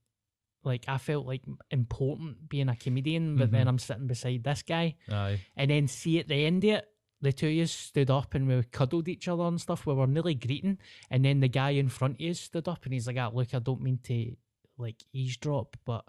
Like, 0.64 0.86
I 0.88 0.98
felt 0.98 1.26
like 1.28 1.42
important 1.72 2.48
being 2.50 2.70
a 2.70 2.76
comedian, 2.76 3.38
but 3.38 3.52
then 3.52 3.66
Mhm. 3.66 3.70
I'm 3.70 3.80
sitting 3.80 4.08
beside 4.08 4.44
this 4.44 4.62
guy. 4.64 4.96
Aye. 5.10 5.40
And 5.56 5.70
then 5.72 5.88
see 5.88 6.20
at 6.20 6.28
the 6.28 6.46
end 6.46 6.64
of 6.64 6.70
it, 6.72 6.86
the 7.22 7.32
two 7.32 7.48
of 7.48 7.64
us 7.64 7.72
stood 7.72 8.10
up 8.10 8.34
and 8.34 8.48
we 8.48 8.64
cuddled 8.72 9.08
each 9.08 9.28
other 9.28 9.44
and 9.44 9.60
stuff. 9.62 9.86
We 9.86 9.94
were 9.94 10.08
nearly 10.08 10.34
greeting. 10.36 10.78
And 11.10 11.24
then 11.24 11.40
the 11.40 11.48
guy 11.48 11.72
in 11.72 11.90
front 11.90 12.20
of 12.20 12.28
us 12.28 12.40
stood 12.40 12.68
up 12.68 12.84
and 12.86 12.94
he's 12.94 13.08
like, 13.08 13.18
ah, 13.20 13.30
look, 13.34 13.54
I 13.54 13.60
don't 13.60 13.82
mean 13.82 14.00
to 14.04 14.36
like 14.78 15.04
eavesdrop, 15.14 15.78
but 15.86 16.04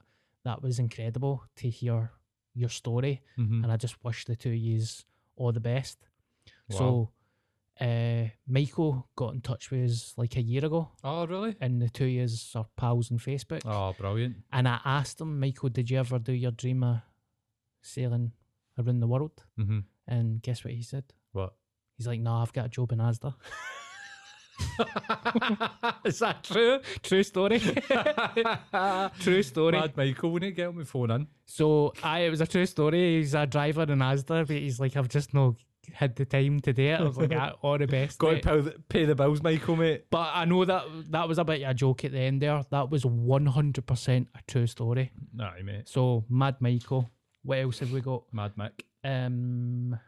that 0.44 0.62
was 0.62 0.78
incredible 0.78 1.44
to 1.56 1.68
hear 1.68 2.10
your 2.54 2.68
story. 2.70 3.20
Mm-hmm. 3.38 3.62
And 3.64 3.72
I 3.72 3.76
just 3.76 4.02
wish 4.04 4.24
the 4.24 4.36
two 4.36 4.50
of 4.50 4.56
yous 4.56 5.04
all 5.36 5.52
the 5.52 5.60
best. 5.60 5.98
Wow. 6.70 6.78
So, 6.78 7.10
uh, 7.80 8.28
Michael 8.46 9.08
got 9.16 9.34
in 9.34 9.40
touch 9.40 9.70
with 9.70 9.90
us 9.90 10.14
like 10.16 10.36
a 10.36 10.42
year 10.42 10.64
ago, 10.64 10.90
Oh, 11.02 11.26
really? 11.26 11.56
and 11.60 11.80
the 11.80 11.88
two 11.88 12.04
years 12.04 12.52
are 12.54 12.66
pals 12.76 13.10
on 13.10 13.18
Facebook. 13.18 13.62
Oh, 13.64 13.94
brilliant. 13.98 14.36
And 14.52 14.68
I 14.68 14.78
asked 14.84 15.20
him, 15.20 15.40
Michael, 15.40 15.68
did 15.70 15.90
you 15.90 15.98
ever 15.98 16.18
do 16.18 16.32
your 16.32 16.50
dream 16.52 16.84
of 16.84 16.98
sailing 17.82 18.32
around 18.78 19.00
the 19.00 19.06
world? 19.06 19.44
Mm-hmm. 19.58 19.80
And 20.12 20.42
guess 20.42 20.62
what 20.62 20.74
he 20.74 20.82
said? 20.82 21.04
What? 21.32 21.54
He's 21.96 22.06
like, 22.06 22.20
no, 22.20 22.34
I've 22.34 22.52
got 22.52 22.66
a 22.66 22.68
job 22.68 22.92
in 22.92 22.98
Asda. 22.98 23.32
Is 26.04 26.18
that 26.18 26.44
true? 26.44 26.80
True 27.02 27.22
story. 27.22 27.58
true 29.20 29.42
story. 29.42 29.78
Mad 29.78 29.96
Michael, 29.96 30.30
wouldn't 30.30 30.54
get 30.54 30.68
on 30.68 30.76
my 30.76 30.84
phone 30.84 31.10
in? 31.12 31.26
So, 31.46 31.94
I 32.02 32.20
it 32.20 32.30
was 32.30 32.42
a 32.42 32.46
true 32.46 32.66
story. 32.66 33.16
He's 33.16 33.32
a 33.32 33.46
driver 33.46 33.84
in 33.84 34.00
Asda, 34.00 34.46
but 34.46 34.56
he's 34.56 34.78
like, 34.78 34.98
I've 34.98 35.08
just 35.08 35.32
not 35.32 35.54
had 35.94 36.14
the 36.14 36.26
time 36.26 36.60
to 36.60 36.74
do 36.74 36.82
it. 36.82 37.00
I 37.00 37.04
was 37.04 37.16
like, 37.16 37.32
ah, 37.34 37.54
all 37.62 37.78
the 37.78 37.86
best. 37.86 38.18
Got 38.18 38.28
to 38.28 38.34
mate." 38.34 38.44
pay 38.44 38.60
the, 38.60 38.74
pay 38.90 39.04
the 39.06 39.14
bills, 39.14 39.42
Michael, 39.42 39.76
mate. 39.76 40.04
But 40.10 40.30
I 40.34 40.44
know 40.44 40.66
that 40.66 40.84
that 41.08 41.26
was 41.26 41.38
a 41.38 41.44
bit 41.44 41.62
of 41.62 41.70
a 41.70 41.74
joke 41.74 42.04
at 42.04 42.12
the 42.12 42.20
end 42.20 42.42
there. 42.42 42.62
That 42.70 42.90
was 42.90 43.04
100% 43.04 44.26
a 44.34 44.38
true 44.46 44.66
story. 44.66 45.10
Aye, 45.40 45.62
mate. 45.64 45.88
So, 45.88 46.26
Mad 46.28 46.60
Michael. 46.60 47.10
What 47.44 47.60
else 47.60 47.78
have 47.78 47.92
we 47.92 48.02
got? 48.02 48.24
Mad 48.30 48.56
Mick. 48.56 48.82
Um, 49.04 49.98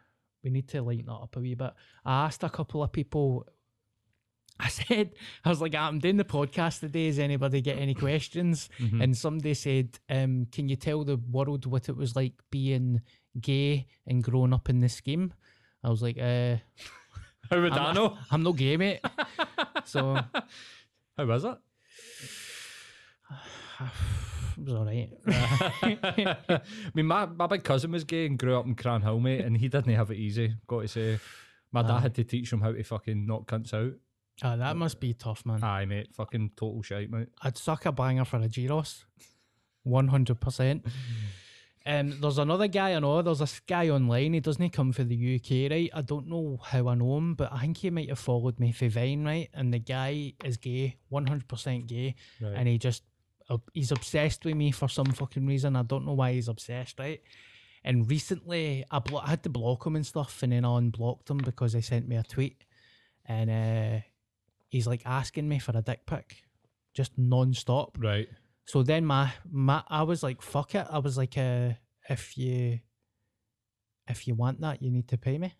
we 0.43 0.49
need 0.51 0.67
to 0.69 0.81
lighten 0.81 1.07
that 1.07 1.13
up 1.13 1.35
a 1.35 1.39
wee 1.39 1.55
bit. 1.55 1.73
I 2.05 2.25
asked 2.25 2.43
a 2.43 2.49
couple 2.49 2.83
of 2.83 2.91
people. 2.91 3.45
I 4.59 4.69
said, 4.69 5.11
I 5.43 5.49
was 5.49 5.59
like, 5.59 5.75
I'm 5.75 5.99
doing 5.99 6.15
the 6.17 6.23
podcast 6.23 6.79
today. 6.79 7.07
Does 7.07 7.19
anybody 7.19 7.59
get 7.61 7.77
any 7.77 7.93
questions? 7.93 8.69
Mhm. 8.79 9.03
And 9.03 9.17
somebody 9.17 9.53
said, 9.53 9.99
um, 10.09 10.47
Can 10.51 10.69
you 10.69 10.77
tell 10.77 11.03
the 11.03 11.17
world 11.17 11.65
what 11.65 11.89
it 11.89 11.97
was 11.97 12.15
like 12.15 12.33
being 12.51 13.01
gay 13.41 13.87
and 14.07 14.23
growing 14.23 14.53
up 14.53 14.69
in 14.69 14.79
this 14.79 14.93
scheme? 14.93 15.33
I 15.83 15.89
was 15.89 16.01
like, 16.01 16.17
uh, 16.17 16.55
How 17.51 17.61
would 17.61 17.73
I'm, 17.73 17.85
I 17.87 17.93
know? 17.93 18.17
I'm 18.31 18.43
not 18.43 18.55
gay, 18.55 18.77
mate. 18.77 19.01
so 19.83 20.19
How 21.17 21.25
was 21.25 21.43
it? 21.43 21.57
it 24.57 24.63
was 24.63 24.73
all 24.73 24.85
right. 24.85 25.09
I 25.27 26.61
mean, 26.93 27.05
my, 27.05 27.25
my 27.25 27.47
big 27.47 27.63
cousin 27.63 27.91
was 27.91 28.03
gay 28.03 28.25
and 28.25 28.37
grew 28.37 28.57
up 28.57 28.65
in 28.65 28.75
Cranhill, 28.75 29.21
mate, 29.21 29.41
and 29.43 29.57
he 29.57 29.67
didn't 29.67 29.93
have 29.93 30.11
it 30.11 30.17
easy, 30.17 30.55
got 30.67 30.81
to 30.81 30.87
say. 30.87 31.19
My 31.71 31.81
dad 31.81 31.91
Aye. 31.91 31.99
had 32.01 32.15
to 32.15 32.23
teach 32.23 32.51
him 32.53 32.61
how 32.61 32.71
to 32.71 32.83
fucking 32.83 33.25
knock 33.27 33.47
cunts 33.47 33.73
out. 33.73 33.93
Ah, 34.43 34.55
that 34.55 34.75
must 34.77 34.99
be 34.99 35.13
tough, 35.13 35.45
man. 35.45 35.63
Aye, 35.63 35.85
mate. 35.85 36.13
Fucking 36.13 36.51
total 36.55 36.81
shite, 36.81 37.09
mate. 37.09 37.27
I'd 37.41 37.57
suck 37.57 37.85
a 37.85 37.91
banger 37.91 38.25
for 38.25 38.37
a 38.37 38.47
Gyros. 38.47 39.05
100%. 39.87 40.85
Um, 41.87 42.19
there's 42.19 42.39
another 42.39 42.67
guy 42.67 42.95
I 42.95 42.99
know. 42.99 43.21
There's 43.21 43.37
this 43.37 43.59
guy 43.59 43.89
online. 43.89 44.33
He 44.33 44.39
doesn't 44.39 44.71
come 44.71 44.91
for 44.91 45.03
the 45.03 45.35
UK, 45.35 45.69
right? 45.69 45.91
I 45.93 46.01
don't 46.01 46.27
know 46.27 46.57
how 46.63 46.87
I 46.87 46.95
know 46.95 47.15
him, 47.17 47.35
but 47.35 47.53
I 47.53 47.59
think 47.59 47.77
he 47.77 47.91
might 47.91 48.09
have 48.09 48.17
followed 48.17 48.59
me 48.59 48.71
for 48.71 48.89
Vine, 48.89 49.23
right? 49.23 49.49
And 49.53 49.71
the 49.71 49.77
guy 49.77 50.33
is 50.43 50.57
gay, 50.57 50.97
100% 51.11 51.85
gay, 51.85 52.15
Right. 52.41 52.53
and 52.55 52.67
he 52.67 52.79
just 52.79 53.03
he's 53.73 53.91
obsessed 53.91 54.45
with 54.45 54.55
me 54.55 54.71
for 54.71 54.87
some 54.89 55.05
fucking 55.07 55.45
reason. 55.45 55.75
I 55.75 55.83
don't 55.83 56.05
know 56.05 56.13
why 56.13 56.33
he's 56.33 56.47
obsessed, 56.47 56.99
right? 56.99 57.21
And 57.83 58.09
recently, 58.09 58.83
I, 58.89 58.99
blo- 58.99 59.21
I 59.23 59.29
had 59.29 59.43
to 59.43 59.49
block 59.49 59.85
him 59.85 59.95
and 59.95 60.05
stuff, 60.05 60.41
and 60.41 60.51
then 60.51 60.65
I 60.65 60.77
unblocked 60.77 61.29
him 61.29 61.37
because 61.37 61.73
he 61.73 61.81
sent 61.81 62.07
me 62.07 62.15
a 62.15 62.23
tweet, 62.23 62.63
and 63.25 63.49
uh, 63.49 63.99
he's 64.69 64.87
like 64.87 65.03
asking 65.05 65.47
me 65.47 65.59
for 65.59 65.77
a 65.77 65.81
dick 65.81 66.05
pic, 66.05 66.43
just 66.93 67.17
non-stop. 67.17 67.97
right. 67.99 68.27
So 68.67 68.81
then 68.81 69.05
my 69.05 69.31
my 69.51 69.83
I 69.87 70.01
was 70.01 70.23
like, 70.23 70.41
fuck 70.41 70.73
it. 70.73 70.87
I 70.89 70.97
was 70.97 71.17
like, 71.19 71.37
uh, 71.37 71.73
if 72.09 72.35
you 72.35 72.79
if 74.07 74.27
you 74.27 74.33
want 74.33 74.59
that, 74.61 74.81
you 74.81 74.89
need 74.89 75.07
to 75.09 75.17
pay 75.17 75.37
me. 75.37 75.53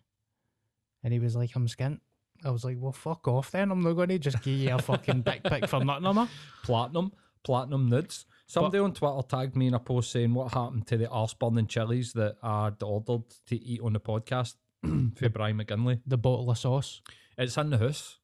And 1.04 1.12
he 1.12 1.20
was 1.20 1.36
like, 1.36 1.54
I'm 1.54 1.68
skint. 1.68 2.00
I 2.44 2.50
was 2.50 2.64
like, 2.64 2.76
well, 2.80 2.90
fuck 2.92 3.28
off 3.28 3.52
then. 3.52 3.70
I'm 3.70 3.80
not 3.80 3.92
going 3.92 4.08
to 4.08 4.18
just 4.18 4.42
give 4.42 4.58
you 4.58 4.74
a 4.74 4.78
fucking 4.82 5.22
dick 5.22 5.44
pic 5.44 5.68
for 5.68 5.84
nothing, 5.84 6.06
am 6.06 6.18
I? 6.18 6.28
Platinum. 6.64 7.12
Platinum 7.46 7.88
nudes. 7.88 8.26
Somebody 8.48 8.78
on 8.80 8.92
Twitter 8.92 9.22
tagged 9.28 9.54
me 9.56 9.68
in 9.68 9.74
a 9.74 9.78
post 9.78 10.10
saying 10.10 10.34
what 10.34 10.52
happened 10.52 10.86
to 10.88 10.96
the 10.96 11.08
arse 11.08 11.32
burning 11.34 11.68
chilies 11.68 12.12
that 12.14 12.36
I'd 12.42 12.82
ordered 12.82 13.22
to 13.46 13.56
eat 13.56 13.80
on 13.80 13.92
the 13.92 14.00
podcast 14.00 14.54
for 15.16 15.28
Brian 15.28 15.56
McGinley. 15.58 16.00
The 16.06 16.18
bottle 16.18 16.50
of 16.50 16.58
sauce. 16.58 17.00
It's 17.38 17.56
in 17.56 17.70
the 17.70 17.78
house. 17.78 18.18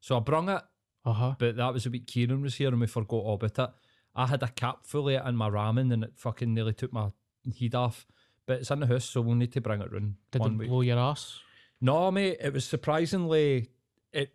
So 0.00 0.16
I 0.18 0.20
brung 0.20 0.50
it, 0.50 0.62
Uh 1.06 1.12
huh. 1.14 1.34
but 1.38 1.56
that 1.56 1.72
was 1.72 1.86
a 1.86 1.90
week 1.90 2.06
Kieran 2.06 2.42
was 2.42 2.56
here 2.56 2.68
and 2.68 2.80
we 2.80 2.86
forgot 2.86 3.16
all 3.24 3.34
about 3.34 3.58
it. 3.58 3.70
I 4.14 4.26
had 4.26 4.42
a 4.42 4.48
cap 4.48 4.80
full 4.86 5.08
of 5.08 5.14
it 5.14 5.26
in 5.26 5.36
my 5.36 5.48
ramen 5.48 5.92
and 5.92 6.04
it 6.04 6.12
fucking 6.16 6.52
nearly 6.52 6.74
took 6.74 6.92
my 6.92 7.08
heat 7.54 7.74
off. 7.74 8.06
But 8.46 8.60
it's 8.60 8.70
in 8.70 8.80
the 8.80 8.86
house, 8.86 9.06
so 9.06 9.22
we'll 9.22 9.36
need 9.36 9.52
to 9.52 9.60
bring 9.62 9.80
it 9.80 9.90
round 9.90 10.16
Did 10.30 10.44
it 10.44 10.52
week. 10.52 10.68
blow 10.68 10.82
your 10.82 10.98
ass? 10.98 11.38
No, 11.80 12.10
mate, 12.10 12.36
it 12.42 12.52
was 12.52 12.64
surprisingly 12.66 13.70
it 14.12 14.34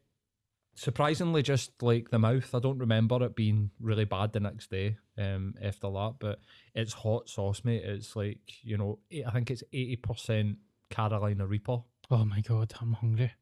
surprisingly 0.79 1.43
just 1.43 1.83
like 1.83 2.09
the 2.09 2.17
mouth. 2.19 2.55
I 2.55 2.59
don't 2.59 2.77
remember 2.77 3.21
it 3.23 3.35
being 3.35 3.71
really 3.81 4.05
bad 4.05 4.31
the 4.31 4.39
next 4.39 4.71
day 4.71 4.97
um, 5.17 5.53
after 5.61 5.91
that, 5.91 6.15
but 6.19 6.39
it's 6.73 6.93
hot 6.93 7.27
sauce, 7.29 7.63
mate. 7.65 7.83
It's 7.83 8.15
like, 8.15 8.39
you 8.63 8.77
know, 8.77 8.99
I 9.27 9.31
think 9.31 9.51
it's 9.51 9.63
80% 9.73 10.55
Carolina 10.89 11.45
Reaper. 11.45 11.79
Oh 12.09 12.25
my 12.25 12.39
god, 12.41 12.73
I'm 12.79 12.93
hungry. 12.93 13.33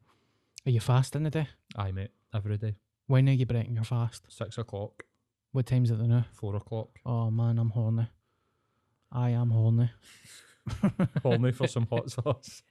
Are 0.65 0.71
you 0.71 0.79
fasting 0.79 1.23
today? 1.25 1.47
Aye, 1.75 1.91
mate, 1.91 2.11
every 2.33 2.57
day. 2.57 2.75
When 3.05 3.29
are 3.29 3.33
you 3.33 3.45
breaking 3.45 3.75
your 3.75 3.83
fast? 3.85 4.25
Six 4.29 4.57
o'clock, 4.57 5.03
What 5.51 5.67
time's 5.67 5.91
it 5.91 5.99
now? 5.99 6.25
four 6.33 6.55
o'clock. 6.55 6.89
Oh 7.05 7.29
man, 7.31 7.59
I'm 7.59 7.69
horny. 7.69 8.07
I 9.11 9.29
am 9.29 9.51
horny. 9.51 9.91
horny 11.23 11.51
for 11.51 11.67
some 11.75 11.87
hot 11.89 12.11
sauce. 12.11 12.63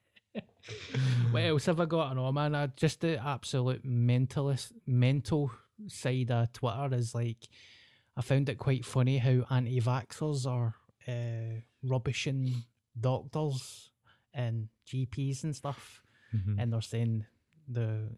What 1.30 1.42
else 1.44 1.66
have 1.66 1.80
I 1.80 1.86
got 1.86 2.16
on, 2.16 2.34
man? 2.34 2.54
I, 2.54 2.66
just 2.68 3.00
the 3.00 3.24
absolute 3.24 3.84
mentalist, 3.86 4.72
mental 4.86 5.50
side 5.88 6.30
of 6.30 6.52
Twitter 6.52 6.88
is 6.92 7.14
like, 7.14 7.48
I 8.16 8.22
found 8.22 8.48
it 8.48 8.58
quite 8.58 8.84
funny 8.84 9.18
how 9.18 9.44
anti-vaxxers 9.50 10.46
are 10.46 10.74
uh, 11.06 11.60
rubbishing 11.82 12.54
doctors 12.98 13.90
and 14.34 14.68
GPs 14.86 15.44
and 15.44 15.54
stuff, 15.54 16.02
Mhm. 16.34 16.56
and 16.58 16.72
they're 16.72 16.80
saying 16.80 17.24
the 17.68 18.16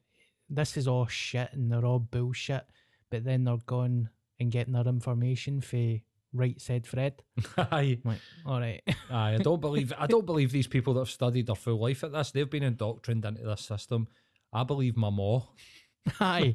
this 0.50 0.76
is 0.78 0.88
all 0.88 1.06
shit 1.06 1.52
and 1.52 1.70
they're 1.70 1.84
all 1.84 1.98
bullshit, 1.98 2.64
but 3.10 3.22
then 3.24 3.44
they're 3.44 3.58
going 3.66 4.08
and 4.40 4.50
getting 4.50 4.72
their 4.72 4.86
information 4.86 5.60
for 5.60 6.00
right 6.32 6.60
said 6.60 6.86
Fred. 6.86 7.22
Aye, 7.56 7.98
like, 8.04 8.20
all 8.46 8.60
right, 8.60 8.82
aye. 9.10 9.34
I 9.34 9.38
don't 9.38 9.60
believe. 9.60 9.92
I 9.98 10.06
don't 10.06 10.26
believe 10.26 10.52
these 10.52 10.66
people 10.66 10.94
that 10.94 11.00
have 11.00 11.10
studied 11.10 11.46
their 11.46 11.56
full 11.56 11.80
life 11.80 12.04
at 12.04 12.12
this. 12.12 12.30
They've 12.30 12.48
been 12.48 12.62
indoctrined 12.62 13.24
into 13.24 13.42
this 13.42 13.62
system. 13.62 14.08
I 14.52 14.64
believe 14.64 14.96
my 14.96 15.10
ma, 15.10 15.40
hi. 16.14 16.54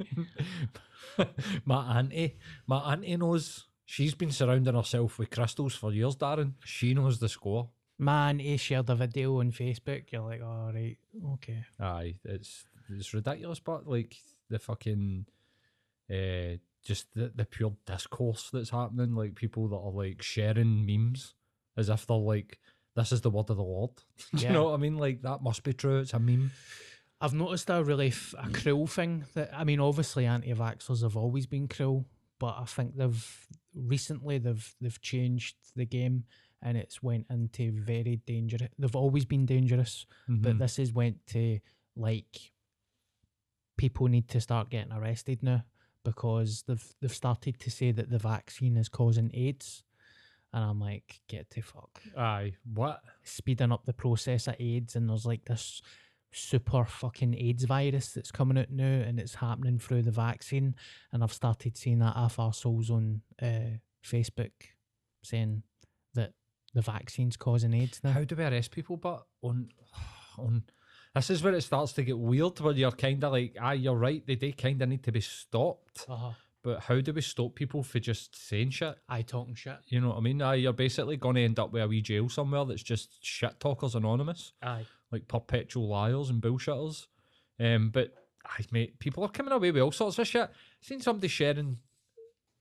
my 1.66 2.00
auntie, 2.00 2.38
my 2.68 2.94
auntie 2.94 3.18
knows. 3.18 3.66
She's 3.86 4.16
been 4.16 4.32
surrounding 4.32 4.76
herself 4.76 5.20
with 5.20 5.30
crystals 5.30 5.76
for 5.76 5.92
years, 5.92 6.16
Darren. 6.16 6.54
She 6.64 6.94
knows 6.94 7.20
the 7.20 7.30
score. 7.30 7.70
Man, 8.00 8.40
he 8.40 8.58
shared 8.58 8.90
a 8.90 8.96
video 8.96 9.40
on 9.40 9.52
Facebook. 9.52 10.06
You're 10.12 10.22
like, 10.22 10.42
all 10.42 10.72
right, 10.74 10.98
okay. 11.34 11.64
Aye, 11.80 12.16
it's 12.24 12.66
it's 12.90 13.14
ridiculous, 13.14 13.60
but 13.60 13.88
like 13.88 14.16
the 14.50 14.60
fucking, 14.60 15.26
uh, 16.12 16.58
just 16.84 17.14
the 17.14 17.32
the 17.36 17.46
pure 17.46 17.74
discourse 17.86 18.50
that's 18.52 18.70
happening. 18.72 19.16
Like 19.16 19.36
people 19.36 19.68
that 19.70 19.76
are 19.78 19.92
like 19.92 20.22
sharing 20.22 20.86
memes 20.86 21.34
as 21.78 21.90
if 21.90 22.06
they're 22.06 22.18
like, 22.18 22.60
this 22.96 23.12
is 23.12 23.22
the 23.22 23.30
word 23.30 23.50
of 23.50 23.58
the 23.58 23.64
Lord. 23.64 23.92
Do 24.36 24.42
Yeah. 24.42 24.48
you 24.50 24.54
know 24.54 24.66
what 24.66 24.74
I 24.74 24.78
mean? 24.78 24.98
Like 24.98 25.22
that 25.24 25.42
must 25.42 25.64
be 25.64 25.74
true. 25.74 26.00
It's 26.00 26.14
a 26.14 26.20
meme. 26.20 26.52
I've 27.22 27.34
noticed 27.34 27.70
a 27.70 27.82
really 27.84 28.10
f- 28.10 28.36
a 28.38 28.50
cruel 28.50 28.86
thing 28.86 29.24
that 29.34 29.50
I 29.54 29.64
mean, 29.64 29.80
obviously 29.80 30.26
anti-vaxxers 30.26 31.04
have 31.04 31.16
always 31.16 31.46
been 31.46 31.68
cruel, 31.70 32.06
but 32.38 32.56
I 32.60 32.66
think 32.66 32.98
they've 32.98 33.48
recently 33.74 34.38
they've 34.40 34.76
they've 34.82 35.02
changed 35.02 35.56
the 35.76 35.86
game 35.86 36.26
and 36.62 36.78
it's 36.78 37.02
went 37.02 37.26
into 37.30 37.72
very 37.72 38.22
dangerous. 38.26 38.70
They've 38.78 38.96
always 38.96 39.26
been 39.26 39.46
dangerous, 39.46 40.06
but 40.28 40.56
Mhm. 40.56 40.60
this 40.60 40.78
has 40.78 40.92
went 40.92 41.26
to 41.28 41.60
like 41.96 42.52
people 43.78 44.08
need 44.08 44.28
to 44.30 44.40
start 44.42 44.70
getting 44.70 44.94
arrested 44.94 45.42
now 45.44 45.64
because 46.04 46.64
they've 46.68 46.94
they've 47.02 47.14
started 47.14 47.60
to 47.60 47.72
say 47.72 47.92
that 47.92 48.10
the 48.10 48.20
vaccine 48.20 48.78
is 48.78 48.90
causing 48.90 49.32
AIDS, 49.34 49.84
and 50.52 50.64
I'm 50.64 50.80
like, 50.80 51.22
get 51.28 51.50
to 51.52 51.62
fuck. 51.62 52.02
Aye, 52.18 52.54
what? 52.74 53.02
speeding 53.24 53.72
up 53.72 53.86
the 53.86 53.94
process 53.94 54.48
of 54.48 54.56
AIDS, 54.60 54.96
and 54.96 55.10
there's 55.10 55.26
like 55.26 55.46
this 55.46 55.82
super 56.32 56.84
fucking 56.84 57.36
AIDS 57.38 57.64
virus 57.66 58.12
that's 58.12 58.32
coming 58.32 58.58
out 58.58 58.72
now, 58.72 58.84
and 58.86 59.20
it's 59.20 59.36
happening 59.36 59.80
through 59.80 60.02
the 60.02 60.12
vaccine. 60.12 60.76
And 61.12 61.24
I've 61.24 61.34
started 61.34 61.78
seeing 61.78 62.00
that 62.00 62.16
our 62.16 62.54
souls 62.54 62.90
on 62.90 63.22
uh, 63.42 63.78
Facebook 64.04 64.52
saying 65.24 65.64
that 66.16 66.34
the 66.74 66.82
vaccine's 66.82 67.38
causing 67.38 67.74
AIDS 67.74 68.02
now. 68.04 68.12
How 68.12 68.24
do 68.24 68.36
we 68.36 68.44
arrest 68.44 68.72
people? 68.72 68.98
But 68.98 69.24
on 69.42 69.70
on. 70.38 70.64
This 71.16 71.30
is 71.30 71.44
where 71.44 71.54
it 71.54 71.62
starts 71.62 71.94
to 71.94 72.04
get 72.04 72.18
weird 72.18 72.60
where 72.60 72.74
you're 72.74 72.92
kind 72.92 73.24
of 73.24 73.32
like, 73.34 73.56
ah, 73.62 73.72
you're 73.72 73.96
right, 73.96 74.26
they 74.26 74.36
do 74.36 74.52
kind 74.54 74.82
of 74.82 74.90
need 74.90 75.04
to 75.04 75.12
be 75.12 75.22
stopped. 75.22 76.06
uh-huh. 76.10 76.32
But 76.64 76.80
how 76.80 77.02
do 77.02 77.12
we 77.12 77.20
stop 77.20 77.56
people 77.56 77.84
for 77.84 78.00
just 78.00 78.48
saying 78.48 78.70
shit? 78.70 78.96
I 79.10 79.22
talking 79.22 79.54
shit. 79.54 79.80
You 79.88 80.00
know 80.00 80.10
what 80.10 80.18
I 80.18 80.22
mean? 80.22 80.42
Aye, 80.42 80.56
you're 80.56 80.72
basically 80.72 81.18
going 81.18 81.36
to 81.36 81.44
end 81.44 81.60
up 81.60 81.74
with 81.74 81.84
a 81.84 81.88
wee 81.90 82.02
jail 82.02 82.30
somewhere 82.30 82.64
that's 82.64 82.82
just 82.82 83.24
shit 83.24 83.60
talkers 83.60 83.96
anonymous, 83.96 84.54
Aye. 84.64 84.86
like 85.12 85.28
perpetual 85.28 85.90
liars 85.90 86.30
and 86.30 86.42
bullshitters. 86.42 87.08
Um, 87.60 87.90
but 87.90 88.14
aye, 88.46 88.64
mate, 88.72 88.98
people 89.00 89.26
are 89.26 89.30
coming 89.30 89.52
away 89.52 89.72
with 89.72 89.84
all 89.84 89.92
sorts 89.92 90.18
of 90.20 90.26
shit. 90.26 90.50
seen 90.80 91.02
somebody 91.02 91.28
sharing 91.28 91.80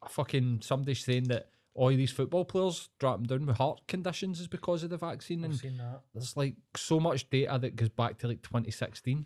a 0.05 0.09
fucking 0.09 0.63
somebody 0.63 0.95
saying 0.95 1.25
that 1.29 1.51
all 1.75 1.89
these 1.89 2.11
football 2.13 2.45
players 2.45 2.89
dropping 2.99 3.27
down 3.27 3.47
with 3.47 3.57
heart 3.57 3.81
conditions 3.89 4.41
is 4.41 4.49
because 4.49 4.83
of 4.83 4.91
the 4.91 4.97
vaccine, 4.99 5.43
and 5.45 5.57
seen 5.57 5.79
that. 5.79 6.01
there's 6.15 6.37
like 6.37 6.55
so 6.77 7.01
much 7.01 7.29
data 7.31 7.59
that 7.59 7.77
goes 7.77 7.89
back 7.89 8.19
to 8.19 8.29
like 8.29 8.43
2016. 8.43 9.25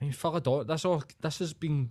I 0.00 0.04
mean, 0.04 0.12
Philadelphia, 0.12 0.64
this 0.64 0.84
all 0.84 1.04
this 1.20 1.38
has 1.38 1.52
been 1.52 1.90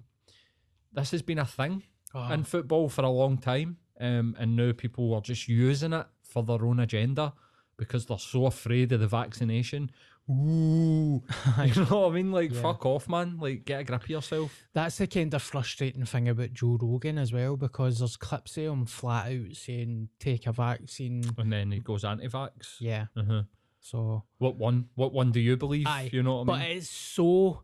this 0.92 1.12
has 1.12 1.22
been 1.22 1.40
a 1.40 1.46
thing 1.46 1.84
Oh, 2.14 2.30
in 2.34 2.44
football 2.44 2.90
for 2.90 3.06
a 3.06 3.10
long 3.10 3.38
time, 3.38 3.78
um, 4.00 4.36
and 4.38 4.58
now 4.58 4.74
people 4.74 5.14
are 5.14 5.22
just 5.22 5.48
using 5.48 5.94
it 5.94 6.06
for 6.24 6.44
their 6.44 6.66
own 6.66 6.82
agenda 6.82 7.32
because 7.78 8.06
they're 8.06 8.18
so 8.20 8.46
afraid 8.48 8.92
of 8.92 9.00
the 9.00 9.08
vaccination. 9.08 9.90
Ooh, 10.30 11.22
you 11.66 11.86
know 11.86 12.02
what 12.02 12.12
I 12.12 12.16
mean? 12.16 12.32
Like, 12.32 12.52
Yeah. 12.54 12.62
fuck 12.62 12.86
off, 12.86 13.10
man! 13.10 13.38
Like, 13.40 13.66
get 13.66 13.82
a 13.82 13.84
grip 13.84 14.04
of 14.04 14.10
yourself. 14.10 14.64
That's 14.74 14.98
the 14.98 15.08
kind 15.08 15.34
of 15.34 15.42
frustrating 15.42 16.06
thing 16.06 16.30
about 16.30 16.54
Joe 16.54 16.78
Rogan 16.82 17.18
as 17.18 17.34
well, 17.34 17.58
because 17.58 18.00
there's 18.00 18.18
clips 18.18 18.58
of 18.58 18.64
him 18.64 18.86
flat 18.86 19.32
out 19.32 19.56
saying 19.56 20.10
take 20.20 20.48
a 20.48 20.52
vaccine. 20.54 21.24
And 21.38 21.52
then 21.52 21.72
he 21.72 21.80
goes 21.80 22.04
anti-vax. 22.06 22.76
Yeah. 22.80 23.06
Uh-huh. 23.18 23.44
So 23.80 24.24
What 24.38 24.58
one? 24.58 24.90
What 24.96 25.12
one 25.14 25.32
do 25.32 25.40
you 25.40 25.58
believe? 25.58 25.88
Aye, 25.88 26.10
you 26.14 26.22
know 26.24 26.44
what 26.44 26.50
I 26.54 26.60
mean? 26.60 26.68
But 26.70 26.78
it's 26.78 26.90
so 26.90 27.64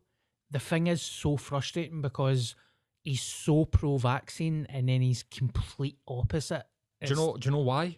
the 0.49 0.59
thing 0.59 0.87
is 0.87 1.01
so 1.01 1.37
frustrating 1.37 2.01
because 2.01 2.55
he's 3.03 3.21
so 3.21 3.65
pro 3.65 3.97
vaccine 3.97 4.65
and 4.69 4.89
then 4.89 5.01
he's 5.01 5.23
complete 5.23 5.99
opposite. 6.07 6.63
do 7.03 7.09
you 7.09 7.15
know? 7.15 7.37
Do 7.37 7.45
you 7.47 7.51
know 7.51 7.59
why? 7.61 7.97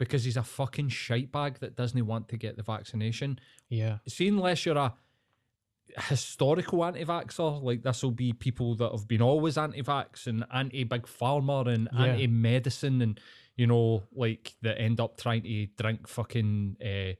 Because 0.00 0.24
he's 0.24 0.36
a 0.38 0.42
fucking 0.42 0.88
shite 0.88 1.30
bag 1.30 1.58
that 1.60 1.76
doesn't 1.76 2.06
want 2.06 2.28
to 2.30 2.36
get 2.36 2.56
the 2.56 2.62
vaccination. 2.62 3.38
Yeah. 3.68 3.98
see, 4.08 4.28
unless 4.28 4.64
you're 4.66 4.76
a 4.78 4.94
historical 6.08 6.84
anti-vaxxer, 6.84 7.62
like 7.62 7.82
this 7.82 8.02
will 8.02 8.10
be 8.12 8.32
people 8.32 8.74
that 8.76 8.90
have 8.92 9.06
been 9.06 9.20
always 9.22 9.58
anti-vax 9.58 10.26
and 10.26 10.44
anti-big 10.52 11.02
pharma 11.02 11.66
and 11.68 11.88
Yeah. 11.92 12.04
anti-medicine 12.06 13.02
and 13.02 13.20
you 13.56 13.66
know, 13.66 14.04
like 14.14 14.54
that 14.62 14.80
end 14.80 15.00
up 15.00 15.18
trying 15.20 15.42
to 15.42 15.66
drink 15.76 16.08
fucking 16.08 16.76
uh, 16.82 17.12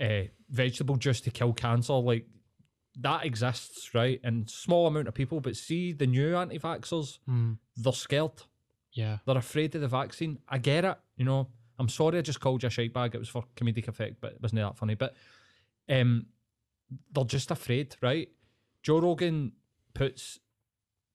uh, 0.00 0.22
vegetable 0.50 0.96
juice 0.96 1.20
to 1.22 1.30
kill 1.30 1.52
cancer. 1.52 1.94
Like 1.94 2.26
that 2.98 3.24
exists, 3.24 3.94
right? 3.94 4.20
And 4.22 4.50
small 4.50 4.86
amount 4.86 5.08
of 5.08 5.14
people, 5.14 5.40
but 5.40 5.56
see 5.56 5.92
the 5.92 6.06
new 6.06 6.36
anti-vaxxers, 6.36 7.18
Mm, 7.28 7.56
they're 7.76 7.92
scared. 7.92 8.42
Yeah. 8.92 9.18
They're 9.26 9.36
afraid 9.38 9.74
of 9.74 9.80
the 9.80 9.88
vaccine. 9.88 10.38
I 10.48 10.58
get 10.58 10.84
it. 10.84 10.96
You 11.16 11.24
know, 11.24 11.48
I'm 11.78 11.88
sorry 11.88 12.18
I 12.18 12.22
just 12.22 12.40
called 12.40 12.62
you 12.62 12.66
a 12.66 12.70
shite 12.70 12.92
bag. 12.92 13.14
It 13.14 13.18
was 13.18 13.28
for 13.28 13.44
comedic 13.56 13.88
effect, 13.88 14.16
but 14.20 14.32
it 14.32 14.42
wasn't 14.42 14.60
that 14.60 14.76
funny. 14.76 14.94
But 14.94 15.14
um, 15.88 16.26
they're 17.12 17.24
just 17.24 17.50
afraid, 17.50 17.96
right? 18.00 18.28
Joe 18.82 19.00
Rogan 19.00 19.52
puts 19.94 20.38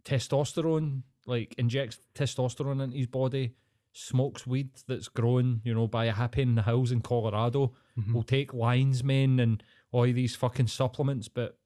testosterone, 0.04 1.02
like 1.26 1.56
injects 1.58 2.00
testosterone 2.14 2.84
into 2.84 2.98
his 2.98 3.08
body, 3.08 3.56
smokes 3.94 4.46
weed 4.46 4.70
that's 4.88 5.08
grown, 5.08 5.62
you 5.64 5.74
know, 5.74 5.88
by 5.88 6.06
a 6.06 6.14
hippie 6.14 6.40
in 6.40 6.56
the 6.56 6.62
hills 6.64 6.92
in 6.92 7.02
Colorado. 7.02 7.74
Mhm. 7.98 8.14
Will 8.14 8.24
take 8.24 8.54
lion's 8.54 9.04
mane 9.04 9.40
and 9.40 9.64
all 9.92 10.04
these 10.04 10.36
fucking 10.36 10.68
supplements, 10.68 11.28
but 11.28 11.58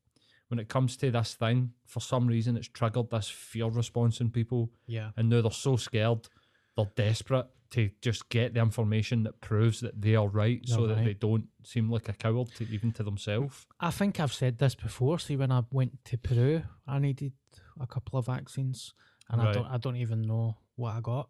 when 0.49 0.59
it 0.59 0.67
comes 0.67 0.97
to 0.97 1.09
this 1.11 1.33
thing, 1.35 1.71
for 1.85 1.99
some 2.01 2.27
reason, 2.27 2.57
it's 2.57 2.67
triggered 2.67 3.09
this 3.09 3.29
fear 3.29 3.67
response 3.69 4.19
in 4.19 4.29
people 4.31 4.71
Yeah. 4.87 5.11
and 5.15 5.29
now 5.29 5.41
they're 5.41 5.51
so 5.51 5.77
scared, 5.77 6.27
they're 6.75 6.91
desperate 6.95 7.47
to 7.71 7.91
just 8.01 8.29
get 8.29 8.55
the 8.55 8.59
information 8.59 9.21
that 9.23 9.39
proves 9.41 9.79
that 9.81 10.01
they 10.01 10.15
are 10.15 10.27
right, 10.27 10.67
so 10.67 10.87
They're 10.87 10.95
that 10.95 11.05
they 11.05 11.13
don't 11.13 11.47
seem 11.63 11.89
like 11.91 12.09
a 12.09 12.13
coward 12.13 12.47
to 12.55 12.63
even 12.67 12.91
to 12.93 13.03
themselves. 13.03 13.67
I 13.79 13.91
think 13.91 14.19
I've 14.19 14.33
said 14.33 14.57
this 14.57 14.73
before. 14.73 15.19
See, 15.19 15.35
when 15.35 15.51
I 15.51 15.61
went 15.71 16.03
to 16.05 16.17
Peru, 16.17 16.63
I 16.87 16.97
needed 16.97 17.33
a 17.79 17.85
couple 17.85 18.17
of 18.17 18.25
vaccines, 18.25 18.93
and 19.29 19.39
I 19.39 19.51
don't, 19.51 19.67
I 19.67 19.77
don't 19.77 19.97
even 19.97 20.23
know 20.23 20.57
what 20.77 20.95
I 20.95 21.01
got. 21.01 21.29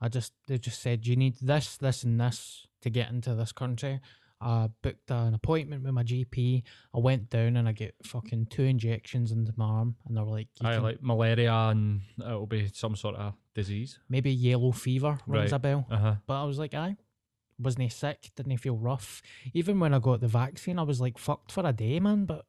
I 0.00 0.08
just, 0.08 0.32
they 0.48 0.56
just 0.58 0.80
said 0.80 1.06
you 1.06 1.14
need 1.16 1.36
this, 1.42 1.76
this, 1.76 2.04
and 2.04 2.18
this 2.18 2.66
to 2.80 2.88
get 2.88 3.10
into 3.10 3.34
this 3.34 3.52
country. 3.52 4.00
I 4.44 4.68
booked 4.82 5.10
an 5.10 5.32
appointment 5.34 5.82
with 5.84 5.92
my 5.94 6.02
GP. 6.02 6.62
I 6.94 6.98
went 6.98 7.30
down 7.30 7.56
and 7.56 7.66
I 7.66 7.72
get 7.72 7.94
fucking 8.04 8.46
two 8.50 8.62
injections 8.64 9.32
into 9.32 9.52
my 9.56 9.64
arm, 9.64 9.96
and 10.06 10.16
they 10.16 10.20
were 10.20 10.30
like, 10.30 10.48
I 10.60 10.76
like 10.76 11.02
malaria, 11.02 11.52
and 11.52 12.02
it'll 12.20 12.46
be 12.46 12.68
some 12.72 12.94
sort 12.94 13.16
of 13.16 13.32
disease. 13.54 13.98
maybe 14.08 14.30
yellow 14.32 14.72
fever 14.72 15.18
rings 15.26 15.52
Right. 15.52 15.56
a 15.56 15.58
bell. 15.58 15.86
Uh 15.90 15.96
huh. 15.96 16.14
But 16.26 16.42
I 16.42 16.44
was 16.44 16.58
like, 16.58 16.74
aye. 16.74 16.96
Wasn't 17.58 17.82
he 17.82 17.88
sick? 17.88 18.32
Didn't 18.36 18.50
he 18.50 18.56
feel 18.56 18.76
rough? 18.76 19.22
Even 19.54 19.78
when 19.80 19.94
I 19.94 20.00
got 20.00 20.20
the 20.20 20.26
vaccine, 20.28 20.78
I 20.78 20.82
was 20.82 21.00
like 21.00 21.16
fucked 21.18 21.52
for 21.52 21.64
a 21.64 21.72
day, 21.72 22.00
man. 22.00 22.24
But 22.26 22.44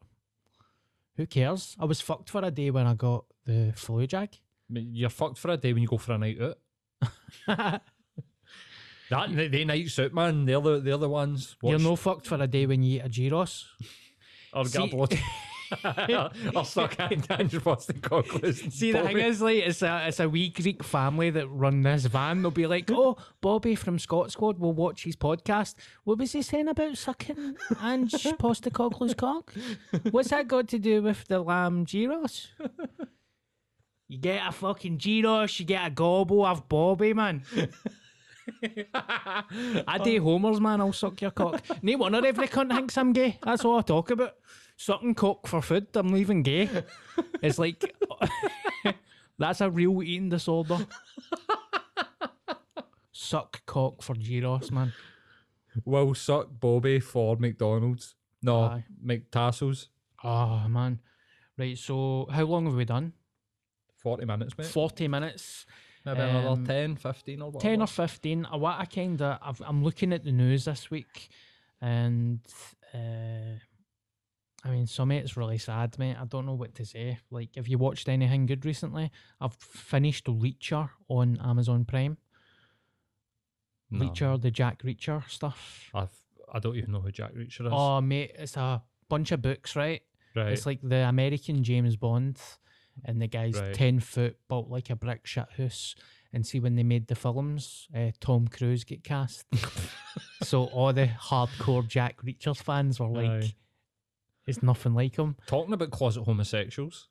Who 1.18 1.26
cares? 1.28 1.76
I 1.80 1.86
was 1.86 2.02
fucked 2.02 2.30
for 2.30 2.44
a 2.44 2.50
day 2.52 2.72
when 2.72 2.88
I 2.88 2.96
got 2.96 3.26
the 3.46 3.72
flu 3.76 4.06
jag. 4.08 4.30
You're 4.68 5.10
fucked 5.12 5.38
for 5.38 5.52
a 5.52 5.58
day 5.58 5.74
when 5.74 5.84
you 5.84 5.88
go 5.88 5.98
for 6.00 6.14
a 6.14 6.18
night 6.18 6.40
out. 6.42 6.58
That 9.10 9.36
they, 9.36 9.48
they 9.48 9.66
nights 9.66 10.00
out, 10.00 10.14
man. 10.14 10.46
They're 10.46 10.60
the 10.62 10.80
they're 10.80 10.98
the 10.98 11.10
ones. 11.10 11.56
You're 11.62 11.80
no 11.80 11.96
fucked 11.96 12.26
for 12.28 12.36
a 12.42 12.48
day 12.48 12.66
when 12.66 12.82
you 12.84 12.98
eat 12.98 13.06
a 13.06 13.10
gyros. 13.10 13.68
or 14.54 14.64
get 14.64 14.76
a 14.76 14.82
see- 14.82 14.88
blood. 14.90 15.20
or 16.56 16.64
suck 16.66 16.96
Ange 17.00 17.64
Boston 17.64 18.00
Cockles. 18.02 18.60
See, 18.74 18.92
the 18.92 19.00
thing 19.00 19.18
Bobby. 19.18 19.22
is, 19.24 19.42
like, 19.42 19.58
it's 19.64 19.82
a 19.82 20.08
it's 20.08 20.20
a 20.20 20.30
wee 20.30 20.50
Greek 20.50 20.84
family 20.84 21.32
that 21.32 21.48
run 21.48 21.82
this 21.82 22.06
van. 22.06 22.42
They'll 22.44 22.52
be 22.52 22.68
like, 22.68 22.90
"Oh, 22.92 23.18
Bobby 23.42 23.74
from 23.76 23.98
Scot 23.98 24.32
Squad 24.32 24.60
will 24.60 24.74
watch 24.74 25.04
his 25.06 25.16
podcast. 25.16 25.74
What 26.04 26.20
was 26.20 26.32
he 26.34 26.44
saying 26.44 26.68
about 26.68 26.98
sucking 26.98 27.56
Ange 27.82 28.12
Postecoglou's 28.12 29.16
cock? 29.16 29.54
What's 30.12 30.30
that 30.30 30.48
got 30.48 30.68
to 30.70 30.80
do 30.80 31.02
with 31.02 31.26
the 31.28 31.40
lamb 31.40 31.86
gyros? 31.86 32.48
You 34.08 34.20
get 34.20 34.48
a 34.48 34.52
fucking 34.52 35.00
gyros, 35.00 35.60
you 35.60 35.66
get 35.66 35.88
a 35.88 35.90
gobble 35.90 36.46
of 36.46 36.70
Bobby, 36.70 37.14
man. 37.14 37.42
I 38.94 40.00
do 40.04 40.18
oh. 40.18 40.24
homers, 40.24 40.60
man. 40.60 40.82
I'll 40.82 40.94
suck 40.94 41.22
your 41.22 41.32
cock. 41.32 41.64
No 41.82 41.98
wonder 41.98 42.26
every 42.26 42.48
cunt 42.48 42.74
thinks 42.74 42.98
I'm 42.98 43.14
gay. 43.14 43.40
That's 43.44 43.66
all 43.66 43.80
I 43.80 43.82
talk 43.82 44.12
about. 44.12 44.36
Sucking 44.78 45.16
cock 45.16 45.48
for 45.48 45.62
food. 45.62 45.88
I'm 45.96 46.16
even 46.18 46.44
gay. 46.44 46.70
It's 47.42 47.58
like 47.58 47.96
that's 49.38 49.62
a 49.62 49.70
real 49.70 50.04
eating 50.04 50.30
disorder. 50.30 50.86
Suck 53.12 53.66
cock 53.66 54.02
for 54.02 54.16
gyros, 54.16 54.72
man. 54.72 54.94
Will 55.84 56.14
suck 56.14 56.48
Bobby 56.60 57.00
for 57.00 57.36
McDonald's. 57.38 58.16
No, 58.42 58.62
Aye. 58.62 58.86
McTassels. 59.04 59.88
Oh 60.24 60.30
ah, 60.30 60.68
man. 60.68 61.00
Right, 61.58 61.78
so 61.78 62.28
how 62.32 62.44
long 62.44 62.66
have 62.66 62.76
we 62.76 62.86
done? 62.86 63.14
40 63.98 64.26
minutes, 64.26 64.58
mate. 64.58 64.68
40 64.68 65.08
minutes. 65.08 65.66
Maybe 66.06 66.22
um, 66.22 66.36
another 66.36 66.66
10, 66.66 66.96
15 66.98 67.42
or 67.42 67.52
whatever. 67.52 67.70
10 67.76 67.82
or 67.82 67.88
15. 67.88 68.46
I 68.46 68.56
what 68.56 68.80
I 68.80 68.86
kind 68.86 69.22
of 69.22 69.40
I've- 69.42 69.64
I'm 69.66 69.84
looking 69.84 70.14
at 70.14 70.24
the 70.24 70.32
news 70.32 70.66
this 70.66 70.90
week 70.92 71.30
and 71.82 72.40
uh 72.94 73.58
I 74.64 74.70
mean 74.72 74.88
some 74.88 75.12
of 75.12 75.18
it's 75.18 75.36
really 75.36 75.58
sad 75.58 75.98
mate 76.00 76.16
I 76.20 76.26
don't 76.26 76.46
know 76.46 76.54
what 76.54 76.74
to 76.76 76.86
say 76.86 77.20
like 77.30 77.56
have 77.56 77.68
you 77.68 77.78
watched 77.78 78.08
anything 78.08 78.46
good 78.46 78.66
recently 78.66 79.12
I've 79.42 79.54
finished 79.56 80.26
Reacher 80.26 80.90
on 81.10 81.38
Amazon 81.44 81.86
Prime 81.86 82.18
No. 83.92 84.06
Reacher 84.06 84.42
the 84.42 84.52
Jack 84.52 84.84
Reacher 84.84 85.28
stuff 85.30 85.90
I've, 85.94 86.10
I 86.54 86.60
don't 86.60 86.76
even 86.78 86.92
know 86.94 87.02
who 87.02 87.12
Jack 87.12 87.34
Reacher 87.34 87.66
is. 87.68 87.72
oh 87.72 88.02
mate 88.02 88.32
it's 88.40 88.58
a 88.58 88.82
bunch 89.10 89.32
of 89.32 89.42
books 89.42 89.76
right 89.76 90.02
right. 90.36 90.52
it's 90.54 90.66
like 90.66 90.80
the 90.82 91.08
American 91.08 91.64
James 91.64 91.96
Bond 91.96 92.40
and 93.04 93.22
the 93.22 93.28
guy's 93.28 93.60
Right. 93.60 93.74
10 93.74 94.00
foot 94.00 94.38
built 94.48 94.70
like 94.70 94.90
a 94.90 94.96
brick 94.96 95.26
shit 95.26 95.48
house 95.58 95.96
and 96.34 96.46
see 96.46 96.60
when 96.60 96.76
they 96.76 96.84
made 96.84 97.08
the 97.08 97.16
films 97.16 97.88
uh, 97.96 98.12
Tom 98.20 98.48
Cruise 98.48 98.84
get 98.84 99.04
cast 99.04 99.46
so 100.44 100.66
all 100.66 100.94
the 100.94 101.08
hardcore 101.08 101.88
Jack 101.88 102.22
Reachers 102.24 102.62
fans 102.62 103.00
were 103.00 103.08
like 103.08 103.30
Aye. 103.44 103.56
it's 104.48 104.64
nothing 104.64 104.94
like 104.94 105.18
him 105.18 105.36
Talking 105.48 105.74
about 105.74 105.92
closet 105.92 106.24
homosexuals. 106.24 107.10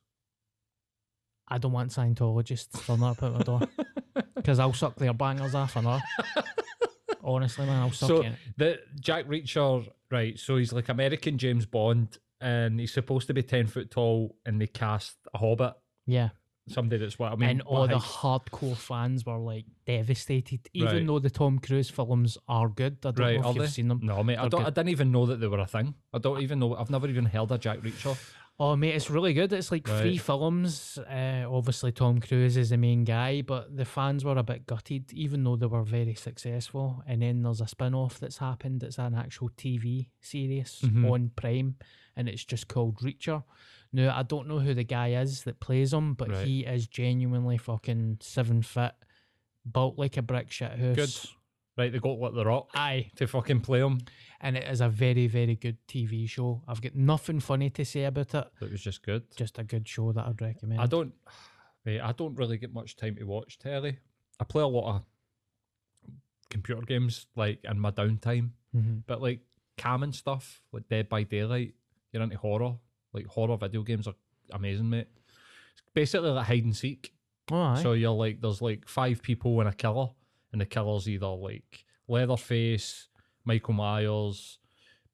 I 1.47 1.59
don't 1.59 1.71
want 1.73 1.91
Scientologists 1.91 2.71
to 2.71 2.85
turn 2.85 3.03
up 3.03 3.21
at 3.21 3.31
my 3.33 3.39
door 3.43 3.61
because 4.35 4.57
I'll 4.59 4.73
suck 4.73 4.95
their 4.95 5.13
bangers 5.13 5.53
off 5.53 5.75
an 5.75 5.85
hour 5.85 6.01
honestly 7.23 7.65
man 7.65 7.81
I'll 7.81 7.91
suck 7.91 8.07
So 8.07 8.21
it 8.21 8.33
the 8.57 8.79
Jack 8.99 9.27
Reacher, 9.27 9.87
right? 10.11 10.37
So 10.39 10.57
he's 10.57 10.71
like 10.73 10.89
American 10.89 11.37
James 11.37 11.65
Bond, 11.65 12.17
and 12.45 12.79
he's 12.79 12.93
supposed 12.93 13.25
to 13.27 13.33
be 13.33 13.43
ten 13.43 13.65
foot 13.67 13.87
tall, 13.91 14.35
and 14.45 14.61
they 14.61 14.67
cast 14.67 15.17
a 15.33 15.37
Hobbit, 15.37 15.73
yeah 16.05 16.29
somebody 16.67 16.97
that's 16.97 17.19
what 17.19 17.31
I 17.31 17.35
mean. 17.35 17.49
and 17.51 17.61
all 17.61 17.87
the 17.87 17.99
height- 17.99 18.41
hardcore 18.51 18.75
fans 18.75 19.23
were 19.23 19.37
like 19.37 19.65
devastated 19.85 20.61
even 20.73 20.87
Right. 20.97 21.05
though 21.07 21.19
the 21.19 21.29
Tom 21.29 21.59
Cruise 21.59 21.91
films 21.91 22.39
are 22.47 22.69
good 22.69 22.97
I 23.05 23.11
don't 23.11 23.19
right, 23.19 23.39
know 23.39 23.49
if 23.51 23.55
you've 23.55 23.65
they? 23.65 23.69
seen 23.71 23.87
them 23.87 23.99
No, 24.01 24.23
mate. 24.23 24.37
I 24.37 24.47
don't. 24.47 24.61
good. 24.61 24.67
I 24.67 24.69
didn't 24.71 24.89
even 24.89 25.11
know 25.11 25.27
that 25.27 25.39
they 25.39 25.47
were 25.47 25.59
a 25.59 25.67
thing. 25.67 25.93
I 26.11 26.17
don't 26.17 26.41
even 26.41 26.57
know. 26.59 26.75
I've 26.75 26.89
never 26.89 27.07
even 27.07 27.25
heard 27.25 27.51
of 27.51 27.59
Jack 27.59 27.79
Reacher. 27.81 28.17
Oh 28.57 28.75
mate, 28.75 28.95
it's 28.95 29.11
really 29.11 29.33
good. 29.33 29.51
It's 29.53 29.71
like 29.71 29.85
three 29.87 30.17
films. 30.17 30.97
Uh, 30.97 31.43
obviously, 31.47 31.91
Tom 31.91 32.19
Cruise 32.19 32.57
is 32.57 32.69
the 32.71 32.77
main 32.77 33.03
guy, 33.03 33.41
but 33.43 33.75
the 33.75 33.85
fans 33.85 34.25
were 34.25 34.37
a 34.37 34.43
bit 34.43 34.65
gutted, 34.65 35.11
even 35.13 35.43
though 35.43 35.57
they 35.57 35.65
were 35.67 35.83
very 35.83 36.15
successful. 36.15 37.03
And 37.05 37.21
then 37.21 37.43
there's 37.43 37.61
a 37.61 37.67
spin 37.67 37.93
off 37.93 38.17
that's 38.19 38.37
happened. 38.39 38.81
It's 38.81 38.97
an 38.97 39.13
actual 39.13 39.49
TV 39.57 40.07
series 40.21 40.79
Mhm. 40.83 41.11
on 41.11 41.31
Prime, 41.35 41.75
and 42.15 42.27
it's 42.29 42.43
just 42.45 42.67
called 42.67 42.97
Reacher. 42.99 43.43
Now, 43.93 44.15
I 44.17 44.23
don't 44.23 44.47
know 44.47 44.59
who 44.59 44.73
the 44.73 44.83
guy 44.83 45.09
is 45.13 45.43
that 45.43 45.59
plays 45.59 45.93
him, 45.93 46.13
but 46.15 46.29
Right. 46.29 46.45
he 46.47 46.65
is 46.65 46.87
genuinely 46.87 47.57
fucking 47.57 48.17
seven 48.21 48.61
foot, 48.61 48.93
built 49.71 49.97
like 49.97 50.17
a 50.17 50.21
brick 50.21 50.51
shit 50.51 50.71
house. 50.77 50.95
Good. 50.95 51.29
Right? 51.77 51.91
They 51.91 51.99
got 51.99 52.17
what 52.17 52.33
the 52.33 52.45
Rock 52.45 52.69
Aye, 52.73 53.11
to 53.17 53.27
fucking 53.27 53.61
play 53.61 53.79
him. 53.81 53.99
and 54.39 54.55
it 54.55 54.63
is 54.65 54.79
a 54.81 54.87
very, 54.89 55.27
very 55.27 55.55
good 55.55 55.77
TV 55.87 56.25
show. 56.27 56.63
I've 56.67 56.81
got 56.81 56.95
nothing 56.95 57.39
funny 57.41 57.69
to 57.71 57.83
say 57.85 58.05
about 58.05 58.33
it. 58.33 58.47
It 58.61 58.71
was 58.71 58.81
just 58.81 59.03
good. 59.03 59.23
Just 59.35 59.59
a 59.59 59.63
good 59.63 59.87
show 59.87 60.11
that 60.13 60.25
I'd 60.25 60.41
recommend. 60.41 60.79
I 60.81 60.85
don't. 60.85 61.13
Mate, 61.83 61.99
I 62.01 62.13
don't 62.13 62.35
really 62.35 62.57
get 62.57 62.73
much 62.73 62.95
time 62.95 63.15
to 63.17 63.23
watch 63.25 63.57
telly. 63.59 63.99
I 64.39 64.43
play 64.45 64.63
a 64.63 64.67
lot 64.67 64.95
of 64.95 65.03
computer 66.49 66.81
games 66.81 67.27
like 67.35 67.59
in 67.63 67.79
my 67.79 67.91
downtime. 67.91 68.51
Mhm. 68.75 69.03
But 69.07 69.21
like 69.21 69.41
cam 69.77 70.03
and 70.03 70.13
stuff, 70.15 70.61
like 70.71 70.87
Dead 70.89 71.09
by 71.09 71.23
Daylight, 71.23 71.73
you're 72.15 72.23
into 72.23 72.37
horror. 72.37 72.75
Like 73.13 73.27
horror 73.27 73.57
video 73.57 73.83
games 73.83 74.07
are 74.07 74.15
amazing, 74.51 74.89
mate. 74.89 75.07
It's 75.73 75.81
basically 75.93 76.29
like 76.29 76.47
hide 76.47 76.63
and 76.63 76.75
seek. 76.75 77.13
Oh, 77.51 77.55
aye. 77.61 77.79
So 77.81 77.93
you're 77.93 78.11
like, 78.11 78.41
there's 78.41 78.61
like 78.61 78.87
five 78.87 79.21
people 79.21 79.59
and 79.59 79.69
a 79.69 79.73
killer, 79.73 80.07
and 80.51 80.59
the 80.59 80.65
killer's 80.65 81.07
either 81.07 81.27
like 81.27 81.85
Leatherface, 82.07 83.09
Michael 83.43 83.73
Myers, 83.73 84.59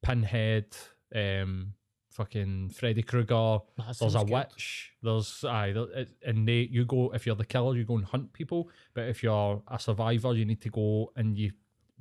Pinhead, 0.02 0.68
um, 1.14 1.74
fucking 2.12 2.70
Freddy 2.70 3.04
Krueger. 3.04 3.60
There's 4.00 4.16
a 4.16 4.20
good. 4.20 4.30
witch. 4.30 4.92
There's 5.02 5.44
aye, 5.44 5.74
there, 5.74 6.06
and 6.26 6.48
they 6.48 6.70
you 6.72 6.86
go 6.86 7.12
if 7.14 7.26
you're 7.26 7.36
the 7.36 7.46
killer, 7.46 7.76
you 7.76 7.84
go 7.84 7.98
and 7.98 8.06
hunt 8.06 8.32
people. 8.32 8.70
But 8.94 9.10
if 9.10 9.22
you're 9.22 9.62
a 9.68 9.80
survivor, 9.80 10.34
you 10.34 10.46
need 10.46 10.62
to 10.62 10.70
go 10.70 11.12
and 11.16 11.38
you 11.38 11.52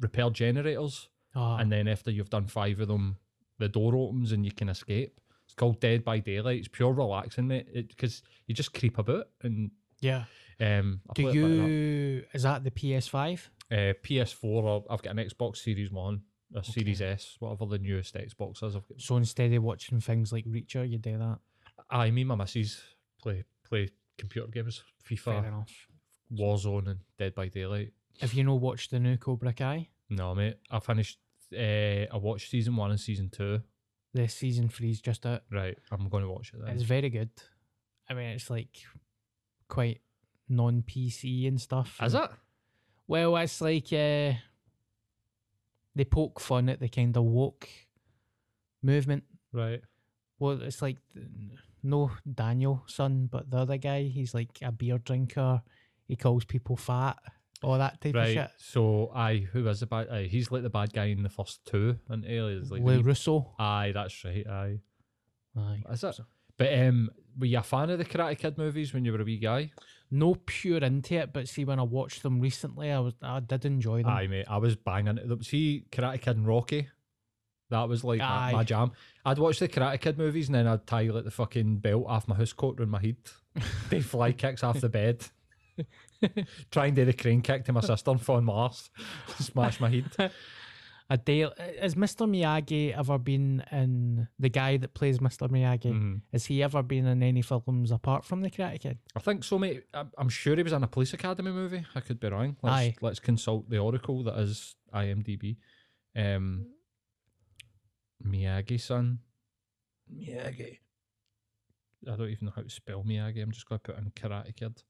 repair 0.00 0.30
generators 0.30 1.08
Oh, 1.34 1.56
and 1.56 1.70
then 1.70 1.86
after 1.86 2.10
you've 2.10 2.30
done 2.30 2.46
five 2.46 2.80
of 2.80 2.88
them, 2.88 3.16
the 3.60 3.68
door 3.68 3.94
opens 3.94 4.32
and 4.32 4.44
you 4.44 4.52
can 4.52 4.68
escape. 4.68 5.20
It's 5.44 5.54
called 5.54 5.80
Dead 5.80 6.04
by 6.04 6.18
Daylight. 6.18 6.58
It's 6.58 6.68
pure 6.68 6.92
relaxing, 6.92 7.46
mate. 7.48 7.88
Because 7.88 8.22
you 8.46 8.54
just 8.54 8.72
creep 8.72 8.98
about 8.98 9.28
and 9.42 9.70
yeah. 10.00 10.24
um. 10.60 11.00
I 11.08 11.12
Do 11.14 11.22
like 11.24 11.32
that. 11.34 11.38
you? 11.40 12.24
Is 12.32 12.42
that 12.42 12.64
the 12.64 12.70
PS5? 12.70 13.48
Uh, 13.70 13.74
PS4. 14.02 14.44
Or 14.44 14.84
I've 14.90 15.02
got 15.02 15.16
an 15.16 15.24
Xbox 15.28 15.58
Series 15.58 15.90
One, 15.92 16.22
a 16.54 16.64
Series 16.64 17.00
S, 17.02 17.36
whatever 17.38 17.66
the 17.66 17.78
newest 17.78 18.14
Xbox 18.14 18.62
is. 18.64 18.74
I've 18.76 18.88
got. 18.88 19.00
So 19.00 19.16
instead 19.16 19.52
of 19.52 19.62
watching 19.62 20.00
things 20.00 20.32
like 20.32 20.44
Reacher, 20.46 20.88
you 20.88 20.98
do 20.98 21.18
that. 21.18 21.38
I 21.90 22.10
me 22.10 22.22
and 22.22 22.28
my 22.28 22.34
missus 22.36 22.82
play 23.20 23.44
play 23.68 23.88
computer 24.18 24.48
games, 24.48 24.82
Fair 25.02 25.16
FIFA, 25.34 25.48
enough. 25.48 25.86
Warzone, 26.32 26.88
and 26.90 27.00
Dead 27.18 27.34
by 27.34 27.48
Daylight. 27.48 27.92
Have 28.20 28.34
you 28.34 28.44
not 28.44 28.60
watched 28.60 28.90
the 28.90 29.00
new 29.00 29.16
Cobra 29.16 29.52
Kai? 29.52 29.88
No, 30.10 30.34
mate. 30.34 30.56
I 30.70 30.78
finished. 30.78 31.18
Uh, 31.52 32.06
I 32.12 32.16
watched 32.16 32.50
season 32.50 32.76
one 32.76 32.90
and 32.90 33.00
season 33.00 33.28
two. 33.30 33.60
The 34.14 34.28
season 34.28 34.68
three's 34.68 35.00
just 35.00 35.24
out. 35.26 35.42
Right, 35.50 35.78
I'm 35.90 36.08
going 36.08 36.24
to 36.24 36.30
watch 36.30 36.52
it 36.52 36.60
then. 36.64 36.74
It's 36.74 36.82
very 36.82 37.10
good. 37.10 37.30
I 38.08 38.14
mean, 38.14 38.30
it's 38.30 38.50
like 38.50 38.76
quite 39.68 40.00
non 40.48 40.82
PC 40.82 41.46
and 41.46 41.60
stuff. 41.60 41.96
Is 42.02 42.14
and- 42.14 42.24
it? 42.24 42.30
Well, 43.06 43.36
it's 43.38 43.60
like 43.60 43.86
uh, 43.86 44.34
they 45.96 46.04
poke 46.08 46.38
fun 46.40 46.68
at 46.68 46.78
the 46.80 46.88
kind 46.88 47.16
of 47.16 47.24
woke 47.24 47.68
movement. 48.82 49.24
Right. 49.52 49.80
Well, 50.38 50.62
it's 50.62 50.80
like 50.80 50.98
no 51.82 52.12
Daniel 52.32 52.84
son, 52.86 53.28
but 53.30 53.50
the 53.50 53.58
other 53.58 53.76
guy. 53.78 54.04
He's 54.04 54.32
like 54.34 54.58
a 54.62 54.70
beer 54.70 54.98
drinker. 54.98 55.62
He 56.06 56.16
calls 56.16 56.44
people 56.44 56.76
fat. 56.76 57.18
All 57.62 57.78
that 57.78 58.00
type 58.00 58.14
of 58.14 58.26
shit. 58.26 58.50
So, 58.58 59.10
aye, 59.14 59.46
who 59.52 59.66
is 59.68 59.80
the 59.80 59.86
bad? 59.86 60.08
Aye, 60.10 60.28
he's 60.28 60.50
like 60.50 60.62
the 60.62 60.70
bad 60.70 60.92
guy 60.92 61.06
in 61.06 61.22
the 61.22 61.28
first 61.28 61.64
two, 61.66 61.98
and 62.08 62.24
aliens 62.24 62.70
like. 62.70 62.82
LaRusso. 62.82 63.46
aye, 63.58 63.92
that's 63.92 64.24
right. 64.24 64.46
Aye, 64.46 64.78
Aye. 65.58 65.82
is 65.90 66.04
it? 66.04 66.20
But 66.56 66.78
um, 66.78 67.10
were 67.38 67.46
you 67.46 67.58
a 67.58 67.62
fan 67.62 67.90
of 67.90 67.98
the 67.98 68.04
Karate 68.04 68.38
Kid 68.38 68.58
movies 68.58 68.92
when 68.92 69.04
you 69.04 69.12
were 69.12 69.20
a 69.20 69.24
wee 69.24 69.38
guy? 69.38 69.72
No 70.10 70.34
pure 70.34 70.78
into 70.78 71.14
it, 71.14 71.32
but 71.32 71.48
see 71.48 71.64
when 71.64 71.78
I 71.78 71.82
watched 71.82 72.22
them 72.22 72.40
recently, 72.40 72.90
I 72.90 72.98
was 72.98 73.14
I 73.22 73.40
did 73.40 73.64
enjoy 73.64 74.02
them. 74.02 74.10
Aye, 74.10 74.26
mate, 74.26 74.46
I 74.48 74.58
was 74.58 74.76
banging 74.76 75.18
it. 75.18 75.44
See, 75.44 75.84
Karate 75.90 76.20
Kid 76.20 76.36
and 76.36 76.46
Rocky. 76.46 76.88
That 77.70 77.88
was 77.88 78.02
like 78.02 78.18
my, 78.18 78.52
my 78.52 78.64
jam. 78.64 78.92
I'd 79.24 79.38
watch 79.38 79.60
the 79.60 79.68
Karate 79.68 80.00
Kid 80.00 80.18
movies 80.18 80.48
and 80.48 80.54
then 80.56 80.66
I'd 80.66 80.86
tie 80.86 81.02
like 81.02 81.24
the 81.24 81.30
fucking 81.30 81.78
belt 81.78 82.04
off 82.08 82.26
my 82.26 82.34
house 82.34 82.52
coat 82.52 82.80
around 82.80 82.90
my 82.90 83.00
head. 83.00 83.16
they 83.90 84.00
fly 84.00 84.32
kicks 84.32 84.64
off 84.64 84.80
the 84.80 84.88
bed. 84.88 85.24
Try 86.70 86.86
and 86.86 86.96
do 86.96 87.04
the 87.04 87.12
crane 87.12 87.42
kick 87.42 87.64
to 87.64 87.72
my 87.72 87.80
sister 87.80 88.10
and 88.10 88.20
fall 88.20 88.36
on 88.36 88.44
my 88.44 88.52
arse. 88.52 88.90
Smash 89.38 89.80
my 89.80 89.88
head. 89.90 90.32
A 91.12 91.16
day 91.16 91.40
has 91.80 91.96
Mr. 91.96 92.24
Miyagi 92.24 92.96
ever 92.96 93.18
been 93.18 93.64
in 93.72 94.28
the 94.38 94.48
guy 94.48 94.76
that 94.76 94.94
plays 94.94 95.18
Mr. 95.18 95.48
Miyagi? 95.50 95.92
Mhm. 95.92 96.20
Has 96.32 96.46
he 96.46 96.62
ever 96.62 96.84
been 96.84 97.04
in 97.04 97.20
any 97.20 97.42
films 97.42 97.90
apart 97.90 98.24
from 98.24 98.42
the 98.42 98.50
Karate 98.50 98.78
Kid? 98.78 98.98
I 99.16 99.18
think 99.18 99.42
so, 99.42 99.58
mate. 99.58 99.82
I'm, 99.92 100.12
I'm 100.16 100.28
sure 100.28 100.54
he 100.54 100.62
was 100.62 100.72
in 100.72 100.84
a 100.84 100.86
police 100.86 101.12
academy 101.12 101.50
movie. 101.50 101.84
I 101.96 102.00
could 102.00 102.20
be 102.20 102.28
wrong. 102.28 102.56
Let's, 102.62 102.76
Aye. 102.76 102.94
let's 103.00 103.18
consult 103.18 103.68
the 103.68 103.78
oracle 103.78 104.22
that 104.22 104.38
is 104.38 104.76
IMDb. 104.94 105.56
Um, 106.14 106.66
Miyagi 108.24 108.80
son. 108.80 109.18
Miyagi. 110.14 110.78
I 112.08 112.16
don't 112.16 112.28
even 112.28 112.46
know 112.46 112.52
how 112.54 112.62
to 112.62 112.70
spell 112.70 113.02
Miyagi. 113.02 113.42
I'm 113.42 113.50
just 113.50 113.68
going 113.68 113.80
to 113.80 113.92
put 113.92 113.98
in 113.98 114.10
Karate 114.12 114.54
Kid. 114.54 114.80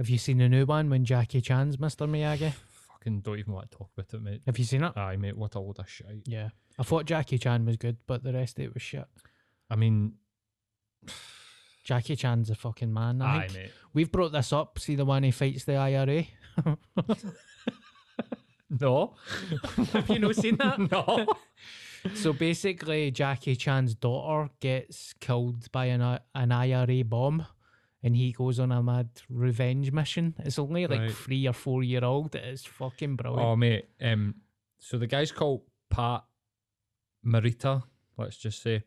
Have 0.00 0.08
you 0.08 0.16
seen 0.16 0.38
the 0.38 0.48
new 0.48 0.64
one 0.64 0.88
when 0.88 1.04
Jackie 1.04 1.42
Chan's 1.42 1.76
Mr. 1.76 2.08
Miyagi? 2.08 2.54
Fucking 2.88 3.20
don't 3.20 3.38
even 3.38 3.52
want 3.52 3.70
to 3.70 3.76
talk 3.76 3.90
about 3.94 4.14
it, 4.14 4.22
mate. 4.22 4.40
Have 4.46 4.58
you 4.58 4.64
seen 4.64 4.82
it? 4.82 4.96
Aye, 4.96 5.16
mate. 5.16 5.36
What 5.36 5.54
a 5.56 5.60
load 5.60 5.78
of 5.78 5.90
shit. 5.90 6.06
Yeah. 6.24 6.48
I 6.78 6.84
thought 6.84 7.04
Jackie 7.04 7.36
Chan 7.36 7.66
was 7.66 7.76
good, 7.76 7.98
but 8.06 8.24
the 8.24 8.32
rest 8.32 8.58
of 8.58 8.64
it 8.64 8.72
was 8.72 8.82
shit. 8.82 9.04
I 9.68 9.76
mean, 9.76 10.14
Jackie 11.84 12.16
Chan's 12.16 12.48
a 12.48 12.54
fucking 12.54 12.90
man. 12.90 13.20
I 13.20 13.36
aye, 13.36 13.48
think. 13.48 13.52
mate. 13.64 13.72
We've 13.92 14.10
brought 14.10 14.32
this 14.32 14.54
up. 14.54 14.78
See 14.78 14.94
the 14.96 15.04
one 15.04 15.22
he 15.22 15.32
fights 15.32 15.64
the 15.64 15.76
IRA? 15.76 16.24
No. 18.70 19.14
Have 19.92 20.08
you 20.08 20.20
not 20.20 20.36
seen 20.36 20.56
that? 20.58 20.78
no. 20.92 21.26
So 22.14 22.32
basically, 22.32 23.10
Jackie 23.10 23.56
Chan's 23.56 23.94
daughter 23.94 24.48
gets 24.60 25.12
killed 25.20 25.70
by 25.72 25.86
an, 25.86 26.20
an 26.34 26.52
IRA 26.52 27.04
bomb, 27.04 27.46
and 28.02 28.16
he 28.16 28.32
goes 28.32 28.58
on 28.58 28.72
a 28.72 28.82
mad 28.82 29.08
revenge 29.28 29.92
mission. 29.92 30.34
It's 30.38 30.58
only 30.58 30.86
like 30.86 31.00
Right. 31.00 31.12
three 31.12 31.46
or 31.46 31.52
four 31.52 31.82
year 31.82 32.04
old. 32.04 32.34
It's 32.34 32.64
fucking 32.64 33.16
brilliant. 33.16 33.42
Oh, 33.46 33.56
mate. 33.56 33.88
Um, 34.00 34.36
so 34.78 34.96
the 34.98 35.06
guy's 35.06 35.32
called 35.32 35.62
Pat 35.90 36.24
Morita. 37.24 37.82
Let's 38.16 38.36
just 38.36 38.62
say 38.62 38.82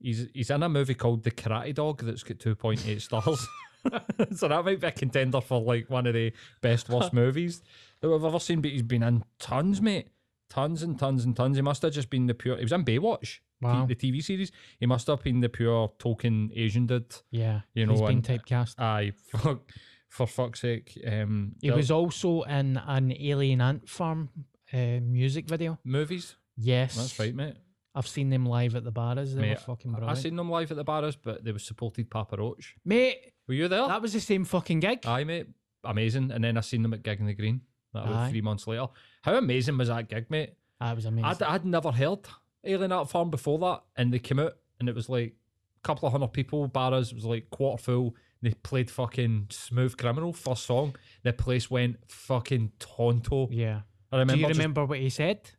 he's 0.00 0.28
he's 0.34 0.50
in 0.50 0.62
a 0.62 0.68
movie 0.68 0.94
called 0.94 1.22
The 1.24 1.30
Karate 1.30 1.74
Dog 1.74 2.02
that's 2.02 2.22
got 2.22 2.38
two 2.38 2.54
point 2.54 2.86
eight 2.86 3.02
stars. 3.02 3.46
so 4.34 4.48
that 4.48 4.64
might 4.64 4.80
be 4.80 4.86
a 4.88 4.90
contender 4.90 5.40
for 5.40 5.60
like 5.60 5.88
one 5.88 6.06
of 6.08 6.14
the 6.14 6.32
best 6.60 6.88
worst 6.88 7.12
movies 7.12 7.62
that 8.00 8.10
we've 8.10 8.24
ever 8.24 8.40
seen. 8.40 8.60
But 8.60 8.72
he's 8.72 8.82
been 8.82 9.02
in 9.02 9.24
tons, 9.38 9.80
mate. 9.80 10.08
Tons 10.48 10.82
and 10.82 10.98
tons 10.98 11.24
and 11.24 11.36
tons. 11.36 11.56
He 11.56 11.62
must 11.62 11.82
have 11.82 11.92
just 11.92 12.10
been 12.10 12.26
the 12.26 12.34
pure. 12.34 12.56
He 12.56 12.64
was 12.64 12.72
in 12.72 12.84
Baywatch, 12.84 13.38
T- 13.62 13.94
the 13.94 13.96
TV 13.96 14.22
series. 14.22 14.52
He 14.78 14.86
must 14.86 15.06
have 15.06 15.22
been 15.22 15.40
the 15.40 15.48
pure 15.48 15.92
token 15.98 16.50
Asian 16.54 16.86
dude. 16.86 17.14
yeah, 17.30 17.60
you 17.74 17.86
he's 17.88 18.00
know, 18.00 18.06
been 18.06 18.18
and- 18.18 18.24
typecast. 18.26 18.78
Aye, 18.78 19.12
fuck, 19.28 19.60
for 20.08 20.26
fuck's 20.26 20.60
sake. 20.60 20.98
Um, 21.06 21.52
He 21.60 21.70
was 21.70 21.90
also 21.90 22.42
in 22.42 22.76
an 22.76 23.12
Alien 23.18 23.60
Ant 23.60 23.88
Farm 23.88 24.28
uh, 24.72 25.00
music 25.00 25.48
video. 25.48 25.78
movies. 25.84 26.36
Yes, 26.56 26.96
That's 26.96 27.18
right, 27.18 27.34
mate. 27.34 27.54
I've 27.94 28.06
seen 28.06 28.28
them 28.28 28.44
live 28.44 28.74
at 28.76 28.84
the 28.84 28.90
Barras. 28.92 29.34
They 29.34 29.40
were 29.40 29.46
Mate, 29.46 29.60
fucking 29.60 29.94
I've 30.02 30.18
seen 30.18 30.36
them 30.36 30.50
live 30.50 30.70
at 30.70 30.76
the 30.76 30.84
Barras, 30.84 31.16
but 31.16 31.44
they 31.44 31.52
were 31.52 31.58
supported 31.58 32.10
Papa 32.10 32.36
Roach. 32.36 32.74
Mate, 32.84 33.32
Were 33.48 33.54
you 33.54 33.68
there? 33.68 33.86
that 33.88 34.02
was 34.02 34.12
the 34.12 34.20
same 34.20 34.44
fucking 34.44 34.80
gig. 34.80 35.06
Aye, 35.06 35.24
mate. 35.24 35.46
Amazing. 35.82 36.30
And 36.30 36.44
then 36.44 36.58
I 36.58 36.60
seen 36.60 36.82
them 36.82 36.92
at 36.92 37.02
Gig 37.02 37.20
in 37.20 37.26
the 37.26 37.32
Green. 37.34 37.62
That 37.94 38.06
was 38.06 38.16
Aye. 38.16 38.30
three 38.30 38.42
months 38.42 38.66
later. 38.66 38.86
How 39.22 39.34
amazing 39.36 39.78
was 39.78 39.88
that 39.88 40.08
gig, 40.10 40.30
mate? 40.30 40.54
That 40.80 40.94
was 40.94 41.06
amazing. 41.06 41.24
I'd, 41.24 41.42
I'd 41.42 41.64
never 41.64 41.90
heard 41.90 42.18
Alien 42.66 42.92
Ant 42.92 43.08
Farm 43.10 43.30
before 43.30 43.58
that. 43.60 43.82
And 43.96 44.12
they 44.12 44.18
came 44.18 44.38
out 44.38 44.54
and 44.80 44.88
it 44.88 44.94
was 44.94 45.08
like 45.08 45.34
a 45.82 45.86
couple 45.86 46.06
of 46.06 46.12
hundred 46.12 46.32
people. 46.32 46.68
Barras 46.68 47.12
was 47.14 47.24
like 47.24 47.50
quarter 47.50 47.82
full. 47.82 48.14
They 48.42 48.50
played 48.52 48.90
fucking 48.90 49.46
Smooth 49.50 49.96
Criminal 49.96 50.32
first 50.32 50.64
song. 50.66 50.94
The 51.22 51.32
place 51.32 51.70
went 51.70 51.96
fucking 52.08 52.72
tonto. 52.78 53.48
yeah. 53.50 53.80
I 54.12 54.18
remember 54.18 54.34
Do 54.34 54.40
you 54.40 54.46
just- 54.48 54.58
remember 54.58 54.84
what 54.84 54.98
he 54.98 55.10
said? 55.10 55.50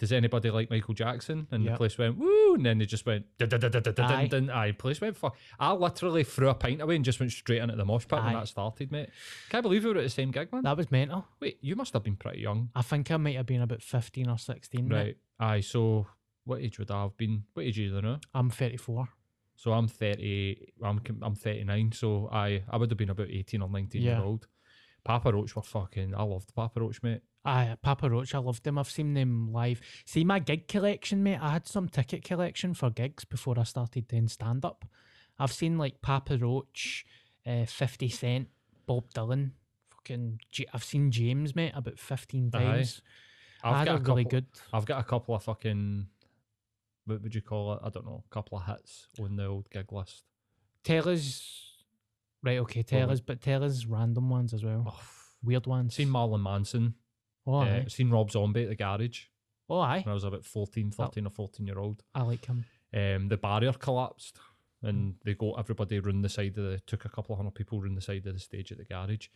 does 0.00 0.12
anybody 0.12 0.48
like 0.50 0.70
Michael 0.70 0.94
Jackson? 0.94 1.48
And 1.50 1.66
the 1.66 1.72
place 1.76 1.98
went 1.98 2.16
woo, 2.18 2.54
and 2.54 2.64
then 2.64 2.78
they 2.78 2.86
just 2.86 3.04
went 3.04 3.26
dun 3.36 3.48
dun 3.48 3.58
dun 3.60 3.82
Aye. 3.98 4.26
dun. 4.28 4.48
Aye, 4.48 4.70
place 4.72 5.00
went 5.00 5.16
fuck. 5.16 5.36
I 5.58 5.72
literally 5.72 6.22
threw 6.22 6.48
a 6.50 6.54
pint 6.54 6.80
away 6.80 6.94
and 6.94 7.04
just 7.04 7.18
went 7.18 7.32
straight 7.32 7.60
into 7.60 7.74
the 7.74 7.84
mosh 7.84 8.06
pit 8.06 8.22
when 8.22 8.32
that 8.34 8.46
started, 8.46 8.92
mate. 8.92 9.10
Can't 9.48 9.62
believe 9.64 9.82
we 9.84 9.90
were 9.92 9.98
at 9.98 10.04
the 10.04 10.08
same 10.10 10.30
gig, 10.30 10.52
man. 10.52 10.62
That 10.62 10.76
was 10.76 10.88
mental. 10.92 11.26
Wait, 11.40 11.58
you 11.62 11.74
must 11.74 11.92
have 11.94 12.04
been 12.04 12.14
pretty 12.14 12.40
young, 12.40 12.70
I 12.76 12.82
think 12.82 13.10
I 13.10 13.16
might 13.16 13.34
have 13.34 13.46
been 13.46 13.60
about 13.60 13.82
15 13.82 14.28
or 14.28 14.38
16. 14.38 14.86
mate. 14.86 14.96
right? 14.96 15.16
Aye, 15.40 15.60
so 15.62 16.06
what 16.48 16.60
age 16.60 16.78
would 16.78 16.90
I 16.90 17.02
have 17.02 17.16
been? 17.16 17.44
What 17.54 17.64
age 17.66 17.78
are 17.78 17.82
you 17.82 18.00
now? 18.02 18.18
I'm 18.34 18.50
34. 18.50 19.08
So 19.56 19.72
I'm 19.72 19.88
thirty. 19.88 20.72
I'm 20.82 21.00
I'm 21.22 21.34
thirty 21.34 21.64
nine. 21.64 21.90
So 21.92 22.28
I 22.32 22.62
I 22.68 22.76
would 22.76 22.90
have 22.90 22.98
been 22.98 23.10
about 23.10 23.28
eighteen 23.28 23.60
or 23.62 23.68
nineteen 23.68 24.02
Yeah. 24.02 24.16
year 24.18 24.24
old. 24.24 24.46
Papa 25.04 25.32
Roach 25.32 25.56
were 25.56 25.62
fucking. 25.62 26.14
I 26.14 26.22
loved 26.22 26.54
Papa 26.54 26.80
Roach, 26.80 27.02
mate. 27.02 27.22
Aye, 27.44 27.76
Papa 27.82 28.08
Roach, 28.10 28.34
I 28.34 28.38
loved 28.38 28.62
them. 28.64 28.76
I've 28.78 28.90
seen 28.90 29.14
them 29.14 29.52
live. 29.52 29.80
See, 30.04 30.22
my 30.22 30.38
gig 30.38 30.68
collection, 30.68 31.22
mate, 31.22 31.38
I 31.40 31.50
had 31.50 31.66
some 31.66 31.88
ticket 31.88 32.22
collection 32.22 32.74
for 32.74 32.90
gigs 32.90 33.24
before 33.24 33.58
I 33.58 33.62
started 33.62 34.06
doing 34.06 34.28
stand 34.28 34.64
up. 34.64 34.84
I've 35.38 35.52
seen 35.52 35.78
like 35.78 36.02
Papa 36.02 36.36
Roach, 36.36 37.06
uh, 37.46 37.64
50 37.64 38.08
Cent, 38.10 38.48
Bob 38.86 39.04
Dylan. 39.14 39.52
Fucking, 39.94 40.40
J- 40.50 40.66
I've 40.74 40.84
seen 40.84 41.10
James, 41.10 41.54
mate, 41.56 41.72
about 41.74 41.98
15 41.98 42.50
Aye. 42.52 42.58
times. 42.58 43.02
I 43.64 43.70
I've 43.70 43.76
had 43.78 43.84
got 43.86 43.92
a 43.92 43.96
a 43.96 44.00
really 44.00 44.24
couple- 44.24 44.30
good. 44.40 44.46
I've 44.72 44.86
got 44.86 45.00
a 45.00 45.04
couple 45.04 45.34
of 45.34 45.42
fucking. 45.42 46.06
What 47.08 47.22
would 47.22 47.34
you 47.34 47.40
call 47.40 47.74
it? 47.74 47.80
I 47.82 47.88
don't 47.88 48.06
know. 48.06 48.22
A 48.30 48.34
couple 48.34 48.58
of 48.58 48.66
hits 48.66 49.06
on 49.18 49.36
the 49.36 49.46
old 49.46 49.70
gig 49.70 49.92
list. 49.92 50.24
Tell 50.84 51.08
us. 51.08 51.64
Right, 52.42 52.58
okay, 52.58 52.82
tell 52.82 53.10
us, 53.10 53.20
but 53.20 53.40
tell 53.40 53.64
us 53.64 53.84
random 53.86 54.30
ones 54.30 54.54
as 54.54 54.62
well. 54.62 54.84
Oh, 54.86 55.00
Weird 55.42 55.66
ones. 55.66 55.94
seen 55.94 56.10
Marilyn 56.10 56.42
Manson. 56.42 56.94
oh, 57.46 57.60
uh, 57.60 57.64
aye. 57.64 57.84
seen 57.88 58.10
Rob 58.10 58.30
Zombie 58.30 58.64
at 58.64 58.68
the 58.68 58.76
garage 58.76 59.22
oh, 59.68 59.80
aye. 59.80 60.02
when 60.04 60.10
I 60.10 60.14
was 60.14 60.24
about 60.24 60.44
14, 60.44 60.90
13 60.90 61.26
or 61.26 61.30
14 61.30 61.66
year 61.66 61.78
old. 61.78 62.02
I 62.14 62.22
like 62.22 62.44
him. 62.46 62.64
Um, 62.94 63.28
the 63.28 63.36
barrier 63.36 63.72
collapsed 63.72 64.38
and 64.82 65.14
they 65.24 65.34
got 65.34 65.58
everybody 65.58 65.98
round 65.98 66.24
the 66.24 66.28
side 66.28 66.56
of 66.56 66.64
the, 66.64 66.80
took 66.86 67.04
a 67.04 67.08
couple 67.08 67.34
of 67.34 67.38
hundred 67.38 67.54
people 67.54 67.80
round 67.80 67.96
the 67.96 68.02
side 68.02 68.26
of 68.26 68.34
the 68.34 68.40
stage 68.40 68.70
at 68.70 68.78
the 68.78 68.84
garage. 68.84 69.28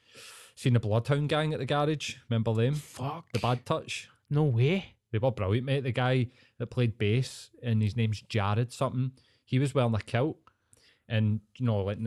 Seen 0.54 0.74
the 0.74 0.80
Bloodhound 0.80 1.28
gang 1.28 1.52
at 1.52 1.58
the 1.58 1.66
garage. 1.66 2.16
Remember 2.30 2.54
them? 2.54 2.74
Fuck. 2.74 3.32
The 3.32 3.40
Bad 3.40 3.66
Touch. 3.66 4.08
No 4.30 4.44
way. 4.44 4.94
They 5.12 5.18
were 5.18 5.30
brilliant, 5.30 5.66
mate. 5.66 5.84
The 5.84 5.92
guy 5.92 6.28
that 6.58 6.66
played 6.68 6.98
bass, 6.98 7.50
and 7.62 7.82
his 7.82 7.96
name's 7.96 8.22
Jared 8.22 8.72
something. 8.72 9.12
He 9.44 9.58
was 9.58 9.74
wearing 9.74 9.94
a 9.94 10.00
kilt, 10.00 10.38
and 11.08 11.40
you 11.58 11.66
know, 11.66 11.84
like 11.84 11.98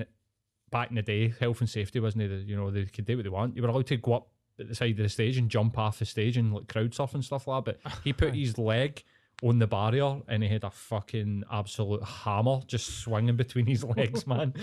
back 0.71 0.89
in 0.89 0.95
the 0.95 1.01
day, 1.01 1.33
health 1.39 1.61
and 1.61 1.69
safety 1.69 1.99
wasn't 1.99 2.29
the 2.29 2.37
you 2.37 2.55
know 2.55 2.71
they 2.71 2.85
could 2.85 3.05
do 3.05 3.17
what 3.17 3.23
they 3.23 3.29
want. 3.29 3.55
You 3.55 3.61
were 3.61 3.69
allowed 3.69 3.87
to 3.87 3.97
go 3.97 4.15
up 4.15 4.27
at 4.59 4.67
the 4.67 4.75
side 4.75 4.91
of 4.91 4.97
the 4.97 5.09
stage 5.09 5.37
and 5.37 5.49
jump 5.49 5.77
off 5.77 5.99
the 5.99 6.05
stage 6.05 6.37
and 6.37 6.53
like 6.53 6.67
crowd 6.67 6.93
surf 6.93 7.13
and 7.13 7.23
stuff 7.23 7.47
like 7.47 7.65
that. 7.65 7.79
But 7.83 7.93
he 8.03 8.13
put 8.13 8.33
his 8.35 8.57
leg 8.57 9.03
on 9.43 9.59
the 9.59 9.67
barrier 9.67 10.21
and 10.27 10.43
he 10.43 10.49
had 10.49 10.63
a 10.63 10.69
fucking 10.69 11.43
absolute 11.51 12.03
hammer 12.03 12.61
just 12.67 12.99
swinging 12.99 13.35
between 13.35 13.65
his 13.65 13.83
legs, 13.83 14.25
man. 14.27 14.53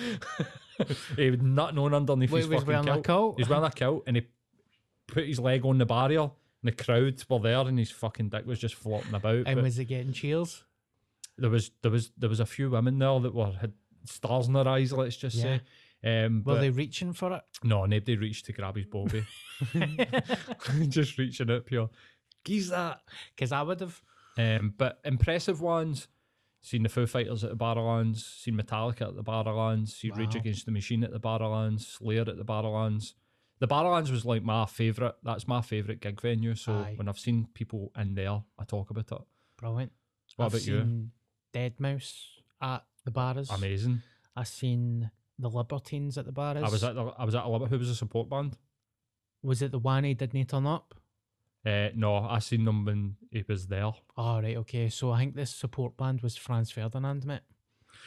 he 1.16 1.26
had 1.26 1.42
nothing 1.42 1.78
on 1.78 1.94
underneath 1.94 2.30
Wait, 2.30 2.40
his 2.40 2.48
was 2.48 2.64
fucking 2.64 2.86
wearing 2.86 3.00
a 3.00 3.02
kilt. 3.02 3.36
He 3.36 3.42
was 3.42 3.48
wearing 3.48 3.64
a 3.64 3.70
kilt 3.70 4.04
and 4.06 4.16
he 4.16 4.26
put 5.06 5.26
his 5.26 5.38
leg 5.38 5.64
on 5.64 5.78
the 5.78 5.86
barrier. 5.86 6.30
The 6.62 6.72
crowd 6.72 7.22
were 7.28 7.40
there, 7.40 7.58
and 7.66 7.78
his 7.78 7.90
fucking 7.90 8.28
dick 8.28 8.46
was 8.46 8.58
just 8.60 8.76
flopping 8.76 9.14
about. 9.14 9.46
And 9.46 9.56
but 9.56 9.64
was 9.64 9.78
it 9.78 9.86
getting 9.86 10.12
cheers? 10.12 10.64
there 11.38 11.50
was 11.50 11.70
there 11.82 11.90
was 11.90 12.10
there 12.16 12.28
was 12.28 12.40
a 12.40 12.46
few 12.46 12.70
women 12.70 12.98
there 12.98 13.18
that 13.18 13.34
were 13.34 13.50
had 13.52 13.72
stars 14.04 14.46
in 14.46 14.52
their 14.52 14.68
eyes. 14.68 14.92
Let's 14.92 15.16
just 15.16 15.36
Yeah. 15.36 15.58
say. 15.58 15.60
Um, 16.24 16.42
Were 16.44 16.58
they 16.58 16.70
reaching 16.70 17.12
for 17.12 17.32
it? 17.32 17.42
no, 17.62 17.86
nobody 17.86 18.16
reached 18.16 18.46
to 18.46 18.52
grab 18.52 18.74
his 18.76 18.86
bobby. 18.86 19.24
just 20.88 21.16
reaching 21.16 21.50
out 21.50 21.64
pure. 21.66 21.90
Geez 22.44 22.70
that. 22.70 23.00
Because 23.34 23.52
I 23.52 23.62
would 23.62 23.80
have. 23.80 24.02
Um, 24.36 24.74
but 24.76 24.98
impressive 25.04 25.60
ones. 25.60 26.08
Seen 26.60 26.82
the 26.82 26.88
Foo 26.88 27.06
Fighters 27.06 27.44
at 27.44 27.50
the 27.50 27.56
Barrowlands. 27.56 28.40
Seen 28.40 28.54
Metallica 28.54 29.08
at 29.08 29.16
the 29.16 29.22
Barrowlands. 29.22 29.90
Seen 29.90 30.12
Rage 30.14 30.34
Against 30.36 30.64
the 30.66 30.72
Machine 30.72 31.02
at 31.04 31.12
the 31.12 31.20
Barrowlands. 31.20 31.98
Slayer 31.98 32.22
at 32.22 32.36
the 32.36 32.44
Barrowlands. 32.44 33.14
The 33.62 33.68
Barrowlands 33.68 34.10
was 34.10 34.24
like 34.24 34.42
my 34.42 34.66
favourite. 34.66 35.14
That's 35.22 35.46
my 35.46 35.60
favourite 35.60 36.00
gig 36.00 36.20
venue. 36.20 36.56
So 36.56 36.72
Aye. 36.72 36.94
when 36.96 37.08
I've 37.08 37.20
seen 37.20 37.46
people 37.54 37.92
in 37.96 38.16
there, 38.16 38.42
I 38.58 38.64
talk 38.66 38.90
about 38.90 39.12
it. 39.12 39.24
Brilliant. 39.56 39.92
What 40.34 40.46
I've 40.46 40.54
about 40.54 40.66
you? 40.66 41.10
Deadmau5 41.54 42.12
at 42.60 42.84
the 43.04 43.12
Barras. 43.12 43.50
Amazing. 43.50 44.02
I've 44.34 44.48
seen 44.48 45.12
the 45.38 45.48
Libertines 45.48 46.18
at 46.18 46.26
the 46.26 46.32
Barras. 46.32 46.64
I 46.64 46.68
was 46.70 46.82
at 46.82 46.96
the, 46.96 47.04
I 47.04 47.24
was 47.24 47.36
at 47.36 47.44
a 47.44 47.48
Limit. 47.48 47.68
Who 47.68 47.78
was 47.78 47.88
a 47.88 47.94
support 47.94 48.28
band? 48.28 48.56
Was 49.44 49.62
it 49.62 49.70
the 49.70 49.78
one 49.78 50.02
he 50.02 50.14
didn't 50.14 50.44
turn 50.46 50.66
up? 50.66 50.96
Uh, 51.64 51.90
no, 51.94 52.16
I 52.16 52.40
seen 52.40 52.64
them 52.64 52.84
when 52.84 53.14
he 53.30 53.44
was 53.46 53.68
there. 53.68 53.92
Oh, 54.16 54.42
right, 54.42 54.56
okay. 54.56 54.88
So 54.88 55.12
I 55.12 55.20
think 55.20 55.36
this 55.36 55.54
support 55.54 55.96
band 55.96 56.20
was 56.22 56.36
Franz 56.36 56.72
Ferdinand, 56.72 57.24
mate. 57.24 57.42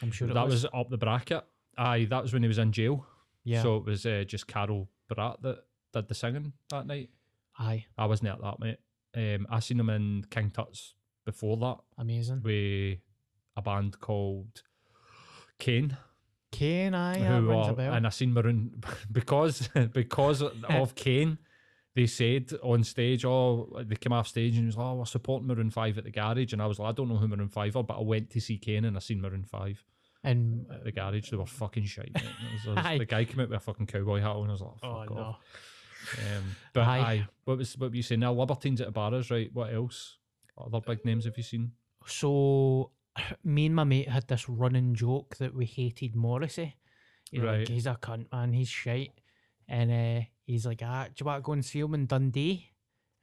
I'm 0.02 0.12
sure 0.12 0.28
it 0.30 0.34
that 0.34 0.48
was. 0.48 0.64
was 0.64 0.72
up 0.74 0.90
the 0.90 0.98
bracket. 0.98 1.46
Aye, 1.78 2.08
that 2.10 2.24
was 2.24 2.34
when 2.34 2.42
he 2.42 2.50
was 2.50 2.58
in 2.58 2.74
jail. 2.74 3.06
Yeah. 3.46 3.62
So 3.62 3.78
it 3.78 3.86
was 3.86 4.06
uh, 4.06 4.26
just 4.28 4.50
Carl 4.50 4.90
Barât 5.10 5.42
that 5.42 5.64
did 5.94 6.08
the 6.08 6.16
singing 6.16 6.54
that 6.70 6.88
night. 6.88 7.10
Aye, 7.60 7.86
I 7.98 8.06
wasn't 8.06 8.30
at 8.30 8.42
that, 8.42 8.60
mate. 8.60 8.80
Um, 9.16 9.48
I 9.50 9.60
seen 9.60 9.80
him 9.80 9.90
in 9.90 10.26
King 10.30 10.50
Tut's 10.52 10.94
before 11.26 11.56
that 11.58 11.78
amazing. 11.98 12.42
with 12.44 13.00
a 13.56 13.62
band 13.62 14.00
called 14.00 14.62
Kane. 15.60 15.98
Kane, 16.52 16.94
aye, 16.94 17.20
who 17.20 17.52
are- 17.52 17.74
bell. 17.74 17.94
and 17.94 18.06
I 18.06 18.10
seen 18.10 18.34
Maroon 18.34 18.82
because 19.12 19.70
because 19.94 20.42
of 20.70 20.96
Kane. 20.96 21.38
they 21.96 22.08
said 22.08 22.52
on 22.62 22.84
stage, 22.84 23.24
oh, 23.26 23.82
they 23.86 23.96
came 23.96 24.14
off 24.14 24.28
stage 24.28 24.58
and 24.58 24.66
was 24.66 24.78
like, 24.78 24.86
oh, 24.86 24.96
we're 24.96 25.06
supporting 25.06 25.48
Maroon 25.48 25.70
5 25.70 25.98
at 25.98 26.04
the 26.04 26.12
garage. 26.12 26.52
And 26.54 26.62
I 26.62 26.66
was 26.66 26.78
like, 26.80 26.90
I 26.90 26.92
don't 26.92 27.08
know 27.10 27.16
who 27.18 27.28
Maroon 27.28 27.48
5 27.50 27.76
are, 27.78 27.84
but 27.84 27.98
I 27.98 28.02
went 28.02 28.30
to 28.32 28.42
see 28.42 28.58
Kane 28.58 28.84
and 28.86 28.96
I 28.98 29.00
seen 29.00 29.22
Maroon 29.22 29.46
5 29.46 29.84
And 30.26 30.66
at 30.72 30.84
the 30.84 30.92
garage. 30.92 31.30
They 31.30 31.38
were 31.38 31.46
fucking 31.46 31.86
shite. 31.86 32.12
mate. 32.14 32.24
Was- 32.66 32.76
was- 32.86 32.98
the 33.00 33.06
guy 33.06 33.26
came 33.26 33.40
out 33.40 33.50
with 33.50 33.58
a 33.58 33.60
fucking 33.62 33.86
cowboy 33.88 34.20
hat 34.22 34.32
on 34.32 34.42
and 34.44 34.50
I 34.50 34.54
was 34.54 34.62
like, 34.62 34.72
oh 34.84 35.00
fuck 35.06 35.16
no, 35.16 35.22
off. 35.22 35.40
Um, 36.20 36.56
but 36.74 36.82
Aye. 36.84 37.00
aye. 37.00 37.28
what 37.46 37.58
was 37.58 37.78
what 37.78 37.90
were 37.90 37.96
you 37.96 38.04
saying 38.04 38.20
now? 38.20 38.32
Libertines 38.34 38.80
at 38.82 38.88
the 38.88 38.92
Barras, 38.92 39.32
right? 39.32 39.50
What 39.54 39.74
else? 39.74 40.18
What 40.56 40.68
other 40.68 40.82
big 40.86 41.04
names 41.06 41.26
have 41.26 41.36
you 41.38 41.44
seen? 41.44 41.72
So, 42.06 42.92
me 43.44 43.66
and 43.66 43.76
my 43.76 43.84
mate 43.86 44.10
had 44.10 44.28
this 44.28 44.48
running 44.48 44.94
joke 44.94 45.38
that 45.38 45.54
we 45.56 45.66
hated 45.66 46.16
Morrissey. 46.16 46.76
You 47.32 47.42
know, 47.42 47.48
like, 47.48 47.58
Right. 47.60 47.68
he's 47.68 47.88
a 47.88 47.96
cunt, 47.96 48.32
man. 48.32 48.54
He's 48.54 48.70
shite. 48.70 49.14
And 49.68 49.92
uh, 49.92 50.26
he's 50.46 50.66
like, 50.68 50.82
ah, 50.84 51.06
do 51.08 51.14
you 51.20 51.26
want 51.26 51.40
to 51.40 51.42
go 51.46 51.54
and 51.54 51.66
see 51.66 51.80
him 51.80 51.96
in 51.96 52.06
Dundee? 52.06 52.70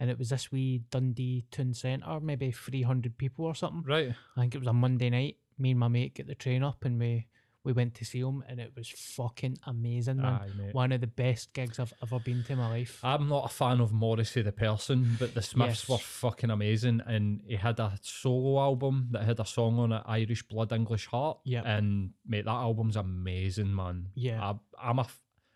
And 0.01 0.11
it 0.11 0.19
was 0.19 0.31
this 0.31 0.51
wee 0.51 0.83
Dundee 0.91 1.45
Town 1.53 1.73
Centre, 1.75 2.19
maybe 2.21 2.51
300 2.51 3.17
people 3.17 3.45
or 3.45 3.55
something. 3.55 3.85
Right. 3.87 4.13
I 4.37 4.41
think 4.41 4.57
it 4.57 4.59
was 4.59 4.67
a 4.67 4.73
Monday 4.73 5.09
night. 5.11 5.37
Me 5.59 5.71
and 5.73 5.81
my 5.81 5.89
mate 5.89 6.15
get 6.15 6.27
the 6.27 6.35
train 6.35 6.63
up 6.63 6.85
and 6.85 6.99
we, 6.99 7.27
we 7.65 7.73
went 7.73 7.95
to 7.95 8.05
see 8.05 8.19
him 8.21 8.43
and 8.49 8.59
it 8.59 8.73
was 8.77 8.89
fucking 8.89 9.57
amazing, 9.67 10.17
man. 10.17 10.41
Aye. 10.43 10.71
One 10.73 10.91
of 10.93 11.01
the 11.01 11.07
best 11.07 11.53
gigs 11.53 11.79
I've 11.79 11.93
ever 12.03 12.19
been 12.19 12.43
to 12.45 12.53
in 12.53 12.59
my 12.59 12.69
life. 12.71 12.99
I'm 13.05 13.29
not 13.29 13.45
a 13.45 13.49
fan 13.49 13.81
of 13.81 13.93
Morrissey 13.93 14.43
the 14.43 14.51
person, 14.53 15.17
but 15.19 15.35
the 15.35 15.43
Smiths 15.43 15.83
Yes. 15.83 15.89
were 15.89 15.99
fucking 15.99 16.51
amazing. 16.51 17.01
And 17.07 17.41
he 17.47 17.57
had 17.57 17.79
a 17.79 17.99
solo 18.03 18.61
album 18.61 19.09
that 19.13 19.23
had 19.25 19.39
a 19.39 19.47
song 19.47 19.79
on 19.79 19.93
it, 19.93 20.03
Irish 20.07 20.43
Blood, 20.43 20.73
English 20.73 21.07
Heart. 21.07 21.39
Yep. 21.45 21.65
And 21.67 22.11
mate, 22.27 22.47
that 22.47 22.51
album's 22.51 22.97
amazing, 22.97 23.75
man. 23.75 24.09
Yeah. 24.15 24.43
I, 24.43 24.89
I'm 24.91 24.99
a 24.99 25.07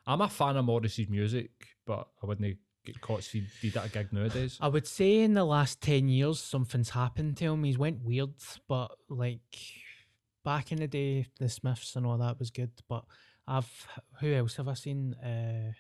I'm 0.06 0.20
a 0.20 0.28
fan 0.28 0.56
of 0.56 0.64
Morrissey's 0.64 1.08
music, 1.08 1.50
but 1.84 2.06
I 2.22 2.26
wouldn't 2.26 2.56
get 2.84 3.00
caught 3.00 3.18
if 3.18 3.32
he 3.32 3.42
did 3.60 3.76
at 3.76 3.86
a 3.86 3.88
gig 3.88 4.12
nowadays. 4.12 4.56
I 4.60 4.68
would 4.68 4.86
say 4.86 5.22
in 5.22 5.34
the 5.34 5.42
last 5.44 5.80
10 5.80 6.08
years, 6.08 6.38
something's 6.38 6.90
happened 6.90 7.36
to 7.38 7.46
him. 7.46 7.64
He's 7.64 7.76
went 7.76 8.04
weird, 8.04 8.30
but 8.68 8.92
like 9.08 9.40
back 10.46 10.70
in 10.72 10.78
the 10.78 10.86
day, 10.86 11.26
the 11.40 11.48
Smiths 11.48 11.96
and 11.96 12.06
all 12.06 12.16
that 12.18 12.38
was 12.38 12.50
good. 12.50 12.70
But 12.88 13.04
I've, 13.46 13.86
who 14.20 14.32
else 14.32 14.56
have 14.56 14.68
I 14.68 14.74
seen? 14.74 15.14
Uh, 15.14 15.72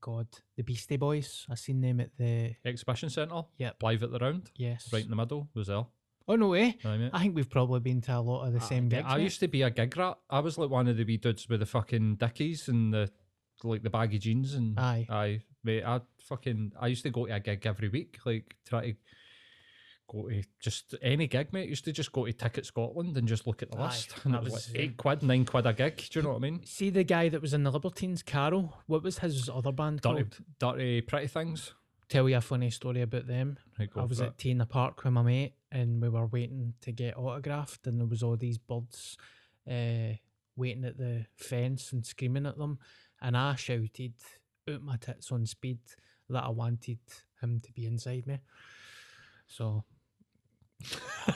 God, 0.00 0.26
the 0.56 0.62
Beastie 0.62 0.96
Boys. 0.96 1.46
I 1.48 1.54
seen 1.54 1.80
them 1.80 2.00
at 2.00 2.10
the, 2.18 2.54
Exhibition 2.64 3.10
Centre. 3.10 3.42
Yep. 3.58 3.82
Live 3.82 4.02
at 4.02 4.10
the 4.10 4.18
round. 4.18 4.50
yes. 4.56 4.88
Right 4.92 5.04
in 5.04 5.10
the 5.10 5.16
middle 5.16 5.48
was 5.54 5.68
there. 5.68 5.86
Oh, 6.26 6.36
no 6.36 6.48
way. 6.48 6.78
Aye. 6.84 7.10
I 7.12 7.22
think 7.22 7.34
we've 7.36 7.50
probably 7.50 7.80
been 7.80 8.00
to 8.02 8.16
a 8.16 8.20
lot 8.20 8.46
of 8.46 8.52
the 8.52 8.60
same 8.60 8.88
gigs. 8.88 9.04
I 9.06 9.16
mate. 9.16 9.24
used 9.24 9.40
to 9.40 9.48
be 9.48 9.62
a 9.62 9.70
gig 9.70 9.96
rat. 9.96 10.18
I 10.28 10.40
was 10.40 10.58
like 10.58 10.70
one 10.70 10.88
of 10.88 10.96
the 10.96 11.04
wee 11.04 11.16
dudes 11.16 11.48
with 11.48 11.60
the 11.60 11.66
fucking 11.66 12.16
dickies 12.16 12.68
and 12.68 12.92
the 12.92 13.10
like 13.62 13.82
the 13.82 13.90
baggy 13.90 14.18
jeans 14.18 14.54
and 14.54 14.78
Aye. 14.78 15.06
aye, 15.10 15.40
mate. 15.64 15.84
I 15.84 16.00
fucking 16.22 16.72
I 16.80 16.86
used 16.86 17.02
to 17.02 17.10
go 17.10 17.26
to 17.26 17.34
a 17.34 17.40
gig 17.40 17.66
every 17.66 17.88
week, 17.88 18.18
like 18.24 18.54
try 18.66 18.92
to 18.92 18.96
go 20.10 20.28
to 20.28 20.42
just 20.60 20.94
any 21.02 21.26
gig, 21.26 21.52
mate. 21.52 21.68
Used 21.68 21.84
to 21.84 21.92
just 21.92 22.12
go 22.12 22.26
to 22.26 22.32
Ticket 22.32 22.66
Scotland 22.66 23.16
and 23.16 23.28
just 23.28 23.46
look 23.46 23.62
at 23.62 23.70
the 23.70 23.78
Aye, 23.78 23.86
list, 23.86 24.14
and 24.24 24.34
that 24.34 24.38
it 24.38 24.44
was, 24.44 24.52
was, 24.52 24.68
like 24.70 24.78
eight 24.78 24.96
quid, 24.96 25.22
nine 25.22 25.44
quid 25.44 25.66
a 25.66 25.72
gig. 25.72 25.96
Do 26.10 26.18
you 26.18 26.22
know 26.22 26.30
what 26.30 26.36
I 26.36 26.40
mean? 26.40 26.64
See 26.64 26.90
the 26.90 27.04
guy 27.04 27.28
that 27.28 27.40
was 27.40 27.54
in 27.54 27.62
the 27.62 27.70
Libertines, 27.70 28.22
Carl? 28.22 28.76
What 28.86 29.02
was 29.02 29.18
his 29.18 29.48
other 29.48 29.72
band 29.72 30.00
Dirty, 30.00 30.24
called? 30.24 30.36
dirty, 30.58 31.00
pretty 31.02 31.28
things. 31.28 31.74
Tell 32.08 32.28
you 32.28 32.36
a 32.36 32.40
funny 32.40 32.70
story 32.70 33.02
about 33.02 33.28
them. 33.28 33.56
Right, 33.78 33.88
I 33.94 34.04
was 34.04 34.20
at 34.20 34.28
it. 34.28 34.38
T 34.38 34.50
in 34.50 34.58
the 34.58 34.66
Park 34.66 35.04
with 35.04 35.12
my 35.12 35.22
mate, 35.22 35.54
and 35.70 36.02
we 36.02 36.08
were 36.08 36.26
waiting 36.26 36.74
to 36.80 36.92
get 36.92 37.16
autographed, 37.16 37.86
and 37.86 38.00
there 38.00 38.08
was 38.08 38.22
all 38.22 38.36
these 38.36 38.58
birds 38.58 39.16
uh, 39.70 40.16
waiting 40.56 40.84
at 40.84 40.98
the 40.98 41.26
fence 41.36 41.92
and 41.92 42.04
screaming 42.04 42.46
at 42.46 42.58
them, 42.58 42.78
and 43.22 43.36
I 43.36 43.54
shouted 43.54 44.14
out 44.68 44.82
my 44.82 44.96
tits 44.96 45.30
on 45.30 45.46
speed 45.46 45.78
that 46.28 46.44
I 46.44 46.50
wanted 46.50 46.98
him 47.40 47.60
to 47.60 47.72
be 47.72 47.86
inside 47.86 48.26
me. 48.26 48.38
So, 49.46 49.84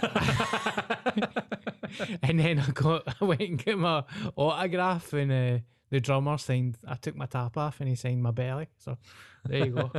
and 2.22 2.40
then 2.40 2.58
I 2.58 2.70
got, 2.72 3.02
I 3.20 3.24
went 3.24 3.40
and 3.40 3.64
got 3.64 3.78
my 3.78 4.04
autograph, 4.36 5.12
and 5.12 5.32
uh, 5.32 5.58
the 5.90 6.00
drummer 6.00 6.38
signed. 6.38 6.78
I 6.86 6.94
took 6.94 7.16
my 7.16 7.26
top 7.26 7.56
off, 7.56 7.80
and 7.80 7.88
he 7.88 7.94
signed 7.94 8.22
my 8.22 8.30
belly. 8.30 8.68
So, 8.78 8.96
there 9.44 9.66
you 9.66 9.72
go 9.72 9.92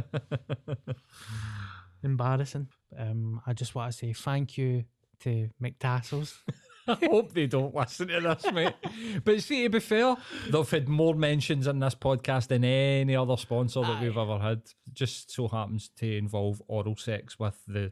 embarrassing. 2.04 2.68
Um, 2.98 3.42
I 3.46 3.54
just 3.54 3.76
want 3.76 3.92
to 3.92 3.98
say 3.98 4.14
thank 4.14 4.58
you 4.58 4.86
to 5.22 5.50
McTassels. 5.62 6.38
I 7.02 7.06
hope 7.10 7.34
they 7.34 7.48
don't 7.48 7.74
listen 7.74 8.08
to 8.10 8.20
this, 8.22 8.52
mate. 8.54 8.74
But 9.24 9.42
see, 9.42 9.64
to 9.64 9.70
be 9.70 9.80
fair, 9.80 10.16
they've 10.50 10.70
had 10.70 10.88
more 10.88 11.16
mentions 11.16 11.66
in 11.68 11.80
this 11.80 11.96
podcast 11.96 12.50
than 12.50 12.64
any 12.64 13.16
other 13.16 13.38
sponsor 13.38 13.82
that 13.82 14.02
we've 14.02 14.18
ever 14.18 14.38
had. 14.38 14.62
Just 14.94 15.32
so 15.32 15.48
happens 15.48 15.90
to 15.98 16.18
involve 16.18 16.62
oral 16.68 16.96
sex 16.96 17.40
with 17.40 17.60
the 17.68 17.92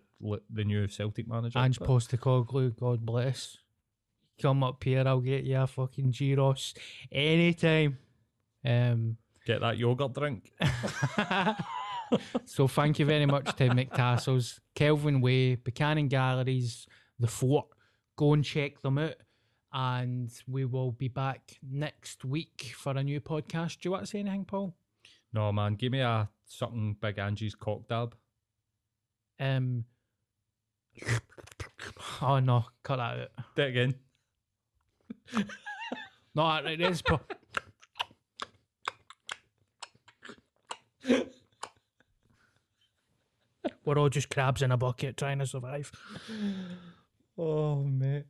the 0.49 0.63
new 0.63 0.87
Celtic 0.87 1.27
manager. 1.27 1.57
Ange 1.59 1.79
But- 1.79 1.87
Postecoglou, 1.89 2.79
God 2.79 3.05
bless. 3.05 3.57
Come 4.41 4.63
up 4.63 4.83
here, 4.83 5.03
I'll 5.05 5.21
get 5.21 5.43
you 5.43 5.57
a 5.59 5.67
fucking 5.67 6.11
gyros 6.11 6.73
anytime. 7.11 7.97
Um, 8.65 9.17
Get 9.45 9.59
that 9.61 9.77
yogurt 9.77 10.13
drink. 10.13 10.51
so 12.45 12.67
thank 12.67 12.99
you 12.99 13.05
very 13.05 13.25
much 13.25 13.55
to 13.57 13.69
McTassels, 13.69 14.59
Kelvin 14.75 15.21
Way, 15.21 15.55
Buchanan 15.55 16.07
Galleries, 16.07 16.87
The 17.19 17.27
Fort. 17.27 17.67
Go 18.15 18.33
and 18.33 18.43
check 18.43 18.81
them 18.81 18.97
out. 18.97 19.15
And 19.71 20.31
we 20.47 20.65
will 20.65 20.91
be 20.91 21.07
back 21.07 21.57
next 21.67 22.23
week 22.23 22.73
for 22.77 22.91
a 22.91 23.03
new 23.03 23.19
podcast. 23.19 23.79
Do 23.79 23.87
you 23.87 23.91
want 23.91 24.03
to 24.03 24.07
say 24.09 24.19
anything, 24.19 24.45
Paul? 24.45 24.75
No, 25.33 25.51
man, 25.51 25.73
give 25.75 25.91
me 25.91 25.99
a 26.01 26.29
something 26.45 26.95
big 27.01 27.17
Angie's 27.17 27.55
cock 27.55 27.87
dab. 27.87 28.15
Um. 29.39 29.85
Oh 32.21 32.37
no, 32.39 32.65
cut 32.83 32.97
that 32.97 33.19
out. 33.19 33.29
Do 33.55 33.61
it 33.63 33.69
again. 33.69 33.95
No, 36.35 36.55
it 36.65 36.81
is. 36.81 37.03
Pro- 37.03 37.19
We're 43.85 43.97
all 43.97 44.09
just 44.09 44.29
crabs 44.29 44.61
in 44.61 44.71
a 44.71 44.77
bucket 44.77 45.17
trying 45.17 45.39
to 45.39 45.45
survive. 45.45 45.91
Oh, 47.37 47.83
mate. 47.83 48.25